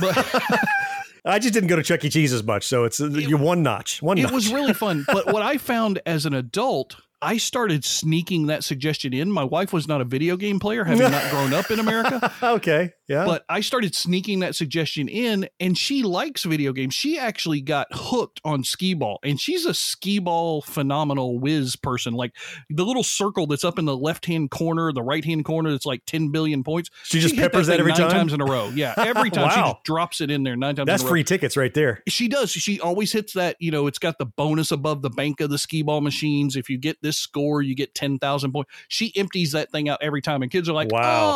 I 1.24 1.38
just 1.38 1.52
didn't 1.52 1.68
go 1.68 1.76
to 1.76 1.82
Chuck 1.82 2.02
E. 2.04 2.08
Cheese 2.08 2.32
as 2.32 2.42
much, 2.42 2.66
so 2.66 2.84
it's 2.84 3.00
uh, 3.00 3.08
you're 3.08 3.38
one 3.38 3.62
notch. 3.62 4.00
One 4.02 4.16
it 4.18 4.22
notch. 4.22 4.32
was 4.32 4.52
really 4.52 4.72
fun. 4.72 5.04
But 5.06 5.26
what 5.26 5.42
I 5.42 5.58
found 5.58 6.00
as 6.06 6.24
an 6.24 6.32
adult, 6.32 6.96
I 7.22 7.36
started 7.36 7.84
sneaking 7.84 8.46
that 8.46 8.64
suggestion 8.64 9.12
in. 9.12 9.30
My 9.30 9.44
wife 9.44 9.72
was 9.72 9.86
not 9.86 10.00
a 10.00 10.04
video 10.04 10.36
game 10.36 10.58
player, 10.58 10.84
having 10.84 11.10
not 11.10 11.30
grown 11.30 11.52
up 11.52 11.70
in 11.70 11.78
America. 11.78 12.32
okay. 12.42 12.92
Yeah. 13.10 13.24
But 13.26 13.44
I 13.48 13.60
started 13.60 13.94
sneaking 13.94 14.38
that 14.40 14.54
suggestion 14.54 15.08
in, 15.08 15.48
and 15.58 15.76
she 15.76 16.04
likes 16.04 16.44
video 16.44 16.72
games. 16.72 16.94
She 16.94 17.18
actually 17.18 17.60
got 17.60 17.88
hooked 17.90 18.40
on 18.44 18.62
skee 18.62 18.94
ball, 18.94 19.18
and 19.24 19.40
she's 19.40 19.66
a 19.66 19.74
skee 19.74 20.20
ball 20.20 20.62
phenomenal 20.62 21.40
whiz 21.40 21.74
person. 21.74 22.14
Like 22.14 22.32
the 22.70 22.84
little 22.84 23.02
circle 23.02 23.48
that's 23.48 23.64
up 23.64 23.80
in 23.80 23.84
the 23.84 23.96
left 23.96 24.26
hand 24.26 24.52
corner, 24.52 24.92
the 24.92 25.02
right 25.02 25.24
hand 25.24 25.44
corner, 25.44 25.72
that's 25.72 25.84
like 25.86 26.02
10 26.06 26.30
billion 26.30 26.62
points. 26.62 26.88
She 27.02 27.18
just 27.18 27.34
hit 27.34 27.42
peppers 27.50 27.66
that 27.66 27.72
thing 27.74 27.80
every 27.80 27.90
nine 27.92 28.00
time? 28.02 28.10
times 28.12 28.32
in 28.32 28.40
a 28.40 28.44
row. 28.44 28.68
Yeah, 28.72 28.94
every 28.96 29.30
time 29.32 29.50
she 29.50 29.60
Wow. 29.60 29.72
just 29.72 29.84
drops 29.84 30.20
it 30.20 30.30
in 30.30 30.44
there 30.44 30.54
nine 30.54 30.76
times. 30.76 30.86
That's 30.86 31.02
in 31.02 31.06
a 31.06 31.08
row 31.08 31.12
free 31.14 31.24
tickets 31.24 31.56
right 31.56 31.74
there. 31.74 32.02
she 32.06 32.28
does. 32.28 32.52
She 32.52 32.80
always 32.80 33.10
hits 33.10 33.32
that. 33.32 33.56
You 33.58 33.72
know, 33.72 33.88
it's 33.88 33.98
got 33.98 34.18
the 34.18 34.26
bonus 34.26 34.70
above 34.70 35.02
the 35.02 35.10
bank 35.10 35.40
of 35.40 35.50
the 35.50 35.58
skee 35.58 35.82
ball 35.82 36.00
machines. 36.00 36.54
If 36.54 36.70
you 36.70 36.78
get 36.78 37.02
this 37.02 37.18
score, 37.18 37.60
you 37.60 37.74
get 37.74 37.92
ten 37.92 38.20
thousand 38.20 38.52
points. 38.52 38.70
She 38.86 39.12
empties 39.16 39.50
that 39.52 39.72
thing 39.72 39.88
out 39.88 39.98
every 40.00 40.22
time, 40.22 40.42
and 40.42 40.50
kids 40.52 40.68
are 40.68 40.72
like, 40.74 40.92
Wow. 40.92 41.30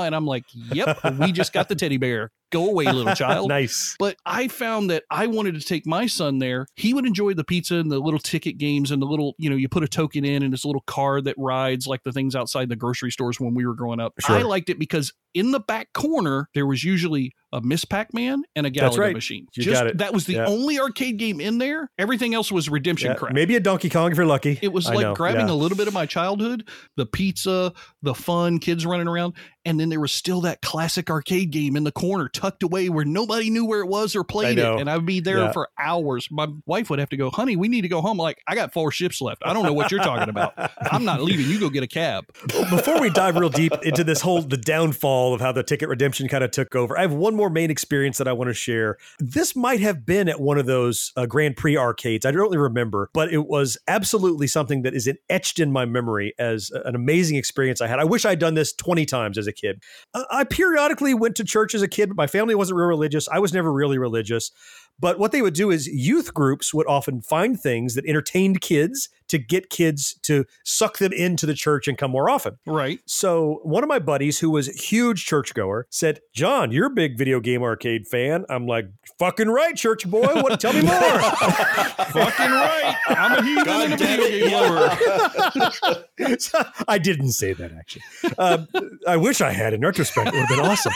"Oh!" 0.00 0.02
And 0.02 0.14
I'm 0.14 0.26
like, 0.26 0.44
"Yep, 0.72 0.98
we 1.10 1.32
just 1.32 1.52
got 1.52 1.68
the 1.68 1.74
teddy 1.74 1.96
bear. 1.96 2.30
Go 2.52 2.68
away, 2.70 2.84
little 2.84 3.14
child. 3.16 3.48
nice. 3.48 3.96
But 3.98 4.16
I 4.24 4.48
found 4.48 4.90
that 4.90 5.04
I 5.10 5.26
wanted 5.26 5.54
to 5.56 5.60
take 5.60 5.86
my 5.86 6.06
son 6.06 6.38
there. 6.38 6.66
He 6.76 6.94
would 6.94 7.06
enjoy 7.06 7.34
the 7.34 7.44
pizza 7.44 7.76
and 7.76 7.90
the 7.90 7.98
little 7.98 8.20
ticket 8.20 8.58
games 8.58 8.90
and 8.90 9.02
the 9.02 9.06
little, 9.06 9.34
you 9.38 9.50
know, 9.50 9.56
you 9.56 9.68
put 9.68 9.82
a 9.82 9.88
token 9.88 10.24
in 10.24 10.42
and 10.42 10.52
this 10.52 10.64
little 10.64 10.82
car 10.86 11.20
that 11.22 11.34
rides 11.38 11.86
like 11.86 12.02
the 12.04 12.12
things 12.12 12.34
outside 12.36 12.68
the 12.68 12.76
grocery 12.76 13.10
stores 13.10 13.40
when 13.40 13.54
we 13.54 13.66
were 13.66 13.74
growing 13.74 14.00
up. 14.00 14.14
Sure. 14.20 14.36
I 14.36 14.42
liked 14.42 14.70
it 14.70 14.78
because 14.78 15.12
in 15.34 15.50
the 15.50 15.60
back 15.60 15.92
corner 15.92 16.48
there 16.54 16.66
was 16.66 16.82
usually 16.84 17.32
a 17.52 17.60
Miss 17.60 17.84
Pac-Man 17.84 18.42
and 18.56 18.66
a 18.66 18.70
Galaga 18.70 18.98
right. 18.98 19.14
machine. 19.14 19.46
You 19.54 19.62
Just 19.62 19.80
got 19.80 19.86
it. 19.86 19.98
that 19.98 20.12
was 20.12 20.26
the 20.26 20.34
Yeah. 20.34 20.46
only 20.46 20.78
arcade 20.80 21.16
game 21.18 21.40
in 21.40 21.58
there. 21.58 21.90
Everything 21.98 22.34
else 22.34 22.50
was 22.50 22.68
redemption 22.68 23.10
Yeah, 23.10 23.16
crap. 23.16 23.32
maybe 23.34 23.54
a 23.56 23.60
Donkey 23.60 23.88
Kong 23.88 24.10
if 24.10 24.16
you're 24.16 24.26
lucky. 24.26 24.58
It 24.62 24.72
was 24.72 24.86
I 24.88 24.94
like 24.94 25.02
know, 25.02 25.14
grabbing 25.14 25.46
yeah. 25.48 25.52
a 25.52 25.54
little 25.54 25.76
bit 25.76 25.88
of 25.88 25.94
my 25.94 26.06
childhood, 26.06 26.68
the 26.96 27.06
pizza, 27.06 27.72
the 28.02 28.14
fun, 28.14 28.58
kids 28.58 28.84
running 28.84 29.08
around, 29.08 29.34
and 29.64 29.78
then 29.78 29.88
there 29.90 30.00
was 30.00 30.12
still 30.12 30.40
that 30.42 30.60
classic 30.60 31.08
arcade 31.10 31.50
game 31.50 31.76
in 31.76 31.84
the 31.84 31.92
corner 31.92 32.28
tucked 32.36 32.62
away 32.62 32.88
where 32.88 33.04
nobody 33.04 33.50
knew 33.50 33.64
where 33.64 33.80
it 33.80 33.86
was 33.86 34.14
or 34.14 34.24
played 34.24 34.58
it. 34.58 34.64
And 34.64 34.90
I 34.90 34.96
would 34.96 35.06
be 35.06 35.20
there 35.20 35.38
Yeah. 35.38 35.52
for 35.52 35.68
hours. 35.78 36.28
My 36.30 36.46
wife 36.66 36.90
would 36.90 36.98
have 36.98 37.08
to 37.10 37.16
go, 37.16 37.30
honey, 37.30 37.56
we 37.56 37.68
need 37.68 37.82
to 37.82 37.88
go 37.88 38.00
home. 38.00 38.18
Like, 38.18 38.42
I 38.46 38.54
got 38.54 38.72
four 38.72 38.90
ships 38.92 39.20
left. 39.20 39.42
I 39.44 39.52
don't 39.52 39.64
know 39.64 39.72
what 39.72 39.90
you're 39.90 40.00
talking 40.02 40.28
about. 40.28 40.52
I'm 40.90 41.04
not 41.04 41.22
leaving. 41.22 41.46
You 41.46 41.58
go 41.58 41.68
get 41.70 41.82
a 41.82 41.86
cab. 41.88 42.24
Before 42.70 43.00
we 43.00 43.10
dive 43.10 43.36
real 43.36 43.48
deep 43.48 43.72
into 43.82 44.04
this 44.04 44.20
whole 44.20 44.42
the 44.42 44.56
downfall 44.56 45.34
of 45.34 45.40
how 45.40 45.52
the 45.52 45.62
ticket 45.62 45.88
redemption 45.88 46.28
kind 46.28 46.44
of 46.44 46.50
took 46.50 46.74
over, 46.76 46.96
I 46.98 47.02
have 47.02 47.12
one 47.12 47.34
more 47.34 47.50
main 47.50 47.70
experience 47.70 48.18
that 48.18 48.28
I 48.28 48.32
want 48.32 48.48
to 48.48 48.54
share. 48.54 48.98
This 49.18 49.56
might 49.56 49.80
have 49.80 50.04
been 50.04 50.28
at 50.28 50.40
one 50.40 50.58
of 50.58 50.66
those 50.66 51.12
uh, 51.16 51.26
Grand 51.26 51.56
Prix 51.56 51.76
arcades. 51.76 52.26
I 52.26 52.30
don't 52.30 52.40
really 52.42 52.58
remember, 52.58 53.10
but 53.14 53.32
it 53.32 53.46
was 53.46 53.78
absolutely 53.88 54.46
something 54.46 54.82
that 54.82 54.94
is 54.94 55.10
etched 55.30 55.58
in 55.60 55.72
my 55.72 55.84
memory 55.84 56.34
as 56.38 56.70
an 56.84 56.94
amazing 56.94 57.36
experience 57.36 57.80
I 57.80 57.86
had. 57.86 57.98
I 57.98 58.04
wish 58.04 58.24
I'd 58.24 58.38
done 58.38 58.54
this 58.54 58.72
20 58.72 59.06
times 59.06 59.38
as 59.38 59.46
a 59.46 59.52
kid. 59.52 59.82
Uh, 60.14 60.24
I 60.30 60.44
periodically 60.44 61.14
went 61.14 61.36
to 61.36 61.44
church 61.44 61.74
as 61.74 61.82
a 61.82 61.88
kid, 61.88 62.08
but 62.10 62.16
my 62.16 62.25
family 62.26 62.54
wasn't 62.54 62.78
real 62.78 62.88
religious. 62.88 63.28
I 63.28 63.38
was 63.38 63.52
never 63.52 63.72
really 63.72 63.98
religious. 63.98 64.50
But 64.98 65.18
what 65.18 65.32
they 65.32 65.42
would 65.42 65.54
do 65.54 65.70
is 65.70 65.86
youth 65.86 66.32
groups 66.32 66.72
would 66.72 66.86
often 66.86 67.20
find 67.20 67.60
things 67.60 67.94
that 67.94 68.06
entertained 68.06 68.62
kids 68.62 69.10
to 69.28 69.38
get 69.38 69.68
kids 69.68 70.18
to 70.22 70.46
suck 70.64 70.98
them 70.98 71.12
into 71.12 71.44
the 71.44 71.54
church 71.54 71.86
and 71.88 71.98
come 71.98 72.12
more 72.12 72.30
often. 72.30 72.58
Right. 72.64 73.00
So 73.04 73.60
one 73.62 73.82
of 73.82 73.88
my 73.88 73.98
buddies 73.98 74.38
who 74.38 74.50
was 74.50 74.68
a 74.68 74.72
huge 74.72 75.26
churchgoer 75.26 75.86
said, 75.90 76.20
John, 76.32 76.72
you're 76.72 76.86
a 76.86 76.90
big 76.90 77.18
video 77.18 77.40
game 77.40 77.62
arcade 77.62 78.06
fan. 78.06 78.46
I'm 78.48 78.66
like, 78.66 78.86
fucking 79.18 79.48
right, 79.48 79.76
church 79.76 80.08
boy. 80.08 80.26
What 80.26 80.60
tell 80.60 80.72
me 80.72 80.82
more. 80.82 80.96
Fucking 81.00 82.50
right. 82.50 82.96
I'm 83.08 83.38
a 83.38 83.42
heathen 83.42 83.92
and 83.92 84.00
video 84.00 84.48
game 84.48 84.52
lover. 84.52 86.38
So, 86.38 86.62
I 86.88 86.98
didn't 86.98 87.32
say 87.32 87.52
that 87.52 87.72
actually. 87.72 88.02
Um, 88.38 88.68
I 89.06 89.16
wish 89.16 89.40
I 89.40 89.50
had 89.50 89.74
in 89.74 89.80
retrospect. 89.80 90.28
It 90.28 90.34
would 90.34 90.46
have 90.46 90.48
been 90.48 90.60
awesome. 90.60 90.92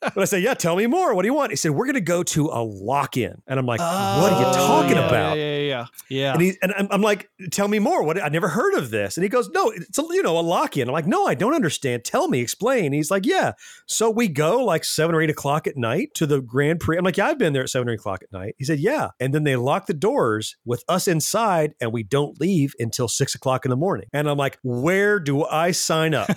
But 0.00 0.18
I 0.18 0.24
said, 0.24 0.42
yeah, 0.42 0.54
tell 0.54 0.76
me 0.76 0.86
more. 0.86 1.14
What 1.14 1.22
do 1.22 1.28
you 1.28 1.34
want? 1.34 1.52
He 1.52 1.56
said, 1.56 1.72
we're 1.72 1.84
going 1.84 1.94
to 1.94 2.00
go 2.00 2.22
to 2.22 2.46
a 2.46 2.62
lock-in. 2.62 3.42
And 3.46 3.58
I'm 3.58 3.66
like, 3.66 3.80
what 3.80 4.32
are 4.32 4.40
you 4.40 4.46
oh, 4.46 4.52
talking 4.52 4.96
Oh, 4.96 5.00
yeah, 5.00 5.08
about? 5.08 5.36
Yeah, 5.36 5.56
yeah, 5.56 5.60
yeah. 5.60 5.86
Yeah. 6.08 6.32
And 6.32 6.42
he 6.42 6.52
and 6.62 6.72
I'm, 6.76 6.88
I'm 6.90 7.02
like, 7.02 7.30
tell 7.50 7.68
me 7.68 7.78
more. 7.78 8.02
What 8.02 8.22
I 8.22 8.28
never 8.28 8.48
heard 8.48 8.74
of 8.74 8.90
this. 8.90 9.16
And 9.16 9.22
he 9.24 9.28
goes, 9.28 9.48
no, 9.50 9.70
it's 9.70 9.98
a 9.98 10.02
you 10.10 10.22
know 10.22 10.38
a 10.38 10.40
lock 10.40 10.76
in. 10.76 10.88
I'm 10.88 10.92
like, 10.92 11.06
no, 11.06 11.26
I 11.26 11.34
don't 11.34 11.54
understand. 11.54 12.04
Tell 12.04 12.28
me, 12.28 12.40
explain. 12.40 12.92
he's 12.92 13.10
like, 13.10 13.26
yeah. 13.26 13.52
So 13.86 14.10
we 14.10 14.28
go 14.28 14.64
like 14.64 14.84
seven 14.84 15.14
or 15.14 15.22
eight 15.22 15.30
o'clock 15.30 15.66
at 15.66 15.76
night 15.76 16.10
to 16.14 16.26
the 16.26 16.40
Grand 16.40 16.80
Prix. 16.80 16.96
I'm 16.96 17.04
like, 17.04 17.16
yeah, 17.16 17.28
I've 17.28 17.38
been 17.38 17.52
there 17.52 17.62
at 17.62 17.68
seven 17.70 17.88
or 17.88 17.92
eight 17.92 18.00
o'clock 18.00 18.22
at 18.22 18.32
night. 18.32 18.54
He 18.58 18.64
said, 18.64 18.80
yeah. 18.80 19.10
And 19.20 19.34
then 19.34 19.44
they 19.44 19.56
lock 19.56 19.86
the 19.86 19.94
doors 19.94 20.56
with 20.64 20.82
us 20.88 21.06
inside, 21.08 21.74
and 21.80 21.92
we 21.92 22.02
don't 22.02 22.40
leave 22.40 22.74
until 22.78 23.06
six 23.08 23.34
o'clock 23.34 23.64
in 23.64 23.70
the 23.70 23.76
morning. 23.76 24.06
And 24.12 24.28
I'm 24.28 24.38
like, 24.38 24.58
where 24.62 25.20
do 25.20 25.44
I 25.44 25.70
sign 25.72 26.14
up? 26.14 26.28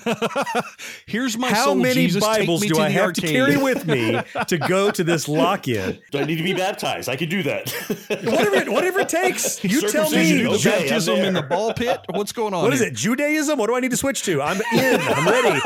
Here's 1.08 1.38
my 1.38 1.50
How 1.50 1.66
soul, 1.66 1.76
many 1.76 1.94
Jesus, 1.96 2.24
Bibles 2.24 2.62
me 2.62 2.68
do 2.68 2.76
to 2.76 2.82
I 2.82 2.90
have 2.90 3.06
arcade. 3.06 3.26
to 3.26 3.32
carry 3.32 3.53
with 3.58 3.86
me 3.88 4.20
to 4.48 4.58
go 4.58 4.92
to 4.92 5.04
this 5.04 5.28
lock 5.28 5.68
in? 5.68 6.00
Do 6.12 6.20
I 6.20 6.26
need 6.26 6.38
to 6.38 6.44
be 6.44 6.54
baptized? 6.54 7.10
I 7.10 7.16
can 7.16 7.30
do 7.30 7.44
that. 7.44 7.70
Whatever, 8.24 8.56
it- 8.56 8.70
whatever 8.70 9.00
it 9.02 9.10
takes. 9.10 9.64
You 9.64 9.82
tell 9.82 10.10
me. 10.10 10.10
Circumcision, 10.10 10.44
The 10.46 10.50
okay, 10.52 10.74
I'm 10.76 10.80
baptism 10.82 11.16
in 11.20 11.34
the 11.34 11.42
ball 11.44 11.74
pit. 11.74 12.00
What's 12.10 12.32
going 12.32 12.54
on? 12.54 12.64
What 12.64 12.74
is 12.74 12.80
here? 12.80 12.90
it? 12.90 12.96
Judaism? 12.96 13.58
What 13.60 13.68
do 13.68 13.76
I 13.76 13.80
need 13.80 13.92
to 13.92 13.98
switch 13.98 14.24
to? 14.24 14.42
I'm 14.42 14.58
in. 14.74 15.02
I'm 15.02 15.28
ready. 15.28 15.60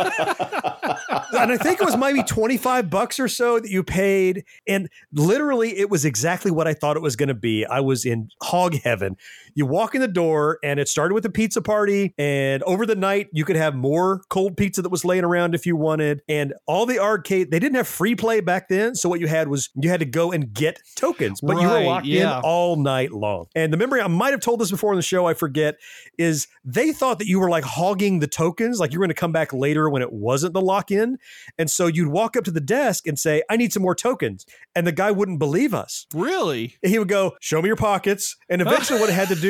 and 1.38 1.52
I 1.52 1.58
think 1.58 1.82
it 1.82 1.86
was 1.86 1.98
maybe 1.98 2.24
25 2.24 2.90
bucks 2.90 3.20
or 3.20 3.28
so 3.28 3.60
that 3.60 3.70
you 3.70 3.84
paid. 3.84 4.44
And 4.68 4.90
literally, 5.12 5.78
it 5.78 5.90
was 5.90 6.06
exactly 6.06 6.52
what 6.52 6.68
I 6.68 6.74
thought 6.74 6.96
it 6.98 7.02
was 7.02 7.16
going 7.16 7.30
to 7.30 7.34
be. 7.36 7.66
I 7.66 7.80
was 7.80 8.06
in 8.06 8.30
hog 8.42 8.76
heaven. 8.76 9.18
You 9.58 9.66
walk 9.66 9.96
in 9.96 10.02
the 10.02 10.08
door, 10.08 10.60
and 10.64 10.80
it 10.80 10.88
started 10.88 11.16
with 11.16 11.26
a 11.26 11.32
pizza 11.32 11.64
party. 11.64 12.14
And 12.20 12.62
over 12.62 12.86
the 12.86 12.96
night, 12.96 13.30
you 13.34 13.44
could 13.44 13.56
have 13.56 13.74
more 13.74 14.22
cold 14.30 14.56
pizza 14.56 14.84
that 14.84 14.90
was 14.90 15.04
laying 15.04 15.24
around 15.24 15.56
if 15.56 15.66
you 15.66 15.76
wanted. 15.76 16.22
And 16.30 16.54
all 16.68 16.86
the 16.86 17.00
arcade, 17.00 17.50
they 17.50 17.58
didn't 17.58 17.76
have 17.76 17.88
free 17.88 18.14
play 18.14 18.40
back 18.40 18.70
then. 18.70 18.94
So 18.94 19.10
what 19.10 19.20
you 19.20 19.26
had 19.26 19.48
was 19.48 19.72
you 19.74 19.90
had 19.90 20.00
to 20.02 20.06
go 20.06 20.32
and 20.32 20.54
get 20.54 20.80
tokens, 20.96 21.42
but 21.42 21.60
you 21.60 21.68
were 21.68 21.82
locked 21.82 22.06
yeah. 22.06 22.38
in 22.38 22.42
all 22.44 22.76
night 22.76 23.12
long. 23.12 23.48
And 23.56 23.74
the 23.74 23.78
memory, 23.78 24.00
I 24.00 24.08
might 24.08 24.30
have 24.30 24.42
told 24.42 24.60
this 24.60 24.70
before 24.70 24.94
in 24.94 24.98
the 24.98 25.02
show, 25.02 25.26
I 25.26 25.34
forget, 25.34 25.78
is 26.20 26.48
they 26.64 26.92
thought 26.92 27.18
that 27.18 27.28
you 27.28 27.40
were 27.40 27.50
like 27.50 27.64
hogging 27.64 28.20
the 28.20 28.28
tokens, 28.28 28.80
like 28.80 28.94
you 28.94 29.00
were 29.00 29.06
going 29.06 29.16
to 29.16 29.20
come 29.20 29.32
back 29.32 29.54
later 29.54 29.90
when 29.90 30.04
it 30.04 30.14
wasn't 30.14 30.54
the 30.54 30.62
lock 30.62 30.92
in. 30.92 31.18
And 31.58 31.68
so 31.68 31.88
you'd 31.88 32.10
walk 32.10 32.38
up 32.38 32.44
to 32.44 32.52
the 32.52 32.62
desk 32.62 33.08
and 33.08 33.18
say, 33.18 33.42
I 33.50 33.58
need 33.58 33.74
some 33.74 33.82
more 33.82 33.96
tokens. 33.96 34.46
And 34.76 34.86
the 34.86 34.92
guy 34.92 35.10
wouldn't 35.10 35.40
believe 35.40 35.74
us. 35.74 36.06
Really? 36.14 36.78
He 36.84 37.00
would 37.00 37.08
go, 37.08 37.36
Show 37.42 37.60
me 37.64 37.68
your 37.68 37.76
pockets. 37.76 38.36
And 38.50 38.62
eventually, 38.62 39.00
what 39.00 39.10
it 39.10 39.14
had 39.14 39.30
to 39.30 39.36
do, 39.36 39.47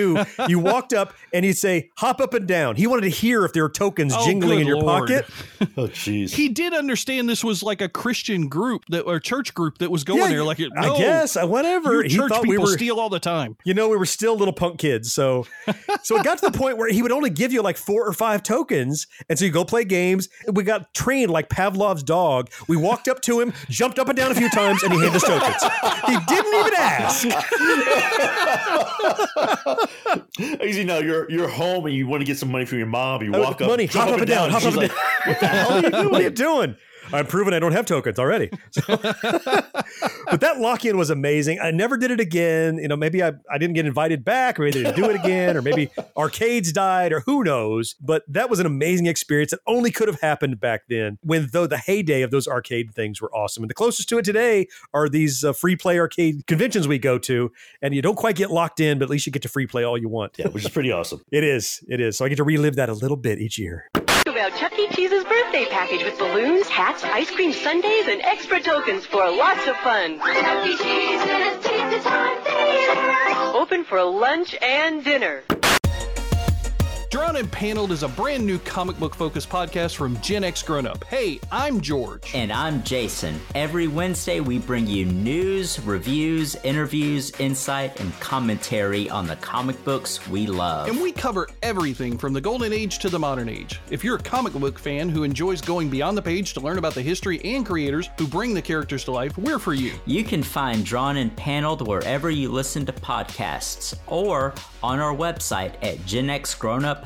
you 0.47 0.59
walked 0.59 0.93
up 0.93 1.13
and 1.33 1.43
he'd 1.45 1.57
say, 1.57 1.89
Hop 1.97 2.21
up 2.21 2.33
and 2.33 2.47
down. 2.47 2.75
He 2.75 2.87
wanted 2.87 3.01
to 3.03 3.09
hear 3.09 3.45
if 3.45 3.53
there 3.53 3.63
were 3.63 3.69
tokens 3.69 4.13
Oh, 4.15 4.25
jingling 4.25 4.59
in 4.61 4.67
your 4.67 4.77
Lord. 4.77 5.07
pocket. 5.09 5.25
oh, 5.77 5.87
jeez. 5.87 6.31
He 6.31 6.49
did 6.49 6.73
understand 6.73 7.27
this 7.29 7.43
was 7.43 7.63
like 7.63 7.81
a 7.81 7.89
Christian 7.89 8.47
group 8.47 8.83
that 8.89 9.01
or 9.03 9.19
church 9.19 9.53
group 9.53 9.77
that 9.79 9.91
was 9.91 10.03
going 10.03 10.19
Yeah, 10.21 10.27
there. 10.29 10.43
Like, 10.43 10.59
no, 10.59 10.69
I 10.75 10.97
guess, 10.97 11.35
uh, 11.35 11.45
whatever. 11.47 12.03
you 12.03 12.09
He 12.09 12.15
church 12.17 12.29
thought 12.29 12.41
we 12.43 12.49
people 12.51 12.65
were- 12.65 12.71
steal 12.73 12.99
all 12.99 13.09
the 13.09 13.19
time. 13.19 13.57
you 13.65 13.73
know, 13.73 13.89
we 13.89 13.97
were 13.97 14.05
still 14.05 14.35
little 14.37 14.53
punk 14.53 14.79
kids. 14.79 15.11
So, 15.13 15.45
so 16.03 16.17
it 16.17 16.23
got 16.23 16.37
to 16.39 16.49
the 16.51 16.57
point 16.57 16.77
where 16.77 16.91
he 16.91 17.01
would 17.01 17.11
only 17.11 17.29
give 17.29 17.51
you 17.51 17.61
like 17.61 17.77
four 17.77 18.05
or 18.07 18.13
five 18.13 18.43
tokens. 18.43 19.07
And 19.29 19.37
so 19.39 19.45
you 19.45 19.51
go 19.51 19.65
play 19.65 19.83
games. 19.83 20.29
And 20.45 20.55
we 20.55 20.63
got 20.63 20.93
trained 20.93 21.31
like 21.31 21.49
Pavlov's 21.49 22.03
dog. 22.03 22.49
We 22.67 22.77
walked 22.77 23.07
up 23.07 23.21
to 23.23 23.39
him, 23.39 23.53
jumped 23.69 23.99
up 23.99 24.07
and 24.09 24.17
down 24.17 24.31
a 24.31 24.35
few 24.35 24.49
times, 24.49 24.83
and 24.83 24.93
he 24.93 24.99
handed 24.99 25.21
us 25.21 25.23
tokens. 25.23 25.63
He 26.07 26.17
didn't 26.27 26.59
even 26.59 26.73
ask. 26.77 27.27
Easy 30.63 30.83
now. 30.83 30.99
You're 30.99 31.29
you're 31.29 31.47
home 31.47 31.85
and 31.85 31.95
you 31.95 32.07
want 32.07 32.21
to 32.21 32.25
get 32.25 32.37
some 32.37 32.51
money 32.51 32.65
from 32.65 32.77
your 32.77 32.87
mom. 32.87 33.23
You 33.23 33.31
walk 33.31 33.61
up, 33.61 33.67
money, 33.67 33.85
hop 33.85 34.09
up 34.09 34.19
and 34.19 34.27
down, 34.27 34.49
hop 34.49 34.63
up 34.63 34.69
and 34.69 34.77
like, 34.77 34.91
down. 34.91 34.99
What 35.25 35.39
the 35.39 35.47
hell 35.47 35.71
are 35.71 35.81
you 35.81 35.89
doing? 35.89 36.09
what 36.11 36.21
are 36.21 36.23
you 36.23 36.29
doing? 36.29 36.75
I'm 37.13 37.25
proven 37.25 37.53
I 37.53 37.59
don't 37.59 37.71
have 37.71 37.85
tokens 37.85 38.19
already. 38.19 38.49
So- 38.71 38.97
but 40.29 40.41
that 40.41 40.59
lock-in 40.59 40.97
was 40.97 41.09
amazing. 41.09 41.59
I 41.59 41.71
never 41.71 41.97
did 41.97 42.11
it 42.11 42.19
again. 42.19 42.77
You 42.77 42.87
know, 42.89 42.97
maybe 42.97 43.23
I, 43.23 43.31
I 43.51 43.57
didn't 43.57 43.75
get 43.75 43.85
invited 43.85 44.25
back, 44.25 44.59
or 44.59 44.63
maybe 44.63 44.79
they 44.79 44.83
didn't 44.83 44.97
do 44.97 45.09
it 45.09 45.15
again, 45.15 45.55
or 45.55 45.61
maybe 45.61 45.89
arcades 46.17 46.73
died, 46.73 47.13
or 47.13 47.21
who 47.21 47.43
knows. 47.43 47.95
But 48.01 48.23
that 48.27 48.49
was 48.49 48.59
an 48.59 48.65
amazing 48.65 49.05
experience 49.05 49.51
that 49.51 49.61
only 49.67 49.89
could 49.89 50.07
have 50.09 50.19
happened 50.19 50.59
back 50.59 50.83
then 50.89 51.17
when 51.21 51.47
though 51.53 51.65
the 51.67 51.77
heyday 51.77 52.21
of 52.23 52.31
those 52.31 52.47
arcade 52.47 52.93
things 52.93 53.21
were 53.21 53.33
awesome. 53.33 53.63
And 53.63 53.69
the 53.69 53.73
closest 53.73 54.09
to 54.09 54.17
it 54.17 54.25
today 54.25 54.67
are 54.93 55.07
these 55.07 55.43
uh, 55.45 55.53
free 55.53 55.75
play 55.77 55.97
arcade 55.97 56.45
conventions 56.47 56.87
we 56.87 56.99
go 56.99 57.17
to, 57.19 57.51
and 57.81 57.95
you 57.95 58.01
don't 58.01 58.17
quite 58.17 58.35
get 58.35 58.51
locked 58.51 58.79
in, 58.81 58.99
but 58.99 59.05
at 59.05 59.09
least 59.09 59.25
you 59.25 59.31
get 59.31 59.43
to 59.43 59.49
free 59.49 59.67
play 59.67 59.83
all 59.85 59.97
you 59.97 60.09
want. 60.09 60.33
Yeah, 60.37 60.49
which 60.49 60.65
is 60.65 60.69
pretty 60.69 60.91
awesome. 60.91 61.21
It 61.31 61.43
is. 61.43 61.83
It 61.87 62.01
is. 62.01 62.17
So 62.17 62.25
I 62.25 62.29
get 62.29 62.37
to 62.37 62.43
relive 62.43 62.75
that 62.77 62.89
a 62.89 62.93
little 62.93 63.17
bit 63.17 63.39
each 63.39 63.57
year. 63.59 63.87
About 64.37 64.55
Chuck 64.59 64.77
E. 64.77 64.87
Cheese's 64.89 65.23
birthday 65.23 65.65
package 65.65 66.03
with 66.03 66.19
balloons, 66.19 66.67
hats, 66.67 67.03
ice 67.03 67.31
cream 67.31 67.51
sundaes, 67.51 68.07
and 68.07 68.21
extra 68.21 68.61
tokens 68.61 69.03
for 69.03 69.27
lots 69.31 69.65
of 69.65 69.75
fun. 69.77 70.19
Chuck 70.19 70.63
E. 70.63 70.77
Cheese's 70.77 71.57
Pizza 71.67 72.07
Time 72.07 72.43
Theater. 72.43 73.57
Open 73.57 73.83
for 73.83 74.03
lunch 74.03 74.55
and 74.61 75.03
dinner. 75.03 75.43
Drawn 77.09 77.37
and 77.37 77.49
Paneled 77.49 77.93
is 77.93 78.03
a 78.03 78.09
brand 78.09 78.45
new 78.45 78.59
comic 78.59 78.99
book 78.99 79.15
focused 79.15 79.47
podcast 79.49 79.95
from 79.95 80.19
Gen 80.19 80.43
X 80.43 80.61
Grown 80.61 80.85
Up. 80.85 81.05
Hey, 81.05 81.39
I'm 81.53 81.79
George. 81.79 82.35
And 82.35 82.51
I'm 82.51 82.83
Jason. 82.83 83.39
Every 83.55 83.87
Wednesday, 83.87 84.41
we 84.41 84.59
bring 84.59 84.85
you 84.87 85.05
news, 85.05 85.79
reviews, 85.79 86.55
interviews, 86.65 87.31
insight, 87.39 87.97
and 88.01 88.11
commentary 88.19 89.09
on 89.09 89.25
the 89.25 89.37
comic 89.37 89.81
books 89.85 90.27
we 90.27 90.47
love. 90.47 90.89
And 90.89 91.01
we 91.01 91.13
cover 91.13 91.47
everything 91.63 92.17
from 92.17 92.33
the 92.33 92.41
golden 92.41 92.73
age 92.73 92.99
to 92.99 93.09
the 93.09 93.17
modern 93.17 93.47
age. 93.47 93.79
If 93.89 94.03
you're 94.03 94.17
a 94.17 94.21
comic 94.21 94.51
book 94.51 94.77
fan 94.77 95.07
who 95.07 95.23
enjoys 95.23 95.61
going 95.61 95.89
beyond 95.89 96.17
the 96.17 96.21
page 96.21 96.53
to 96.55 96.59
learn 96.59 96.77
about 96.77 96.93
the 96.93 97.01
history 97.01 97.39
and 97.45 97.65
creators 97.65 98.09
who 98.17 98.27
bring 98.27 98.53
the 98.53 98.61
characters 98.61 99.05
to 99.05 99.11
life, 99.11 99.37
we're 99.37 99.59
for 99.59 99.73
you. 99.73 99.93
You 100.05 100.25
can 100.25 100.43
find 100.43 100.83
Drawn 100.83 101.15
and 101.15 101.33
Paneled 101.37 101.87
wherever 101.87 102.29
you 102.29 102.51
listen 102.51 102.85
to 102.85 102.91
podcasts 102.91 103.97
or 104.07 104.53
on 104.83 104.99
our 104.99 105.15
website 105.15 105.75
at 105.81 105.99
genxgrownup.com. 105.99 106.96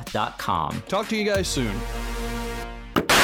Talk 0.88 1.08
to 1.08 1.16
you 1.16 1.24
guys 1.24 1.48
soon. 1.48 1.74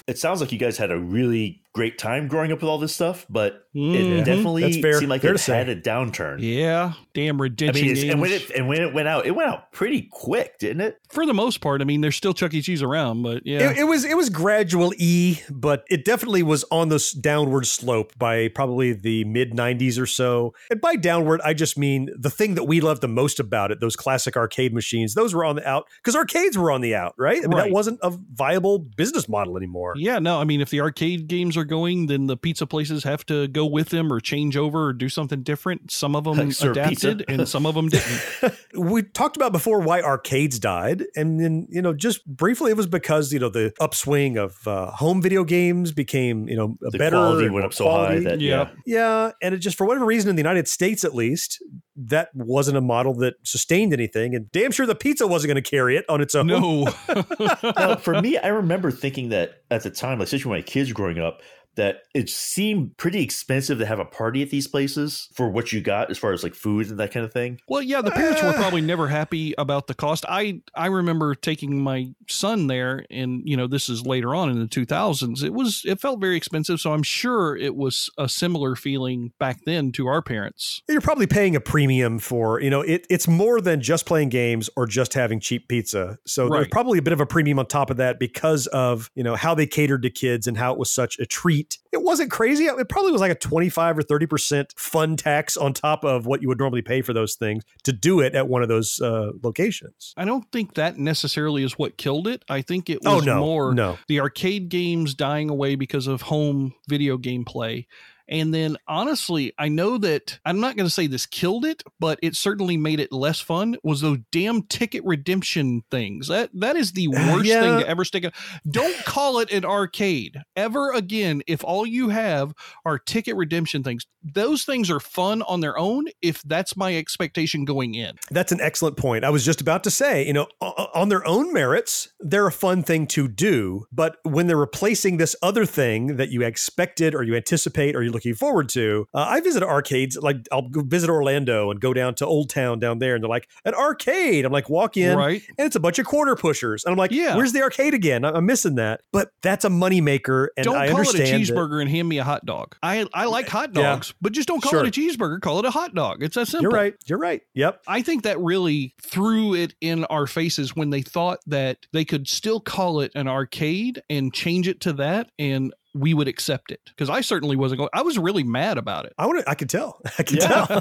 It 0.07 0.19
sounds 0.19 0.41
like 0.41 0.53
you 0.53 0.59
guys 0.59 0.79
had 0.79 0.91
a 0.91 0.99
really 0.99 1.63
great 1.75 1.99
time 1.99 2.27
growing 2.29 2.51
up 2.51 2.61
with 2.61 2.69
all 2.69 2.79
this 2.79 2.95
stuff, 2.95 3.27
but 3.31 3.63
Mhm. 3.77 3.95
it 4.21 4.25
definitely 4.25 4.73
seemed 4.73 5.09
like 5.09 5.21
Fair 5.23 5.35
it 5.35 5.41
had 5.43 5.69
a 5.69 5.77
downturn. 5.77 6.39
Yeah, 6.41 6.95
damn 7.15 7.37
I 7.41 7.43
redemption 7.45 7.87
mean, 7.87 8.11
and 8.11 8.21
when 8.21 8.33
it 8.33 8.51
and 8.51 8.67
when 8.69 8.81
it 8.83 8.93
went 8.95 9.07
out, 9.07 9.27
it 9.27 9.33
went 9.37 9.49
out 9.51 9.71
pretty 9.73 10.09
quick, 10.11 10.59
didn't 10.59 10.81
it? 10.81 10.97
For 11.11 11.25
the 11.27 11.35
most 11.35 11.61
part, 11.61 11.81
I 11.81 11.85
mean, 11.85 12.01
there's 12.01 12.17
still 12.17 12.35
Chuck 12.35 12.53
E. 12.55 12.63
Cheese 12.63 12.83
around, 12.83 13.23
but 13.23 13.43
yeah. 13.47 13.71
It, 13.71 13.79
it 13.79 13.85
was 13.85 14.05
it 14.05 14.17
was 14.17 14.31
gradual 14.31 14.93
E, 14.99 15.39
but 15.51 15.85
it 15.89 16.05
definitely 16.05 16.43
was 16.43 16.65
on 16.73 16.89
this 16.89 17.13
downward 17.13 17.67
slope 17.67 18.13
by 18.19 18.49
probably 18.49 18.93
the 18.95 19.25
mid 19.25 19.53
'90s 19.53 20.01
or 20.01 20.07
so. 20.07 20.55
And 20.71 20.81
by 20.81 20.97
downward, 20.97 21.41
I 21.45 21.53
just 21.55 21.79
mean 21.79 22.09
the 22.19 22.31
thing 22.31 22.55
that 22.57 22.65
we 22.65 22.81
loved 22.81 23.03
the 23.03 23.09
most 23.09 23.39
about 23.39 23.71
it, 23.71 23.79
those 23.81 23.95
classic 23.95 24.37
arcade 24.37 24.73
machines. 24.75 25.15
Those 25.15 25.35
were 25.35 25.45
on 25.45 25.57
the 25.57 25.69
out 25.69 25.85
because 26.03 26.17
arcades 26.17 26.57
were 26.59 26.71
on 26.73 26.81
the 26.81 26.95
out, 26.97 27.15
right? 27.19 27.39
I 27.39 27.43
mean, 27.43 27.51
Right. 27.51 27.65
that 27.65 27.73
wasn't 27.73 28.01
a 28.03 28.11
viable 28.33 28.79
business 28.79 29.29
model 29.29 29.57
anymore. 29.57 29.95
yeah, 29.97 30.19
no, 30.19 30.41
I 30.41 30.45
mean, 30.45 30.61
if 30.61 30.71
the 30.71 30.81
arcade 30.81 31.29
games 31.29 31.57
are 31.59 31.65
going, 31.65 32.07
then 32.07 32.27
the 32.27 32.37
pizza 32.37 32.67
places 32.67 33.05
have 33.05 33.27
to 33.27 33.49
go 33.49 33.67
with 33.67 33.89
them 33.91 34.13
or 34.13 34.21
change 34.21 34.57
over 34.57 34.87
or 34.87 34.93
do 34.93 35.09
something 35.09 35.43
different. 35.43 35.91
Some 35.91 36.15
of 36.17 36.25
them 36.25 36.37
Like 36.49 36.61
adapted 36.63 37.25
and 37.29 37.49
some 37.49 37.67
of 37.67 37.75
them 37.75 37.89
didn't. 37.89 38.55
we 38.75 39.03
talked 39.03 39.37
about 39.37 39.53
before 39.53 39.81
why 39.81 40.01
arcades 40.03 40.59
died 40.59 41.05
and 41.17 41.41
then 41.41 41.67
you 41.71 41.83
know 41.83 41.93
just 41.93 42.25
briefly 42.27 42.71
it 42.71 42.77
was 42.77 42.87
because 42.87 43.33
you 43.33 43.39
know 43.39 43.49
the 43.49 43.73
upswing 43.81 44.37
of 44.37 44.67
uh, 44.69 44.91
home 44.93 45.21
video 45.21 45.43
games 45.45 45.91
became 45.93 46.49
you 46.49 46.57
know 46.57 46.77
a 46.87 46.91
The 46.91 46.99
better 46.99 47.17
quality 47.17 47.47
and 47.47 47.55
went 47.55 47.63
more 47.63 47.67
up 47.67 47.75
so 47.75 47.91
high 47.91 48.21
that 48.21 48.41
Yeah. 48.41 48.69
yeah. 48.87 48.99
yeah 48.99 49.33
and 49.43 49.55
it 49.55 49.59
just 49.59 49.77
for 49.77 49.87
whatever 49.87 50.05
reason 50.05 50.31
in 50.31 50.37
the 50.37 50.41
united 50.41 50.69
states 50.69 51.05
at 51.05 51.15
least 51.15 51.63
that 51.99 52.29
wasn't 52.33 52.77
a 52.77 52.81
model 52.81 53.13
that 53.15 53.35
sustained 53.43 53.93
anything 53.93 54.35
and 54.35 54.51
damn 54.53 54.71
sure 54.71 54.87
the 54.87 54.95
pizza 54.95 55.27
wasn't 55.27 55.49
going 55.49 55.63
to 55.63 55.69
carry 55.69 55.97
it 55.97 56.05
on 56.09 56.21
its 56.21 56.35
own 56.35 56.47
No. 56.47 56.87
now, 57.77 57.97
for 57.97 58.21
me, 58.23 58.39
I 58.39 58.49
remember 58.49 58.93
thinking 58.93 59.31
that 59.31 59.63
at 59.71 59.83
the 59.83 59.91
time, 59.91 60.19
like 60.19 60.27
especially 60.27 60.51
when 60.51 60.59
my 60.59 60.63
kids 60.63 60.91
were 60.91 60.95
growing 60.95 61.19
up, 61.19 61.43
that 61.79 62.03
it 62.13 62.29
seemed 62.29 62.97
pretty 62.97 63.23
expensive 63.23 63.79
to 63.79 63.87
have 63.87 64.01
a 64.01 64.05
party 64.05 64.43
at 64.43 64.51
these 64.51 64.67
places 64.67 65.29
for 65.33 65.49
what 65.49 65.73
you 65.73 65.81
got 65.81 66.11
as 66.11 66.19
far 66.19 66.33
as 66.33 66.43
like 66.43 66.55
food 66.55 66.91
and 66.91 66.99
that 66.99 67.13
kind 67.13 67.25
of 67.25 67.33
thing. 67.33 67.61
Well, 67.69 67.81
yeah, 67.81 68.03
the 68.03 68.11
parents 68.11 68.43
were 68.43 68.49
ah. 68.51 68.55
probably 68.55 68.81
never 68.81 69.07
happy 69.07 69.55
about 69.57 69.87
the 69.87 69.95
cost. 69.95 70.25
I 70.29 70.61
I 70.75 70.87
remember 70.87 71.35
taking 71.35 71.81
my 71.81 72.09
son 72.29 72.67
there, 72.67 73.07
and 73.11 73.43
you 73.45 73.57
know 73.57 73.67
this 73.67 73.89
is 73.89 74.05
later 74.05 74.35
on 74.35 74.51
in 74.51 74.59
the 74.59 74.67
2000s. 74.67 75.43
It 75.43 75.55
was 75.55 75.83
it 75.87 76.01
felt 76.01 76.21
very 76.21 76.37
expensive, 76.37 76.81
so 76.81 76.93
I'm 76.93 77.03
sure 77.03 77.57
it 77.57 77.77
was 77.77 78.11
a 78.19 78.29
similar 78.29 78.75
feeling 78.77 79.33
back 79.39 79.61
then 79.65 79.93
to 79.93 80.09
our 80.09 80.21
parents. 80.21 80.83
you're 80.89 81.01
probably 81.01 81.27
paying 81.27 81.55
a 81.55 81.61
premium 81.61 82.19
for 82.19 82.61
you 82.61 82.71
know 82.71 82.81
it, 82.81 83.07
it's 83.09 83.29
more 83.29 83.61
than 83.61 83.81
just 83.81 84.05
playing 84.05 84.29
games 84.29 84.69
or 84.77 84.87
just 84.87 85.15
having 85.15 85.39
cheap 85.39 85.69
pizza 85.69 86.19
so 86.27 86.49
there's 86.49 86.69
probably 86.69 86.99
a 86.99 87.03
bit 87.03 87.13
of 87.13 87.21
a 87.21 87.27
premium 87.27 87.59
on 87.59 87.67
top 87.67 87.91
of 87.91 87.99
that 87.99 88.19
because 88.19 88.67
of 88.69 89.11
you 89.15 89.23
know 89.23 89.37
how 89.37 89.55
they 89.55 89.67
catered 89.67 90.03
to 90.03 90.11
kids 90.11 90.47
and 90.47 90.57
how 90.57 90.73
it 90.73 90.79
was 90.79 90.91
such 90.91 91.19
a 91.19 91.27
treat 91.27 91.68
it 91.93 92.03
wasn't 92.03 92.31
crazy 92.31 92.65
it 92.67 92.89
probably 92.89 93.13
was 93.13 93.21
like 93.21 93.33
a 93.33 93.35
25 93.35 93.99
or 93.99 94.03
30 94.03 94.27
percent 94.27 94.75
fun 94.77 95.17
tax 95.17 95.57
on 95.57 95.73
top 95.73 96.05
of 96.05 96.27
what 96.27 96.43
you 96.43 96.49
would 96.49 96.59
normally 96.59 96.83
pay 96.83 97.03
for 97.03 97.13
those 97.13 97.35
things 97.35 97.65
to 97.85 97.93
do 97.93 98.21
it 98.21 98.35
at 98.35 98.49
one 98.49 98.63
of 98.63 98.69
those 98.69 99.01
uh, 99.01 99.31
locations 99.43 100.13
I 100.17 100.25
don't 100.25 100.51
think 100.53 100.75
that 100.75 100.99
necessarily 100.99 101.63
is 101.63 101.79
what 101.79 101.97
killed 101.97 102.29
it. 102.29 102.45
I 102.49 102.63
think 102.63 102.89
it 102.91 102.99
Oh, 103.07 103.17
was 103.17 103.27
no, 103.27 103.39
more 103.41 103.75
no. 103.75 103.99
the 104.09 104.21
arcade 104.21 104.69
games 104.69 105.15
dying 105.15 105.51
away 105.51 105.75
because 105.75 106.07
of 106.07 106.23
home 106.23 106.75
video 106.89 107.17
game 107.17 107.45
play. 107.45 107.87
And 108.29 108.53
then 108.53 108.77
honestly, 108.87 109.53
I 109.59 109.69
know 109.69 109.99
that 109.99 110.39
I'm 110.45 110.61
not 110.61 110.77
going 110.77 110.87
to 110.87 110.93
say 110.93 111.07
this 111.07 111.27
killed 111.27 111.65
it, 111.65 111.83
but 111.99 112.19
it 112.23 112.37
certainly 112.37 112.77
made 112.77 113.01
it 113.01 113.13
less 113.13 113.41
fun 113.41 113.77
was 113.83 114.01
those 114.01 114.19
damn 114.33 114.63
ticket 114.63 115.03
redemption 115.05 115.83
things. 115.91 116.29
That 116.29 116.51
that 116.55 116.77
is 116.77 116.93
the 116.93 117.09
worst 117.09 117.47
yeah. 117.47 117.61
thing 117.61 117.81
to 117.81 117.89
ever 117.89 118.05
stick 118.05 118.25
a 118.25 118.33
Don't 118.69 118.97
call 119.05 119.39
it 119.39 119.51
an 119.51 119.65
arcade 119.65 120.43
ever 120.57 120.93
again 120.93 121.43
if 121.47 121.65
all 121.65 121.87
you 121.87 122.11
have 122.11 122.55
are 122.85 122.99
ticket 122.99 123.37
redemption 123.37 123.83
things. 123.83 124.07
Those 124.23 124.65
things 124.65 124.91
are 124.91 125.01
fun 125.01 125.43
on 125.43 125.61
their 125.61 125.79
own 125.79 126.07
if 126.21 126.43
that's 126.43 126.77
my 126.77 126.97
expectation 126.97 127.65
going 127.65 127.95
in. 127.95 128.17
That's 128.31 128.53
an 128.53 128.61
excellent 128.61 128.97
point. 128.97 129.25
I 129.25 129.31
was 129.31 129.45
just 129.45 129.61
about 129.61 129.85
to 129.85 129.91
say, 129.91 130.27
you 130.27 130.33
know, 130.33 130.49
on 130.61 131.09
their 131.09 131.27
own 131.27 131.53
merits, 131.53 132.09
they're 132.21 132.47
a 132.47 132.53
fun 132.53 132.83
thing 132.83 133.07
to 133.09 133.29
do. 133.29 133.87
But 133.93 134.17
when 134.25 134.49
they're 134.49 134.57
replacing 134.57 135.17
this 135.17 135.37
other 135.43 135.65
thing 135.65 136.17
that 136.17 136.31
you 136.31 136.43
expected 136.43 137.15
or 137.15 137.23
you 137.23 137.37
anticipate 137.37 137.95
or 137.95 138.03
you're 138.03 138.13
looking 138.19 138.35
forward 138.35 138.69
to, 138.71 139.07
uh, 139.15 139.27
I 139.29 139.41
visit 139.41 139.63
arcades. 139.63 140.17
Like 140.21 140.37
I'll 140.53 140.69
go 140.69 140.83
visit 140.83 141.09
Orlando 141.09 141.71
and 141.71 141.81
go 141.81 141.95
down 141.95 142.15
to 142.17 142.27
Old 142.27 142.51
Town 142.51 142.79
down 142.79 142.99
there, 142.99 143.15
and 143.15 143.23
they're 143.23 143.29
like 143.29 143.49
an 143.65 143.75
arcade. 143.75 144.45
I'm 144.45 144.53
like, 144.53 144.69
walk 144.69 144.97
in, 144.97 145.17
Right. 145.17 145.43
and 145.57 145.67
it's 145.67 145.77
a 145.77 145.81
bunch 145.81 145.99
of 145.99 146.07
quarter 146.07 146.35
pushers, 146.37 146.85
and 146.85 146.93
I'm 146.93 146.99
like, 146.99 147.11
Yeah. 147.13 147.37
where's 147.37 147.53
the 147.53 147.63
arcade 147.63 147.95
again? 147.95 148.25
I'm 148.25 148.47
missing 148.47 148.75
that. 148.77 149.01
But 149.13 149.31
that's 149.43 149.65
a 149.65 149.69
moneymaker, 149.69 150.49
and 150.57 150.65
don't 150.65 150.77
I 150.77 150.89
call 150.91 151.01
it 151.01 151.15
a 151.15 151.19
that- 151.19 151.29
cheeseburger 151.29 151.81
and 151.81 151.91
hand 151.91 152.09
me 152.09 152.19
a 152.19 152.25
hot 152.25 152.45
dog. 152.45 152.75
I 152.83 153.07
I 153.15 153.27
like 153.27 153.49
hot 153.49 153.71
Yeah. 153.75 153.83
dogs, 153.83 154.15
but 154.21 154.33
just 154.33 154.49
don't 154.49 154.61
call 154.63 154.71
Sure. 154.71 154.85
it 154.85 154.89
a 154.89 155.01
cheeseburger. 155.01 155.41
Call 155.41 155.59
it 155.61 155.65
a 155.65 155.71
hot 155.71 155.95
dog. 155.95 156.23
It's 156.23 156.35
that 156.35 156.47
simple. 156.49 156.63
You're 156.63 156.73
right. 156.73 156.95
You're 157.07 157.19
right. 157.19 157.43
Yep. 157.55 157.83
I 157.87 158.03
think 158.03 158.25
that 158.25 158.39
really 158.41 158.95
threw 159.03 159.55
it 159.55 159.75
in 159.81 160.05
our 160.07 160.27
faces 160.27 160.75
when 160.75 160.91
they 160.91 161.03
thought 161.03 161.39
that 161.47 161.79
they 161.93 162.05
could 162.05 162.29
still 162.29 162.61
call 162.61 163.01
it 163.01 163.13
an 163.15 163.29
arcade 163.29 164.03
and 164.11 164.33
change 164.33 164.69
it 164.69 164.81
to 164.81 164.93
that, 164.95 165.31
and 165.39 165.73
we 165.95 166.15
would 166.15 166.29
accept 166.29 166.71
it. 166.71 166.81
Because 166.87 167.09
I 167.11 167.21
certainly 167.23 167.57
wasn't 167.57 167.79
going. 167.79 167.91
I 167.93 168.03
was 168.03 168.19
really 168.19 168.43
mad 168.45 168.79
about 168.79 169.05
it. 169.07 169.15
I 169.19 169.27
want 169.27 169.41
to. 169.45 169.51
I 169.51 169.55
could 169.55 169.71
tell. 169.71 170.01
I 170.19 170.23
could 170.23 170.39
Yeah. 170.43 170.67
tell. 170.67 170.81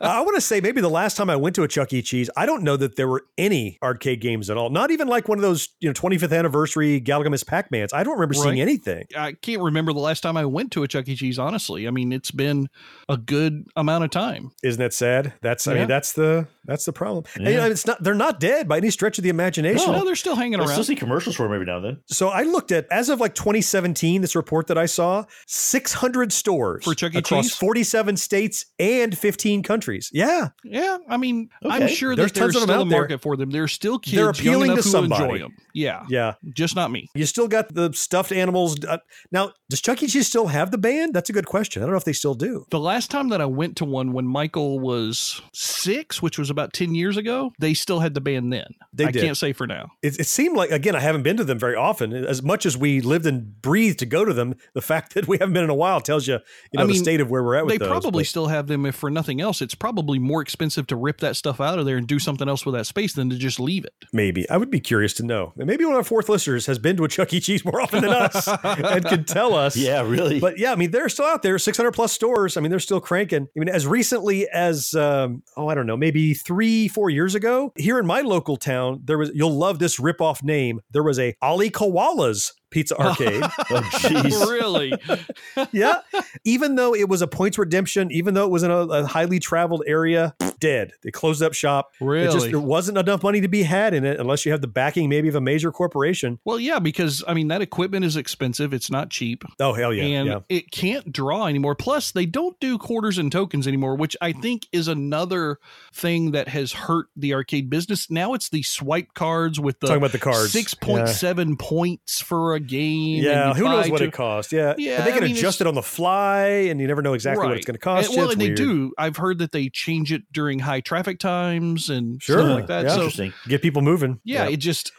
I 0.00 0.20
want 0.20 0.34
to 0.36 0.40
say 0.40 0.60
maybe 0.60 0.80
the 0.80 0.88
last 0.90 1.16
time 1.16 1.28
I 1.30 1.36
went 1.36 1.54
to 1.56 1.62
a 1.62 1.68
Chuck 1.68 1.92
E. 1.92 2.00
Cheese, 2.02 2.30
I 2.36 2.46
don't 2.46 2.62
know 2.62 2.76
that 2.76 2.96
there 2.96 3.08
were 3.08 3.24
any 3.36 3.78
arcade 3.82 4.20
games 4.20 4.48
at 4.50 4.56
all. 4.56 4.70
Not 4.70 4.90
even 4.90 5.08
like 5.08 5.28
one 5.28 5.38
of 5.38 5.42
those, 5.42 5.68
you 5.80 5.88
know, 5.88 5.92
25th 5.92 6.36
anniversary 6.36 7.00
Galaga 7.00 7.30
Ms. 7.30 7.44
Pac-Mans. 7.44 7.92
I 7.92 8.02
don't 8.04 8.14
remember 8.14 8.34
seeing 8.34 8.60
anything. 8.60 9.04
I 9.16 9.32
can't 9.32 9.62
remember 9.62 9.92
the 9.92 9.98
last 10.00 10.20
time 10.22 10.36
I 10.36 10.44
went 10.46 10.72
to 10.72 10.82
a 10.82 10.88
Chuck 10.88 11.08
E. 11.08 11.16
Cheese. 11.16 11.38
Honestly, 11.38 11.86
I 11.86 11.90
mean, 11.90 12.12
it's 12.12 12.30
been 12.30 12.68
a 13.08 13.16
good 13.16 13.66
amount 13.76 14.04
of 14.04 14.10
time. 14.10 14.52
Isn't 14.62 14.80
that 14.80 14.92
sad? 14.94 15.34
That's. 15.42 15.66
I 15.66 15.72
Yeah. 15.74 15.78
mean, 15.80 15.88
that's 15.88 16.12
the 16.12 16.46
that's 16.64 16.84
the 16.84 16.92
problem. 16.92 17.24
And, 17.36 17.46
you 17.46 17.54
know, 17.54 17.66
it's 17.66 17.86
not. 17.86 18.02
They're 18.02 18.14
not 18.14 18.40
dead 18.40 18.68
by 18.68 18.76
any 18.78 18.90
stretch 18.90 19.18
of 19.18 19.24
the 19.24 19.30
imagination. 19.30 19.92
No, 19.92 20.04
they're 20.04 20.14
still 20.16 20.36
hanging 20.36 20.54
around. 20.54 20.68
I 20.68 20.70
around. 20.70 20.74
still 20.74 20.84
see 20.84 20.96
commercials 20.96 21.36
for 21.36 21.44
them 21.44 21.52
every 21.52 21.66
now 21.66 21.76
and 21.76 21.84
then. 21.84 21.98
So 22.06 22.28
I 22.28 22.42
looked 22.42 22.72
at 22.72 22.86
as 22.90 23.08
of 23.08 23.20
like 23.20 23.34
2017, 23.34 24.20
this 24.22 24.35
report 24.36 24.66
that 24.68 24.78
I 24.78 24.86
saw, 24.86 25.24
600 25.46 26.32
stores 26.32 26.84
For 26.84 26.94
Chuck 26.94 27.14
E. 27.14 27.18
across 27.18 27.46
Cheese? 27.46 27.56
47 27.56 28.16
states 28.16 28.66
and 28.78 29.16
15 29.16 29.62
countries. 29.62 30.10
Yeah, 30.12 30.48
Yeah, 30.64 30.98
I 31.08 31.16
mean, 31.16 31.48
I'm 31.64 31.88
sure 31.88 32.14
There's 32.14 32.32
that 32.32 32.38
there's 32.40 32.54
tons 32.54 32.62
of 32.62 32.68
them 32.68 32.68
still 32.68 32.78
a 32.82 32.84
out 32.84 32.88
there. 32.90 32.98
market 33.00 33.22
for 33.22 33.36
them. 33.36 33.50
There's 33.50 33.72
still 33.72 33.98
kids 33.98 34.16
They're 34.16 34.28
appealing 34.30 34.68
to 34.76 34.82
who 34.82 34.88
enjoy 34.88 34.90
somebody. 34.90 35.38
them. 35.38 35.54
Yeah, 35.74 36.04
yeah. 36.08 36.34
just 36.54 36.76
not 36.76 36.90
me. 36.90 37.08
You 37.14 37.26
still 37.26 37.48
got 37.48 37.72
the 37.74 37.92
stuffed 37.92 38.32
animals. 38.32 38.76
Uh, 38.84 38.98
Now, 39.32 39.52
does 39.68 39.80
Chuck 39.80 40.02
E. 40.02 40.06
Cheese 40.06 40.26
still 40.28 40.46
have 40.46 40.70
the 40.70 40.78
band? 40.78 41.12
That's 41.14 41.28
a 41.30 41.32
good 41.32 41.46
question. 41.46 41.82
I 41.82 41.86
don't 41.86 41.92
know 41.92 41.98
if 41.98 42.04
they 42.04 42.12
still 42.12 42.34
do. 42.34 42.66
The 42.70 42.78
last 42.80 43.10
time 43.10 43.28
that 43.30 43.40
I 43.40 43.46
went 43.46 43.76
to 43.78 43.84
one 43.84 44.12
when 44.12 44.26
Michael 44.26 44.78
was 44.78 45.40
six, 45.52 46.22
which 46.22 46.38
was 46.38 46.50
about 46.50 46.72
10 46.72 46.94
years 46.94 47.16
ago, 47.16 47.52
they 47.58 47.74
still 47.74 48.00
had 48.00 48.14
the 48.14 48.20
band 48.20 48.52
then. 48.52 48.66
They 48.92 49.06
I 49.06 49.10
did. 49.10 49.22
can't 49.22 49.36
say 49.36 49.52
for 49.52 49.66
now. 49.66 49.88
It, 50.02 50.20
it 50.20 50.26
seemed 50.26 50.56
like 50.56 50.70
again, 50.70 50.94
I 50.96 51.00
haven't 51.00 51.22
been 51.22 51.36
to 51.38 51.44
them 51.44 51.58
very 51.58 51.74
often. 51.76 52.12
As 52.12 52.42
much 52.42 52.66
as 52.66 52.76
we 52.76 53.00
lived 53.00 53.26
and 53.26 53.60
breathed 53.62 53.98
to 54.00 54.06
go 54.06 54.24
to 54.26 54.34
them, 54.34 54.54
the 54.74 54.82
fact 54.82 55.14
that 55.14 55.26
we 55.26 55.38
haven't 55.38 55.54
been 55.54 55.64
in 55.64 55.70
a 55.70 55.74
while 55.74 56.00
tells 56.00 56.26
you, 56.26 56.34
you 56.34 56.78
know, 56.78 56.84
I 56.84 56.86
the 56.86 56.94
state 56.94 57.20
of 57.20 57.30
where 57.30 57.42
we're 57.42 57.54
at 57.56 57.64
with 57.66 57.72
They 57.74 57.78
those. 57.78 57.88
probably 57.88 58.22
But- 58.22 58.28
still 58.28 58.46
have 58.48 58.66
them 58.66 58.84
if 58.86 58.94
for 58.94 59.10
nothing 59.10 59.40
else. 59.40 59.62
It's 59.62 59.74
probably 59.74 60.18
more 60.18 60.42
expensive 60.42 60.86
to 60.88 60.96
rip 60.96 61.18
that 61.20 61.36
stuff 61.36 61.60
out 61.60 61.78
of 61.78 61.86
there 61.86 61.96
and 61.96 62.06
do 62.06 62.18
something 62.18 62.48
else 62.48 62.66
with 62.66 62.74
that 62.74 62.86
space 62.86 63.14
than 63.14 63.30
to 63.30 63.36
just 63.36 63.58
leave 63.58 63.84
it. 63.84 63.94
Maybe 64.12 64.48
I 64.50 64.56
would 64.56 64.70
be 64.70 64.80
curious 64.80 65.14
to 65.14 65.22
know. 65.24 65.52
And 65.56 65.66
Maybe 65.66 65.84
one 65.84 65.94
of 65.94 65.98
our 65.98 66.04
fourth 66.04 66.28
listeners 66.28 66.66
has 66.66 66.78
been 66.78 66.96
to 66.96 67.04
a 67.04 67.08
Chuck 67.08 67.32
E. 67.32 67.40
Cheese 67.40 67.64
more 67.64 67.80
often 67.80 68.02
than 68.02 68.10
us 68.12 68.48
and 68.64 69.04
can 69.04 69.24
tell 69.24 69.54
us. 69.54 69.76
Yeah, 69.86 70.02
really. 70.02 70.40
But 70.40 70.58
yeah, 70.58 70.72
I 70.72 70.74
mean, 70.74 70.90
they're 70.90 71.08
still 71.08 71.26
out 71.26 71.42
there, 71.42 71.58
600 71.58 71.92
plus 71.92 72.12
stores. 72.12 72.56
I 72.56 72.60
mean, 72.60 72.70
they're 72.70 72.80
still 72.80 73.00
cranking. 73.00 73.42
I 73.44 73.58
mean, 73.58 73.68
as 73.68 73.86
recently 73.86 74.48
as, 74.48 74.94
um, 74.94 75.42
oh, 75.56 75.68
I 75.68 75.74
don't 75.74 75.86
know, 75.86 75.96
maybe 75.96 76.34
three, 76.34 76.88
four 76.88 77.08
years 77.10 77.34
ago, 77.34 77.72
here 77.76 77.98
in 77.98 78.06
my 78.06 78.22
local 78.22 78.56
town, 78.56 79.00
there 79.04 79.18
was, 79.18 79.30
you'll 79.34 79.56
love 79.56 79.78
this 79.78 80.00
rip-off 80.00 80.42
name. 80.42 80.80
There 80.90 81.02
was 81.02 81.18
a 81.18 81.34
Ali 81.42 81.70
Koala's 81.70 82.52
Pizza 82.76 82.94
oh, 82.98 83.04
Arcade. 83.06 83.42
oh, 83.70 83.80
jeez. 83.94 84.46
really? 84.46 84.92
yeah. 85.72 86.00
Even 86.44 86.74
though 86.74 86.94
it 86.94 87.08
was 87.08 87.22
a 87.22 87.26
points 87.26 87.56
redemption, 87.56 88.12
even 88.12 88.34
though 88.34 88.44
it 88.44 88.50
was 88.50 88.64
in 88.64 88.70
a, 88.70 88.76
a 88.76 89.06
highly 89.06 89.38
traveled 89.38 89.82
area, 89.86 90.34
dead. 90.60 90.92
They 91.02 91.10
closed 91.10 91.42
up 91.42 91.54
shop. 91.54 91.92
It 91.94 92.24
just, 92.24 92.36
Really? 92.36 92.50
there 92.50 92.60
wasn't 92.60 92.98
enough 92.98 93.22
money 93.22 93.40
to 93.40 93.48
be 93.48 93.62
had 93.62 93.94
in 93.94 94.04
it 94.04 94.20
unless 94.20 94.44
you 94.44 94.52
have 94.52 94.60
the 94.60 94.66
backing 94.66 95.08
maybe 95.08 95.28
of 95.28 95.34
a 95.34 95.40
major 95.40 95.72
corporation. 95.72 96.38
Well, 96.44 96.58
yeah, 96.58 96.78
because 96.78 97.24
I 97.26 97.32
mean 97.32 97.48
that 97.48 97.62
equipment 97.62 98.04
is 98.04 98.16
expensive. 98.16 98.74
It's 98.74 98.90
not 98.90 99.10
cheap. 99.10 99.44
Oh, 99.58 99.72
hell 99.72 99.94
yeah. 99.94 100.04
and 100.04 100.28
yeah. 100.28 100.38
it 100.48 100.70
can't 100.70 101.10
draw 101.10 101.46
anymore. 101.46 101.76
Plus, 101.76 102.10
they 102.10 102.26
don't 102.26 102.58
do 102.60 102.76
quarters 102.76 103.16
and 103.16 103.32
tokens 103.32 103.66
anymore, 103.66 103.96
which 103.96 104.16
I 104.20 104.32
think 104.32 104.66
is 104.72 104.88
another 104.88 105.58
thing 105.94 106.32
that 106.32 106.48
has 106.48 106.72
hurt 106.72 107.06
the 107.16 107.32
arcade 107.32 107.70
business. 107.70 108.10
Now 108.10 108.34
it's 108.34 108.50
the 108.50 108.62
swipe 108.62 109.14
cards 109.14 109.58
with 109.58 109.80
the 109.80 109.86
Talking 109.86 110.02
about 110.02 110.12
the 110.12 110.18
cards. 110.18 110.52
six 110.52 110.74
point 110.74 111.08
seven 111.08 111.56
points 111.56 112.20
for 112.20 112.54
a 112.54 112.60
game. 112.66 113.22
Yeah, 113.22 113.48
you 113.48 113.54
who 113.54 113.64
knows 113.64 113.88
what 113.90 113.98
to- 113.98 114.04
it 114.04 114.12
costs? 114.12 114.52
Yeah, 114.52 114.74
Yeah, 114.78 114.96
And 114.98 115.06
they 115.06 115.12
can 115.12 115.22
I 115.24 115.26
mean, 115.28 115.36
adjust 115.36 115.60
it 115.60 115.66
on 115.66 115.74
the 115.74 115.82
fly, 115.82 116.46
and 116.46 116.80
you 116.80 116.86
never 116.86 117.02
know 117.02 117.14
exactly 117.14 117.46
what 117.46 117.56
it's 117.56 117.66
going 117.66 117.74
to 117.74 117.78
cost. 117.80 118.08
And, 118.08 118.16
well, 118.16 118.26
It's 118.26 118.34
and 118.34 118.42
they 118.42 118.54
do. 118.54 118.92
I've 118.98 119.16
heard 119.16 119.38
that 119.38 119.52
they 119.52 119.68
change 119.68 120.12
it 120.12 120.22
during 120.32 120.58
high 120.60 120.80
traffic 120.80 121.18
times 121.18 121.88
and 121.88 122.22
Sure, 122.22 122.38
stuff 122.40 122.54
like 122.54 122.66
that. 122.68 122.84
yeah. 122.84 122.90
So 122.90 122.94
Interesting. 123.02 123.32
get 123.48 123.62
people 123.62 123.82
moving. 123.82 124.20
yeah, 124.24 124.44
Yep. 124.44 124.52
it 124.52 124.56
just 124.58 124.92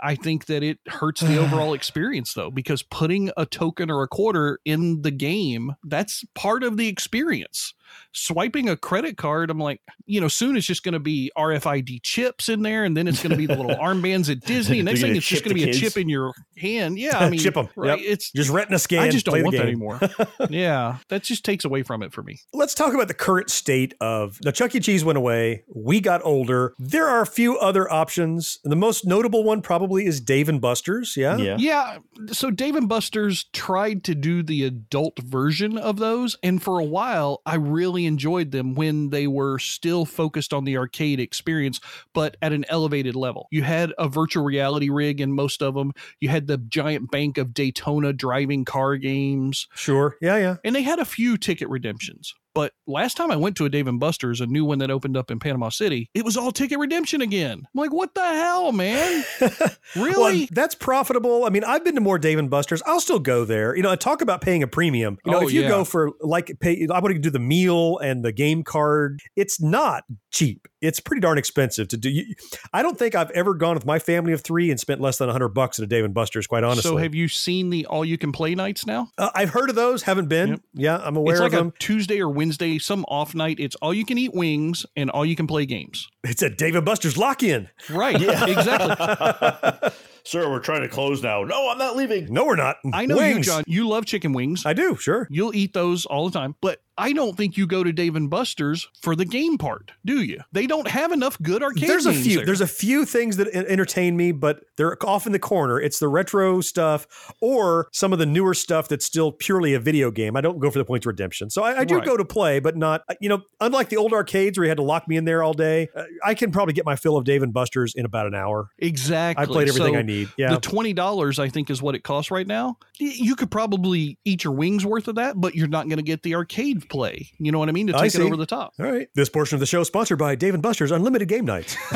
I 0.00 0.14
think 0.14 0.46
that 0.46 0.62
it 0.62 0.78
hurts 0.88 1.20
the 1.20 1.38
overall 1.42 1.74
experience 1.74 2.34
though, 2.34 2.50
because 2.50 2.82
putting 2.82 3.30
a 3.36 3.46
token 3.46 3.90
or 3.90 4.02
a 4.02 4.08
quarter 4.08 4.58
in 4.64 5.02
the 5.02 5.10
game, 5.10 5.72
that's 5.84 6.24
part 6.34 6.62
of 6.62 6.76
the 6.76 6.88
experience. 6.88 7.74
Swiping 8.12 8.68
a 8.68 8.76
credit 8.76 9.16
card, 9.16 9.50
I'm 9.50 9.58
like, 9.58 9.80
you 10.06 10.20
know, 10.20 10.28
soon 10.28 10.56
it's 10.56 10.66
just 10.66 10.82
going 10.82 10.92
to 10.92 11.00
be 11.00 11.30
RFID 11.36 12.02
chips 12.02 12.48
in 12.48 12.62
there, 12.62 12.84
and 12.84 12.96
then 12.96 13.08
it's 13.08 13.22
going 13.22 13.30
to 13.30 13.36
be 13.36 13.46
the 13.46 13.56
little 13.56 13.76
armbands 13.82 14.30
at 14.30 14.40
Disney. 14.40 14.82
Next 14.82 15.00
thing, 15.00 15.10
gonna 15.10 15.18
it's 15.18 15.26
just 15.26 15.44
going 15.44 15.56
to 15.56 15.60
the 15.60 15.70
be 15.70 15.76
a 15.76 15.80
chip 15.80 15.96
in 15.96 16.08
your 16.08 16.32
hand. 16.56 16.98
Yeah, 16.98 17.18
I 17.18 17.30
mean, 17.30 17.40
chip 17.40 17.54
them. 17.54 17.68
Right? 17.76 18.00
It's 18.00 18.30
just 18.30 18.50
retina 18.50 18.78
scan. 18.78 19.00
I 19.00 19.10
just 19.10 19.26
don't 19.26 19.42
want 19.42 19.56
that 19.56 19.66
anymore. 19.66 20.00
yeah, 20.50 20.98
that 21.08 21.22
just 21.22 21.44
takes 21.44 21.64
away 21.64 21.82
from 21.82 22.02
it 22.02 22.12
for 22.12 22.22
me. 22.22 22.40
Let's 22.52 22.74
talk 22.74 22.94
about 22.94 23.08
the 23.08 23.14
current 23.14 23.50
state 23.50 23.94
of 24.00 24.38
the 24.40 24.52
Chuck 24.52 24.74
E. 24.74 24.80
Cheese 24.80 25.04
went 25.04 25.18
away. 25.18 25.64
We 25.74 26.00
got 26.00 26.24
older. 26.24 26.74
There 26.78 27.06
are 27.06 27.22
a 27.22 27.26
few 27.26 27.58
other 27.58 27.90
options. 27.92 28.58
The 28.64 28.76
most 28.76 29.06
notable 29.06 29.44
one 29.44 29.62
probably 29.62 30.06
is 30.06 30.20
Dave 30.20 30.48
and 30.48 30.60
Buster's. 30.60 31.16
Yeah. 31.16 31.36
Yeah. 31.36 31.56
Yeah. 31.58 31.98
So 32.32 32.50
Dave 32.50 32.76
and 32.76 32.88
Buster's 32.88 33.44
tried 33.52 34.04
to 34.04 34.14
do 34.14 34.42
the 34.42 34.64
adult 34.64 35.18
version 35.18 35.78
of 35.78 35.98
those. 35.98 36.36
And 36.42 36.62
for 36.62 36.78
a 36.78 36.84
while, 36.84 37.42
I 37.46 37.56
really 37.56 37.83
enjoyed 38.06 38.50
them 38.50 38.74
when 38.74 39.10
they 39.10 39.26
were 39.26 39.58
still 39.58 40.04
focused 40.04 40.52
on 40.52 40.64
the 40.64 40.76
arcade 40.76 41.20
experience, 41.20 41.80
but 42.12 42.36
at 42.42 42.52
an 42.52 42.64
elevated 42.68 43.14
level. 43.14 43.48
You 43.50 43.62
had 43.62 43.92
a 43.98 44.08
virtual 44.08 44.44
reality 44.44 44.90
rig 44.90 45.20
in 45.20 45.32
most 45.32 45.62
of 45.62 45.74
them, 45.74 45.92
you 46.20 46.28
had 46.28 46.46
the 46.46 46.58
giant 46.58 47.10
bank 47.10 47.38
of 47.38 47.54
Daytona 47.54 48.12
driving 48.12 48.64
car 48.64 48.96
games. 48.96 49.68
Sure. 49.74 50.16
Yeah. 50.20 50.36
Yeah. 50.36 50.56
And 50.64 50.74
they 50.74 50.82
had 50.82 50.98
a 50.98 51.04
few 51.04 51.36
ticket 51.36 51.68
redemptions. 51.68 52.34
But 52.54 52.72
last 52.86 53.16
time 53.16 53.30
I 53.30 53.36
went 53.36 53.56
to 53.56 53.64
a 53.64 53.68
Dave 53.68 53.88
and 53.88 53.98
Buster's, 53.98 54.40
a 54.40 54.46
new 54.46 54.64
one 54.64 54.78
that 54.78 54.90
opened 54.90 55.16
up 55.16 55.30
in 55.30 55.38
Panama 55.40 55.70
City, 55.70 56.08
it 56.14 56.24
was 56.24 56.36
all 56.36 56.52
ticket 56.52 56.78
redemption 56.78 57.20
again. 57.20 57.58
I'm 57.64 57.80
like, 57.80 57.92
what 57.92 58.14
the 58.14 58.22
hell, 58.22 58.70
man? 58.72 59.24
really? 59.96 60.38
Well, 60.40 60.46
that's 60.52 60.74
profitable. 60.74 61.44
I 61.44 61.50
mean, 61.50 61.64
I've 61.64 61.84
been 61.84 61.94
to 61.96 62.00
more 62.00 62.18
Dave 62.18 62.38
and 62.38 62.48
Buster's. 62.48 62.82
I'll 62.86 63.00
still 63.00 63.18
go 63.18 63.44
there. 63.44 63.76
You 63.76 63.82
know, 63.82 63.90
I 63.90 63.96
talk 63.96 64.22
about 64.22 64.40
paying 64.40 64.62
a 64.62 64.66
premium. 64.68 65.18
You 65.24 65.32
know, 65.32 65.38
Oh, 65.40 65.46
if 65.46 65.52
you 65.52 65.62
yeah. 65.62 65.68
go 65.68 65.84
for 65.84 66.12
like 66.20 66.52
pay, 66.60 66.86
I 66.90 67.00
want 67.00 67.14
to 67.14 67.18
do 67.18 67.30
the 67.30 67.38
meal 67.40 67.98
and 67.98 68.24
the 68.24 68.32
game 68.32 68.62
card. 68.62 69.20
It's 69.36 69.60
not 69.60 70.04
cheap. 70.34 70.68
It's 70.82 71.00
pretty 71.00 71.20
darn 71.20 71.38
expensive 71.38 71.88
to 71.88 71.96
do. 71.96 72.10
You, 72.10 72.34
I 72.72 72.82
don't 72.82 72.98
think 72.98 73.14
I've 73.14 73.30
ever 73.30 73.54
gone 73.54 73.74
with 73.74 73.86
my 73.86 73.98
family 73.98 74.32
of 74.32 74.42
three 74.42 74.70
and 74.70 74.78
spent 74.78 75.00
less 75.00 75.16
than 75.16 75.30
hundred 75.30 75.50
bucks 75.50 75.78
at 75.78 75.84
a 75.84 75.86
Dave 75.86 76.04
and 76.04 76.12
Buster's. 76.12 76.46
Quite 76.46 76.64
honestly. 76.64 76.90
So 76.90 76.96
have 76.98 77.14
you 77.14 77.28
seen 77.28 77.70
the 77.70 77.86
all 77.86 78.04
you 78.04 78.18
can 78.18 78.32
play 78.32 78.54
nights 78.54 78.84
now? 78.84 79.08
Uh, 79.16 79.30
I've 79.34 79.50
heard 79.50 79.70
of 79.70 79.76
those. 79.76 80.02
Haven't 80.02 80.28
been. 80.28 80.60
Yeah, 80.74 80.98
I'm 80.98 81.16
aware 81.16 81.36
it's 81.36 81.40
like 81.40 81.52
of 81.52 81.58
them. 81.58 81.72
Tuesday 81.78 82.20
or 82.20 82.28
Wednesday, 82.28 82.78
some 82.78 83.04
off 83.08 83.34
night. 83.34 83.58
It's 83.60 83.76
all 83.76 83.94
you 83.94 84.04
can 84.04 84.18
eat 84.18 84.34
wings 84.34 84.84
and 84.96 85.10
all 85.10 85.24
you 85.24 85.36
can 85.36 85.46
play 85.46 85.64
games. 85.64 86.08
It's 86.24 86.42
a 86.42 86.50
Dave 86.50 86.74
and 86.74 86.84
Buster's 86.84 87.16
lock-in. 87.16 87.68
Right. 87.90 88.18
Yeah. 88.20 88.46
Exactly. 88.48 89.90
Sir, 90.26 90.48
we're 90.50 90.58
trying 90.60 90.80
to 90.80 90.88
close 90.88 91.22
now. 91.22 91.42
No, 91.44 91.68
I'm 91.70 91.76
not 91.76 91.96
leaving. 91.96 92.32
No, 92.32 92.46
we're 92.46 92.56
not. 92.56 92.76
I 92.94 93.04
know 93.04 93.16
Wings. 93.18 93.36
you, 93.36 93.42
John. 93.52 93.64
You 93.66 93.86
love 93.86 94.06
chicken 94.06 94.32
wings. 94.32 94.64
I 94.64 94.72
do. 94.72 94.96
Sure. 94.96 95.28
You'll 95.30 95.54
eat 95.54 95.74
those 95.74 96.06
all 96.06 96.30
the 96.30 96.38
time, 96.38 96.54
but 96.62 96.80
I 96.96 97.12
don't 97.12 97.36
think 97.36 97.58
you 97.58 97.66
go 97.66 97.84
to 97.84 97.92
Dave 97.92 98.16
and 98.16 98.30
Buster's 98.30 98.88
for 99.02 99.14
the 99.14 99.26
game 99.26 99.58
part, 99.58 99.92
do 100.06 100.22
you? 100.22 100.40
They 100.52 100.66
don't 100.66 100.88
have 100.88 101.12
enough 101.12 101.36
good 101.42 101.62
arcade 101.62 101.90
There's 101.90 102.06
a 102.06 102.14
few. 102.14 102.36
there. 102.36 102.46
There's 102.46 102.62
a 102.62 102.66
few 102.66 103.04
things 103.04 103.36
that 103.36 103.48
entertain 103.48 104.16
me, 104.16 104.32
but 104.32 104.60
they're 104.78 104.96
off 105.06 105.26
in 105.26 105.32
the 105.32 105.38
corner. 105.38 105.78
It's 105.78 105.98
the 105.98 106.08
retro 106.08 106.62
stuff 106.62 107.06
or 107.42 107.88
some 107.92 108.14
of 108.14 108.18
the 108.18 108.26
newer 108.26 108.54
stuff 108.54 108.88
that's 108.88 109.04
still 109.04 109.30
purely 109.30 109.74
a 109.74 109.80
video 109.80 110.10
game. 110.10 110.36
I 110.36 110.40
don't 110.40 110.58
go 110.58 110.70
for 110.70 110.78
the 110.78 110.84
points 110.86 111.04
redemption. 111.04 111.50
So 111.50 111.62
I, 111.64 111.80
I 111.80 111.84
do 111.84 111.96
Right. 111.96 112.04
go 112.06 112.16
to 112.16 112.24
play, 112.24 112.60
but 112.60 112.76
not. 112.78 113.02
You 113.20 113.28
know, 113.28 113.42
unlike 113.60 113.90
the 113.90 113.98
old 113.98 114.14
arcades 114.14 114.56
where 114.56 114.64
you 114.64 114.70
had 114.70 114.78
to 114.78 114.84
lock 114.84 115.06
me 115.06 115.16
in 115.18 115.26
there 115.26 115.42
all 115.42 115.52
day. 115.52 115.88
uh, 115.94 116.04
I 116.24 116.34
can 116.34 116.50
probably 116.50 116.74
get 116.74 116.84
my 116.84 116.96
fill 116.96 117.16
of 117.16 117.24
Dave 117.24 117.42
and 117.42 117.52
Buster's 117.52 117.94
in 117.94 118.04
about 118.04 118.26
an 118.26 118.34
hour. 118.34 118.68
Exactly. 118.78 119.42
I 119.42 119.46
played 119.46 119.68
everything 119.68 119.94
So 119.94 119.98
I 119.98 120.02
need. 120.02 120.28
Yeah. 120.36 120.54
The 120.54 120.60
twenty 120.60 120.92
dollars 120.92 121.38
I 121.38 121.48
think 121.48 121.70
is 121.70 121.80
what 121.80 121.94
it 121.94 122.00
costs 122.00 122.30
right 122.30 122.46
now. 122.46 122.78
You 122.98 123.36
could 123.36 123.50
probably 123.50 124.18
eat 124.24 124.44
your 124.44 124.52
wings 124.52 124.86
worth 124.86 125.08
of 125.08 125.16
that, 125.16 125.40
but 125.40 125.54
you're 125.54 125.68
not 125.68 125.88
going 125.88 125.96
to 125.96 126.02
get 126.02 126.22
the 126.22 126.34
arcade 126.34 126.88
play. 126.88 127.30
You 127.38 127.52
know 127.52 127.58
what 127.58 127.68
I 127.68 127.72
mean? 127.72 127.86
To 127.88 127.92
take 127.94 128.14
it 128.14 128.20
over 128.20 128.36
the 128.36 128.46
top. 128.46 128.74
All 128.78 128.90
right. 128.90 129.08
This 129.14 129.28
portion 129.28 129.56
of 129.56 129.60
the 129.60 129.66
show 129.66 129.80
is 129.80 129.88
sponsored 129.88 130.18
by 130.18 130.34
Dave 130.34 130.54
and 130.54 130.62
Buster's 130.62 130.90
Unlimited 130.90 131.28
Game 131.28 131.44
Nights. 131.44 131.76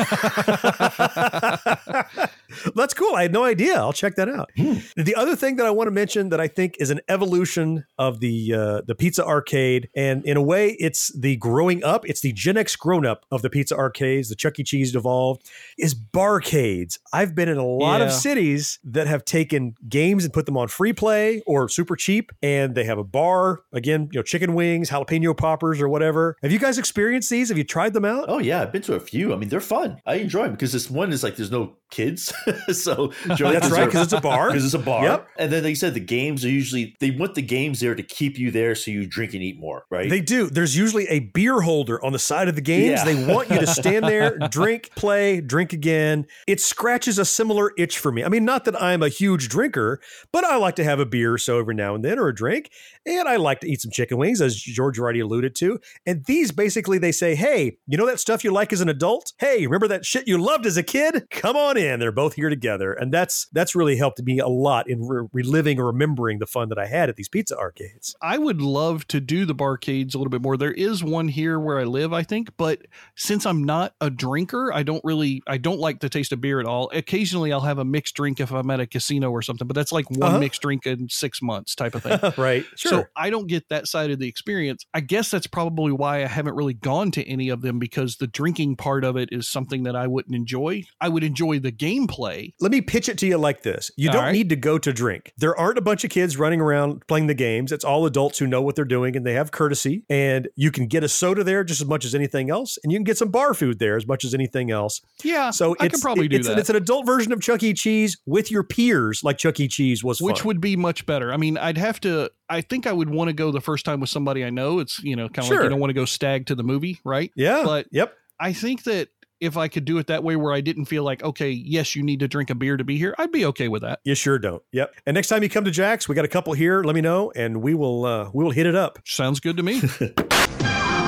That's 2.75 2.93
cool. 2.93 3.15
I 3.15 3.23
had 3.23 3.33
no 3.33 3.43
idea. 3.43 3.75
I'll 3.75 3.93
check 3.93 4.15
that 4.15 4.29
out. 4.29 4.51
The 4.55 5.13
other 5.15 5.35
thing 5.35 5.57
that 5.57 5.65
I 5.65 5.71
want 5.71 5.87
to 5.87 5.91
mention 5.91 6.29
that 6.29 6.41
I 6.41 6.47
think 6.47 6.75
is 6.79 6.89
an 6.89 6.99
evolution 7.07 7.85
of 7.97 8.19
the 8.19 8.53
uh, 8.53 8.81
the 8.85 8.95
pizza 8.95 9.25
arcade, 9.25 9.89
and 9.95 10.23
in 10.25 10.37
a 10.37 10.41
way, 10.41 10.75
it's 10.79 11.11
the 11.17 11.35
growing 11.37 11.83
up. 11.83 12.07
It's 12.07 12.21
the 12.21 12.33
Gen 12.33 12.57
X 12.57 12.75
grown 12.75 13.05
up 13.05 13.25
of 13.31 13.41
the 13.41 13.49
pizza 13.49 13.75
arcades. 14.09 14.29
The 14.29 14.35
Chuck 14.35 14.59
E. 14.59 14.63
Cheese 14.63 14.95
evolved 14.95 15.49
is 15.77 15.93
barcades. 15.95 16.99
I've 17.13 17.35
been 17.35 17.49
in 17.49 17.57
a 17.57 17.65
lot 17.65 18.01
of 18.01 18.11
cities 18.11 18.79
that 18.83 19.07
have 19.07 19.25
taken 19.25 19.75
games 19.87 20.23
and 20.23 20.33
put 20.33 20.45
them 20.45 20.57
on 20.57 20.67
free 20.67 20.93
play 20.93 21.41
or 21.45 21.69
super 21.69 21.95
cheap, 21.95 22.31
and 22.41 22.75
they 22.75 22.83
have 22.85 22.97
a 22.97 23.03
bar. 23.03 23.61
Again, 23.73 24.09
you 24.11 24.19
know, 24.19 24.23
chicken 24.23 24.53
wings, 24.53 24.89
jalapeno 24.89 25.35
poppers, 25.35 25.81
or 25.81 25.89
whatever. 25.89 26.37
Have 26.41 26.51
you 26.51 26.59
guys 26.59 26.77
experienced 26.77 27.29
these? 27.29 27.49
Have 27.49 27.57
you 27.57 27.63
tried 27.63 27.93
them 27.93 28.05
out? 28.05 28.25
Oh 28.27 28.39
yeah, 28.39 28.61
I've 28.61 28.71
been 28.71 28.81
to 28.83 28.95
a 28.95 28.99
few. 28.99 29.33
I 29.33 29.37
mean, 29.37 29.49
they're 29.49 29.59
fun. 29.61 30.01
I 30.05 30.15
enjoy 30.15 30.43
them 30.43 30.51
because 30.51 30.71
this 30.73 30.89
one 30.89 31.11
is 31.11 31.23
like 31.23 31.35
there's 31.35 31.51
no 31.51 31.75
kids, 31.91 32.33
so 32.71 33.11
That's 33.25 33.41
right, 33.69 33.89
'cause 33.89 34.03
it's 34.03 34.13
a 34.13 34.21
bar. 34.21 34.39
Because 34.49 34.65
it's 34.65 34.73
a 34.73 34.79
bar. 34.79 35.03
Yep. 35.03 35.27
And 35.37 35.51
then 35.51 35.63
they 35.63 35.75
said 35.75 35.93
the 35.93 35.99
games 35.99 36.43
are 36.45 36.49
usually 36.49 36.95
they 36.99 37.11
want 37.11 37.35
the 37.35 37.41
games 37.41 37.79
there 37.79 37.93
to 37.93 38.01
keep 38.03 38.37
you 38.39 38.51
there 38.51 38.73
so 38.73 38.89
you 38.91 39.05
drink 39.05 39.33
and 39.33 39.43
eat 39.43 39.59
more, 39.59 39.85
right? 39.91 40.09
They 40.09 40.21
do. 40.21 40.49
There's 40.49 40.75
usually 40.77 41.07
a 41.07 41.19
beer 41.19 41.61
holder 41.61 42.03
on 42.03 42.11
the 42.13 42.19
side 42.19 42.47
of 42.47 42.55
the 42.55 42.61
games. 42.61 42.99
Yeah. 42.99 43.05
They 43.05 43.25
want 43.31 43.49
you 43.49 43.59
to 43.59 43.67
stand 43.67 43.98
there, 44.03 44.37
drink, 44.49 44.91
play, 44.95 45.41
drink 45.41 45.73
again. 45.73 46.25
It 46.47 46.59
scratches 46.59 47.19
a 47.19 47.25
similar 47.25 47.71
itch 47.77 47.97
for 47.97 48.11
me. 48.11 48.23
I 48.23 48.29
mean, 48.29 48.45
not 48.45 48.65
that 48.65 48.81
I'm 48.81 49.03
a 49.03 49.09
huge 49.09 49.49
drinker, 49.49 49.99
but 50.31 50.43
I 50.43 50.57
like 50.57 50.75
to 50.77 50.83
have 50.83 50.99
a 50.99 51.05
beer 51.05 51.37
so 51.37 51.59
every 51.59 51.75
now 51.75 51.95
and 51.95 52.03
then 52.03 52.19
or 52.19 52.27
a 52.27 52.35
drink. 52.35 52.71
And 53.05 53.27
I 53.27 53.37
like 53.37 53.59
to 53.61 53.67
eat 53.67 53.81
some 53.81 53.91
chicken 53.91 54.17
wings, 54.17 54.41
as 54.41 54.55
George 54.55 54.99
already 54.99 55.19
alluded 55.19 55.55
to. 55.55 55.79
And 56.05 56.25
these 56.25 56.51
basically 56.51 56.97
they 56.97 57.11
say, 57.11 57.35
hey, 57.35 57.77
you 57.87 57.97
know 57.97 58.05
that 58.05 58.19
stuff 58.19 58.43
you 58.43 58.51
like 58.51 58.73
as 58.73 58.81
an 58.81 58.89
adult? 58.89 59.33
Hey, 59.39 59.65
remember 59.65 59.87
that 59.87 60.05
shit 60.05 60.27
you 60.27 60.37
loved 60.37 60.65
as 60.65 60.77
a 60.77 60.83
kid? 60.83 61.27
Come 61.29 61.55
on 61.55 61.77
in. 61.77 61.99
They're 61.99 62.11
both 62.11 62.33
here 62.33 62.49
together. 62.49 62.93
And 62.93 63.13
that's 63.13 63.47
that's 63.51 63.75
really 63.75 63.97
helped 63.97 64.21
me 64.21 64.39
a 64.39 64.47
lot 64.47 64.89
in 64.89 65.01
re- 65.01 65.27
reliving 65.33 65.79
or 65.79 65.87
remembering 65.87 66.39
the 66.39 66.45
fun 66.45 66.69
that 66.69 66.77
I 66.77 66.85
had 66.85 67.09
at 67.09 67.15
these 67.15 67.29
pizza 67.29 67.57
arcades. 67.57 68.15
I 68.21 68.37
would 68.37 68.61
love 68.61 69.07
to 69.07 69.19
do 69.19 69.45
the 69.45 69.55
barcades 69.55 70.13
a 70.13 70.17
little 70.17 70.29
bit 70.29 70.41
more. 70.41 70.57
There 70.57 70.71
is 70.71 71.03
one 71.03 71.27
here 71.27 71.59
where 71.59 71.79
I 71.79 71.83
live, 71.83 72.13
I 72.13 72.23
think, 72.23 72.55
but 72.57 72.81
since 73.15 73.45
I'm 73.45 73.63
not 73.63 73.88
a 74.01 74.09
drinker, 74.09 74.71
I 74.73 74.83
don't 74.83 75.03
really 75.03 75.41
I 75.47 75.57
don't 75.57 75.79
like 75.79 75.99
the 75.99 76.09
taste 76.09 76.31
of 76.31 76.41
beer 76.41 76.59
at 76.59 76.65
all. 76.65 76.89
Occasionally 76.93 77.51
I'll 77.53 77.59
have 77.61 77.77
a 77.79 77.85
mixed 77.85 78.15
drink 78.15 78.39
if 78.39 78.51
I'm 78.51 78.69
at 78.71 78.79
a 78.79 78.87
casino 78.87 79.31
or 79.31 79.41
something, 79.41 79.67
but 79.67 79.75
that's 79.75 79.91
like 79.91 80.09
one 80.09 80.23
Uh-huh. 80.29 80.39
mixed 80.39 80.61
drink 80.61 80.85
in 80.85 81.09
6 81.09 81.41
months 81.41 81.75
type 81.75 81.95
of 81.95 82.03
thing. 82.03 82.19
right. 82.37 82.65
Sure. 82.75 82.89
So 82.91 83.05
I 83.15 83.29
don't 83.29 83.47
get 83.47 83.69
that 83.69 83.87
side 83.87 84.11
of 84.11 84.19
the 84.19 84.27
experience. 84.27 84.85
I 84.93 84.99
guess 85.01 85.31
that's 85.31 85.47
probably 85.47 85.91
why 85.91 86.23
I 86.23 86.27
haven't 86.27 86.55
really 86.55 86.73
gone 86.73 87.11
to 87.11 87.23
any 87.27 87.49
of 87.49 87.61
them 87.61 87.79
because 87.79 88.17
the 88.17 88.27
drinking 88.27 88.75
part 88.75 89.03
of 89.03 89.15
it 89.17 89.29
is 89.31 89.47
something 89.47 89.83
that 89.83 89.95
I 89.95 90.07
wouldn't 90.07 90.35
enjoy. 90.35 90.83
I 91.01 91.09
would 91.09 91.23
enjoy 91.23 91.59
the 91.59 91.71
gameplay. 91.71 92.53
Let 92.59 92.71
me 92.71 92.81
pitch 92.81 93.09
it 93.09 93.17
to 93.19 93.27
you 93.27 93.37
like 93.37 93.63
this. 93.63 93.91
You 93.97 94.09
All 94.09 94.13
don't 94.13 94.23
right. 94.25 94.31
need 94.31 94.49
to 94.49 94.55
go 94.55 94.77
to 94.77 94.91
drink. 94.93 95.33
There 95.37 95.57
aren't 95.57 95.77
a 95.77 95.81
bunch 95.81 96.03
of 96.03 96.09
kids 96.09 96.37
running 96.37 96.61
around 96.61 97.05
playing 97.07 97.27
the 97.27 97.33
games. 97.33 97.71
It's 97.71 97.83
all 97.83 98.05
adults 98.05 98.39
who 98.39 98.47
know 98.47 98.61
what 98.61 98.75
they're 98.75 98.85
doing 98.85 99.15
and 99.15 99.25
they 99.25 99.33
have 99.33 99.51
courtesy. 99.51 100.03
And 100.09 100.47
you 100.55 100.71
can 100.71 100.87
get 100.87 101.03
a 101.03 101.09
soda 101.09 101.43
there 101.43 101.63
just 101.63 101.81
as 101.81 101.87
much 101.87 102.05
as 102.05 102.15
anything 102.15 102.49
else. 102.49 102.77
And 102.83 102.91
you 102.91 102.97
can 102.97 103.03
get 103.03 103.17
some 103.17 103.29
bar 103.29 103.53
food 103.53 103.68
there 103.75 103.95
as 103.95 104.07
much 104.07 104.25
as 104.25 104.33
anything 104.33 104.71
else. 104.71 105.01
Yeah, 105.23 105.51
So 105.51 105.75
I 105.79 105.87
could 105.87 106.01
probably 106.01 106.27
do 106.27 106.37
it's, 106.37 106.47
that. 106.47 106.57
It's 106.57 106.69
an 106.69 106.75
adult 106.75 107.05
version 107.05 107.31
of 107.31 107.41
Chuck 107.41 107.61
E. 107.61 107.73
Cheese 107.73 108.17
with 108.25 108.49
your 108.49 108.63
peers, 108.63 109.23
like 109.23 109.37
Chuck 109.37 109.59
E. 109.59 109.67
Cheese 109.67 110.03
was 110.03 110.21
which 110.21 110.39
fun. 110.39 110.47
would 110.47 110.61
be 110.61 110.75
much 110.75 111.05
better. 111.05 111.31
I 111.31 111.37
mean, 111.37 111.57
I'd 111.57 111.77
have 111.77 111.99
to. 112.01 112.31
I 112.49 112.61
think 112.61 112.87
I 112.87 112.93
would 112.93 113.09
want 113.09 113.27
to 113.27 113.33
go 113.33 113.51
the 113.51 113.61
first 113.61 113.85
time 113.85 113.99
with 113.99 114.09
somebody 114.09 114.43
I 114.43 114.49
know. 114.49 114.79
It's 114.79 115.03
you 115.03 115.15
know 115.15 115.29
kind 115.29 115.39
of 115.39 115.43
like 115.45 115.57
Sure. 115.57 115.63
you 115.63 115.69
don't 115.69 115.79
want 115.79 115.89
to 115.91 115.95
go 115.95 116.05
stag 116.05 116.47
to 116.47 116.55
the 116.55 116.63
movie, 116.63 116.99
right? 117.03 117.31
Yeah. 117.35 117.63
But 117.63 117.87
yep. 117.91 118.15
I 118.39 118.53
think 118.53 118.83
that 118.85 119.09
if 119.39 119.55
I 119.55 119.67
could 119.69 119.85
do 119.85 119.97
it 119.99 120.07
that 120.07 120.23
way, 120.23 120.35
where 120.35 120.53
I 120.53 120.61
didn't 120.61 120.85
feel 120.85 121.03
like 121.03 121.23
okay, 121.23 121.49
yes, 121.51 121.95
you 121.95 122.03
need 122.03 122.19
to 122.21 122.27
drink 122.27 122.49
a 122.49 122.55
beer 122.55 122.75
to 122.77 122.83
be 122.83 122.97
here, 122.97 123.15
I'd 123.17 123.31
be 123.31 123.45
okay 123.45 123.67
with 123.67 123.83
that. 123.83 123.99
You 124.03 124.15
sure 124.15 124.39
don't. 124.39 124.61
Yep. 124.71 124.93
And 125.05 125.15
next 125.15 125.27
time 125.27 125.43
you 125.43 125.49
come 125.49 125.65
to 125.65 125.71
Jack's, 125.71 126.09
we 126.09 126.15
got 126.15 126.25
a 126.25 126.29
couple 126.29 126.53
here. 126.53 126.83
Let 126.83 126.95
me 126.95 127.01
know, 127.01 127.31
and 127.35 127.61
we 127.61 127.73
will 127.73 128.05
uh, 128.05 128.29
we 128.33 128.43
will 128.43 128.51
hit 128.51 128.65
it 128.65 128.75
up. 128.75 128.99
Sounds 129.05 129.39
good 129.39 129.57
to 129.57 129.63
me. 129.63 129.81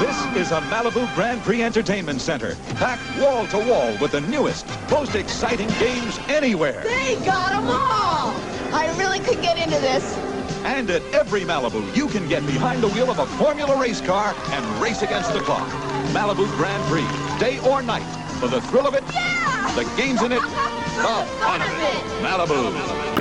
This 0.02 0.26
is 0.36 0.52
a 0.52 0.62
Malibu 0.62 1.14
Grand 1.14 1.43
Prix 1.43 1.62
Entertainment 1.62 2.22
Center, 2.22 2.56
packed 2.74 3.04
wall 3.20 3.45
to 3.49 3.60
wall 3.60 3.95
with 4.02 4.14
the 4.14 4.22
newest, 4.22 4.66
most 4.89 5.14
exciting 5.14 5.68
games 5.80 6.18
anywhere. 6.28 6.82
They 6.82 7.24
got 7.24 7.52
them 7.52 7.68
all! 7.68 8.34
I 8.74 8.91
really 8.97 9.20
could 9.20 9.39
get 9.43 9.60
into 9.60 9.80
this. 9.80 10.18
And 10.66 10.89
at 10.89 11.04
every 11.14 11.41
Malibu, 11.41 11.95
you 11.95 12.08
can 12.08 12.28
get 12.28 12.43
behind 12.47 12.82
the 12.82 12.88
wheel 12.88 13.12
of 13.12 13.20
a 13.20 13.28
Formula 13.38 13.80
race 13.80 14.02
car 14.02 14.34
and 14.49 14.82
race 14.82 15.04
against 15.04 15.34
the 15.34 15.39
clock. 15.41 15.70
Malibu 16.14 16.47
Grand 16.58 16.84
Prix, 16.86 17.06
day 17.39 17.60
or 17.60 17.84
night, 17.84 18.02
for 18.39 18.47
the 18.47 18.60
thrill 18.60 18.88
of 18.88 18.95
it, 18.95 19.06
the 19.06 19.88
games 19.95 20.24
in 20.24 20.32
it, 20.32 20.41
the 20.41 21.28
fun 21.38 21.62
of 21.62 21.68
it. 21.68 22.04
Malibu. 22.24 23.21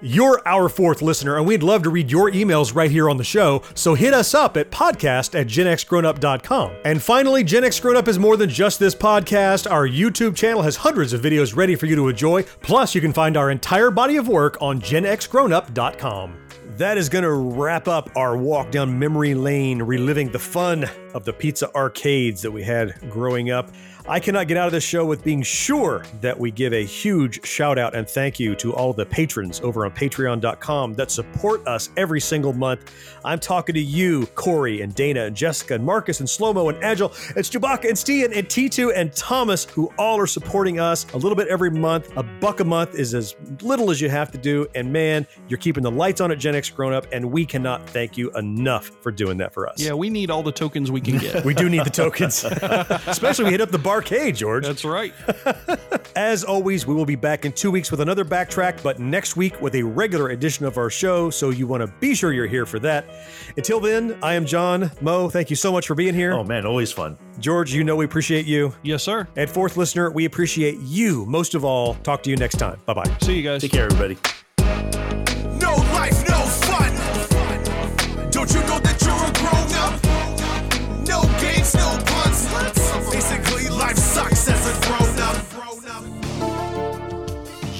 You're 0.00 0.42
our 0.44 0.68
fourth 0.68 1.02
listener, 1.02 1.36
and 1.36 1.46
we'd 1.46 1.62
love 1.62 1.84
to 1.84 1.90
read 1.90 2.10
your 2.10 2.30
emails 2.30 2.74
right 2.74 2.90
here 2.90 3.08
on 3.08 3.16
the 3.16 3.24
show, 3.24 3.62
so 3.74 3.94
hit 3.94 4.12
us 4.12 4.34
up 4.34 4.56
at 4.56 4.70
podcast 4.70 5.38
at 5.38 5.46
genxgrownup.com. 5.46 6.72
And 6.84 7.02
finally, 7.02 7.44
Gen 7.44 7.64
X 7.64 7.78
Grown 7.78 7.96
Up 7.96 8.08
is 8.08 8.18
more 8.18 8.36
than 8.36 8.50
just 8.50 8.78
this 8.78 8.94
podcast. 8.94 9.70
Our 9.70 9.88
YouTube 9.88 10.34
channel 10.36 10.62
has 10.62 10.76
hundreds 10.76 11.12
of 11.12 11.20
videos 11.22 11.56
ready 11.56 11.76
for 11.76 11.86
you 11.86 11.94
to 11.96 12.08
enjoy, 12.08 12.42
plus 12.60 12.94
you 12.94 13.00
can 13.00 13.12
find 13.12 13.36
our 13.36 13.50
entire 13.50 13.90
body 13.90 14.16
of 14.16 14.28
work 14.28 14.58
on 14.60 14.80
genxgrownup.com. 14.80 16.38
That 16.76 16.98
is 16.98 17.08
going 17.08 17.22
to 17.22 17.32
wrap 17.32 17.86
up 17.86 18.10
our 18.16 18.36
walk 18.36 18.72
down 18.72 18.98
memory 18.98 19.34
lane, 19.34 19.80
reliving 19.80 20.32
the 20.32 20.40
fun 20.40 20.90
of 21.14 21.24
the 21.24 21.32
pizza 21.32 21.72
arcades 21.72 22.42
that 22.42 22.50
we 22.50 22.64
had 22.64 22.98
growing 23.08 23.52
up. 23.52 23.70
I 24.06 24.20
cannot 24.20 24.48
get 24.48 24.58
out 24.58 24.66
of 24.66 24.72
this 24.72 24.84
show 24.84 25.06
with 25.06 25.24
being 25.24 25.42
sure 25.42 26.04
that 26.20 26.38
we 26.38 26.50
give 26.50 26.74
a 26.74 26.84
huge 26.84 27.42
shout 27.46 27.78
out 27.78 27.94
and 27.94 28.06
thank 28.06 28.38
you 28.38 28.54
to 28.56 28.74
all 28.74 28.92
the 28.92 29.06
patrons 29.06 29.62
over 29.62 29.86
on 29.86 29.92
patreon.com 29.92 30.92
that 30.94 31.10
support 31.10 31.66
us 31.66 31.88
every 31.96 32.20
single 32.20 32.52
month. 32.52 32.92
I'm 33.24 33.38
talking 33.38 33.74
to 33.74 33.80
you, 33.80 34.26
Corey 34.34 34.82
and 34.82 34.94
Dana 34.94 35.24
and 35.24 35.34
Jessica 35.34 35.76
and 35.76 35.84
Marcus 35.84 36.20
and 36.20 36.28
Slomo 36.28 36.68
and 36.70 36.84
Agile. 36.84 37.14
It's 37.34 37.48
Chewbacca 37.48 37.88
and 37.88 37.96
Stian 37.96 38.36
and 38.36 38.46
T2 38.46 38.92
and 38.94 39.10
Thomas 39.16 39.64
who 39.64 39.90
all 39.96 40.20
are 40.20 40.26
supporting 40.26 40.80
us 40.80 41.10
a 41.14 41.16
little 41.16 41.34
bit 41.34 41.48
every 41.48 41.70
month. 41.70 42.14
A 42.18 42.22
buck 42.22 42.60
a 42.60 42.64
month 42.64 42.96
is 42.96 43.14
as 43.14 43.34
little 43.62 43.90
as 43.90 44.02
you 44.02 44.10
have 44.10 44.30
to 44.32 44.38
do. 44.38 44.66
And 44.74 44.92
man, 44.92 45.26
you're 45.48 45.58
keeping 45.58 45.82
the 45.82 45.90
lights 45.90 46.20
on 46.20 46.30
at 46.30 46.38
Gen 46.38 46.54
X 46.54 46.68
Grown 46.68 46.92
Up, 46.92 47.06
and 47.10 47.32
we 47.32 47.46
cannot 47.46 47.88
thank 47.88 48.18
you 48.18 48.30
enough 48.32 48.90
for 49.00 49.10
doing 49.10 49.38
that 49.38 49.54
for 49.54 49.66
us. 49.66 49.80
Yeah, 49.80 49.94
we 49.94 50.10
need 50.10 50.30
all 50.30 50.42
the 50.42 50.52
tokens 50.52 50.90
we 50.90 51.00
can 51.00 51.16
get. 51.16 51.42
we 51.46 51.54
do 51.54 51.70
need 51.70 51.84
the 51.84 51.90
tokens, 51.90 52.44
especially 53.06 53.46
we 53.46 53.50
hit 53.52 53.62
up 53.62 53.70
the 53.70 53.78
barcade, 53.94 54.36
George. 54.36 54.66
That's 54.66 54.84
right. 54.84 55.12
As 56.16 56.44
always, 56.44 56.86
we 56.86 56.94
will 56.94 57.06
be 57.06 57.16
back 57.16 57.44
in 57.44 57.52
two 57.52 57.70
weeks 57.70 57.90
with 57.90 58.00
another 58.00 58.24
backtrack, 58.24 58.82
but 58.82 58.98
next 58.98 59.36
week 59.36 59.60
with 59.60 59.74
a 59.74 59.82
regular 59.82 60.30
edition 60.30 60.64
of 60.66 60.78
our 60.78 60.90
show. 60.90 61.30
So 61.30 61.50
you 61.50 61.66
want 61.66 61.82
to 61.82 61.86
be 62.00 62.14
sure 62.14 62.32
you're 62.32 62.46
here 62.46 62.66
for 62.66 62.78
that. 62.80 63.06
Until 63.56 63.80
then, 63.80 64.18
I 64.22 64.34
am 64.34 64.46
John 64.46 64.90
Mo. 65.00 65.28
Thank 65.28 65.50
you 65.50 65.56
so 65.56 65.72
much 65.72 65.86
for 65.86 65.94
being 65.94 66.14
here. 66.14 66.32
Oh 66.32 66.44
man, 66.44 66.66
always 66.66 66.92
fun. 66.92 67.18
George, 67.38 67.72
you 67.72 67.84
know 67.84 67.96
we 67.96 68.04
appreciate 68.04 68.46
you. 68.46 68.74
Yes, 68.82 69.02
sir. 69.02 69.26
And 69.36 69.48
fourth 69.48 69.76
listener, 69.76 70.10
we 70.10 70.24
appreciate 70.24 70.78
you 70.80 71.26
most 71.26 71.54
of 71.54 71.64
all. 71.64 71.94
Talk 71.96 72.22
to 72.24 72.30
you 72.30 72.36
next 72.36 72.56
time. 72.56 72.80
Bye 72.86 72.94
bye. 72.94 73.16
See 73.20 73.36
you 73.36 73.42
guys. 73.42 73.62
Take 73.62 73.72
care, 73.72 73.86
everybody. 73.86 74.16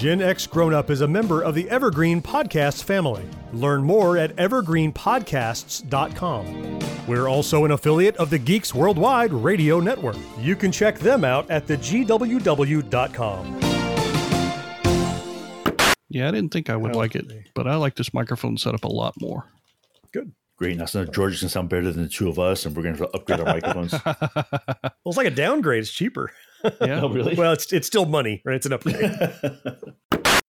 Gen 0.05 0.21
X 0.21 0.47
Grown 0.47 0.75
Up 0.75 0.91
is 0.91 1.01
a 1.01 1.09
member 1.09 1.41
of 1.41 1.55
the 1.55 1.67
Evergreen 1.71 2.21
Podcast 2.21 2.85
family. 2.85 3.25
Learn 3.55 3.83
more 3.83 4.19
at 4.19 4.37
evergreenpodcasts.com. 4.37 6.79
We're 7.07 7.27
also 7.27 7.65
an 7.65 7.71
affiliate 7.71 8.15
of 8.19 8.29
the 8.29 8.39
Geeks 8.39 8.75
Worldwide 8.75 9.33
Radio 9.33 9.81
Network. 9.81 10.19
You 10.39 10.57
can 10.57 10.71
check 10.71 10.99
them 10.99 11.25
out 11.25 11.51
at 11.51 11.67
thegww.com. 11.67 13.61
Yeah, 16.11 16.29
I 16.29 16.33
didn't 16.33 16.53
think 16.53 16.69
I 16.69 16.77
would 16.77 16.95
like 16.95 17.17
it, 17.17 17.25
but 17.55 17.67
I 17.67 17.77
like 17.77 17.97
this 17.97 18.13
microphone 18.13 18.59
setup 18.59 18.85
a 18.85 18.89
lot 18.89 19.15
more. 19.23 19.51
Good. 20.13 20.33
Great. 20.59 20.77
Now, 20.77 20.85
so 20.85 21.07
George 21.07 21.33
is 21.33 21.41
going 21.41 21.49
to 21.49 21.53
sound 21.53 21.71
better 21.71 21.91
than 21.91 22.03
the 22.03 22.11
two 22.11 22.29
of 22.29 22.39
us, 22.39 22.67
and 22.67 22.77
we're 22.77 22.83
going 22.83 22.99
to 22.99 23.09
upgrade 23.09 23.41
our 23.41 23.47
microphones. 23.47 23.95
Well, 25.05 25.11
it's 25.11 25.19
like 25.19 25.27
a 25.27 25.31
downgrade. 25.31 25.83
It's 25.83 25.91
cheaper. 25.91 26.33
Yeah. 26.81 27.03
Oh, 27.03 27.09
really? 27.09 27.35
Well, 27.35 27.53
it's 27.53 27.73
it's 27.73 27.87
still 27.87 28.07
money, 28.07 28.41
right? 28.45 28.57
It's 28.57 28.67
an 28.67 28.73
upgrade. 28.73 28.97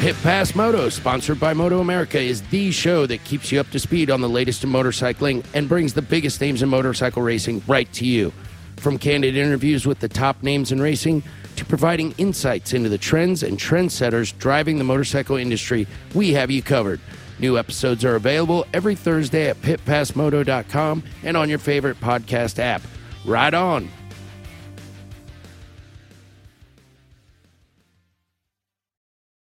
Pit 0.00 0.16
Pass 0.22 0.54
Moto, 0.54 0.88
sponsored 0.88 1.38
by 1.38 1.52
Moto 1.52 1.80
America, 1.80 2.18
is 2.18 2.40
the 2.48 2.70
show 2.70 3.04
that 3.04 3.22
keeps 3.24 3.52
you 3.52 3.60
up 3.60 3.68
to 3.70 3.78
speed 3.78 4.10
on 4.10 4.22
the 4.22 4.28
latest 4.30 4.64
in 4.64 4.70
motorcycling 4.70 5.44
and 5.52 5.68
brings 5.68 5.92
the 5.92 6.00
biggest 6.00 6.40
names 6.40 6.62
in 6.62 6.70
motorcycle 6.70 7.20
racing 7.22 7.62
right 7.66 7.92
to 7.92 8.06
you. 8.06 8.32
From 8.78 8.96
candid 8.96 9.36
interviews 9.36 9.86
with 9.86 9.98
the 9.98 10.08
top 10.08 10.42
names 10.42 10.72
in 10.72 10.80
racing 10.80 11.22
to 11.56 11.66
providing 11.66 12.12
insights 12.12 12.72
into 12.72 12.88
the 12.88 12.96
trends 12.96 13.42
and 13.42 13.58
trendsetters 13.58 14.36
driving 14.38 14.78
the 14.78 14.84
motorcycle 14.84 15.36
industry, 15.36 15.86
we 16.14 16.32
have 16.32 16.50
you 16.50 16.62
covered. 16.62 16.98
New 17.40 17.58
episodes 17.58 18.04
are 18.04 18.16
available 18.16 18.66
every 18.72 18.94
Thursday 18.94 19.48
at 19.48 19.60
pitpassmoto.com 19.62 21.02
and 21.22 21.36
on 21.36 21.48
your 21.48 21.58
favorite 21.58 21.98
podcast 22.00 22.58
app. 22.58 22.82
Ride 23.24 23.54
on! 23.54 23.88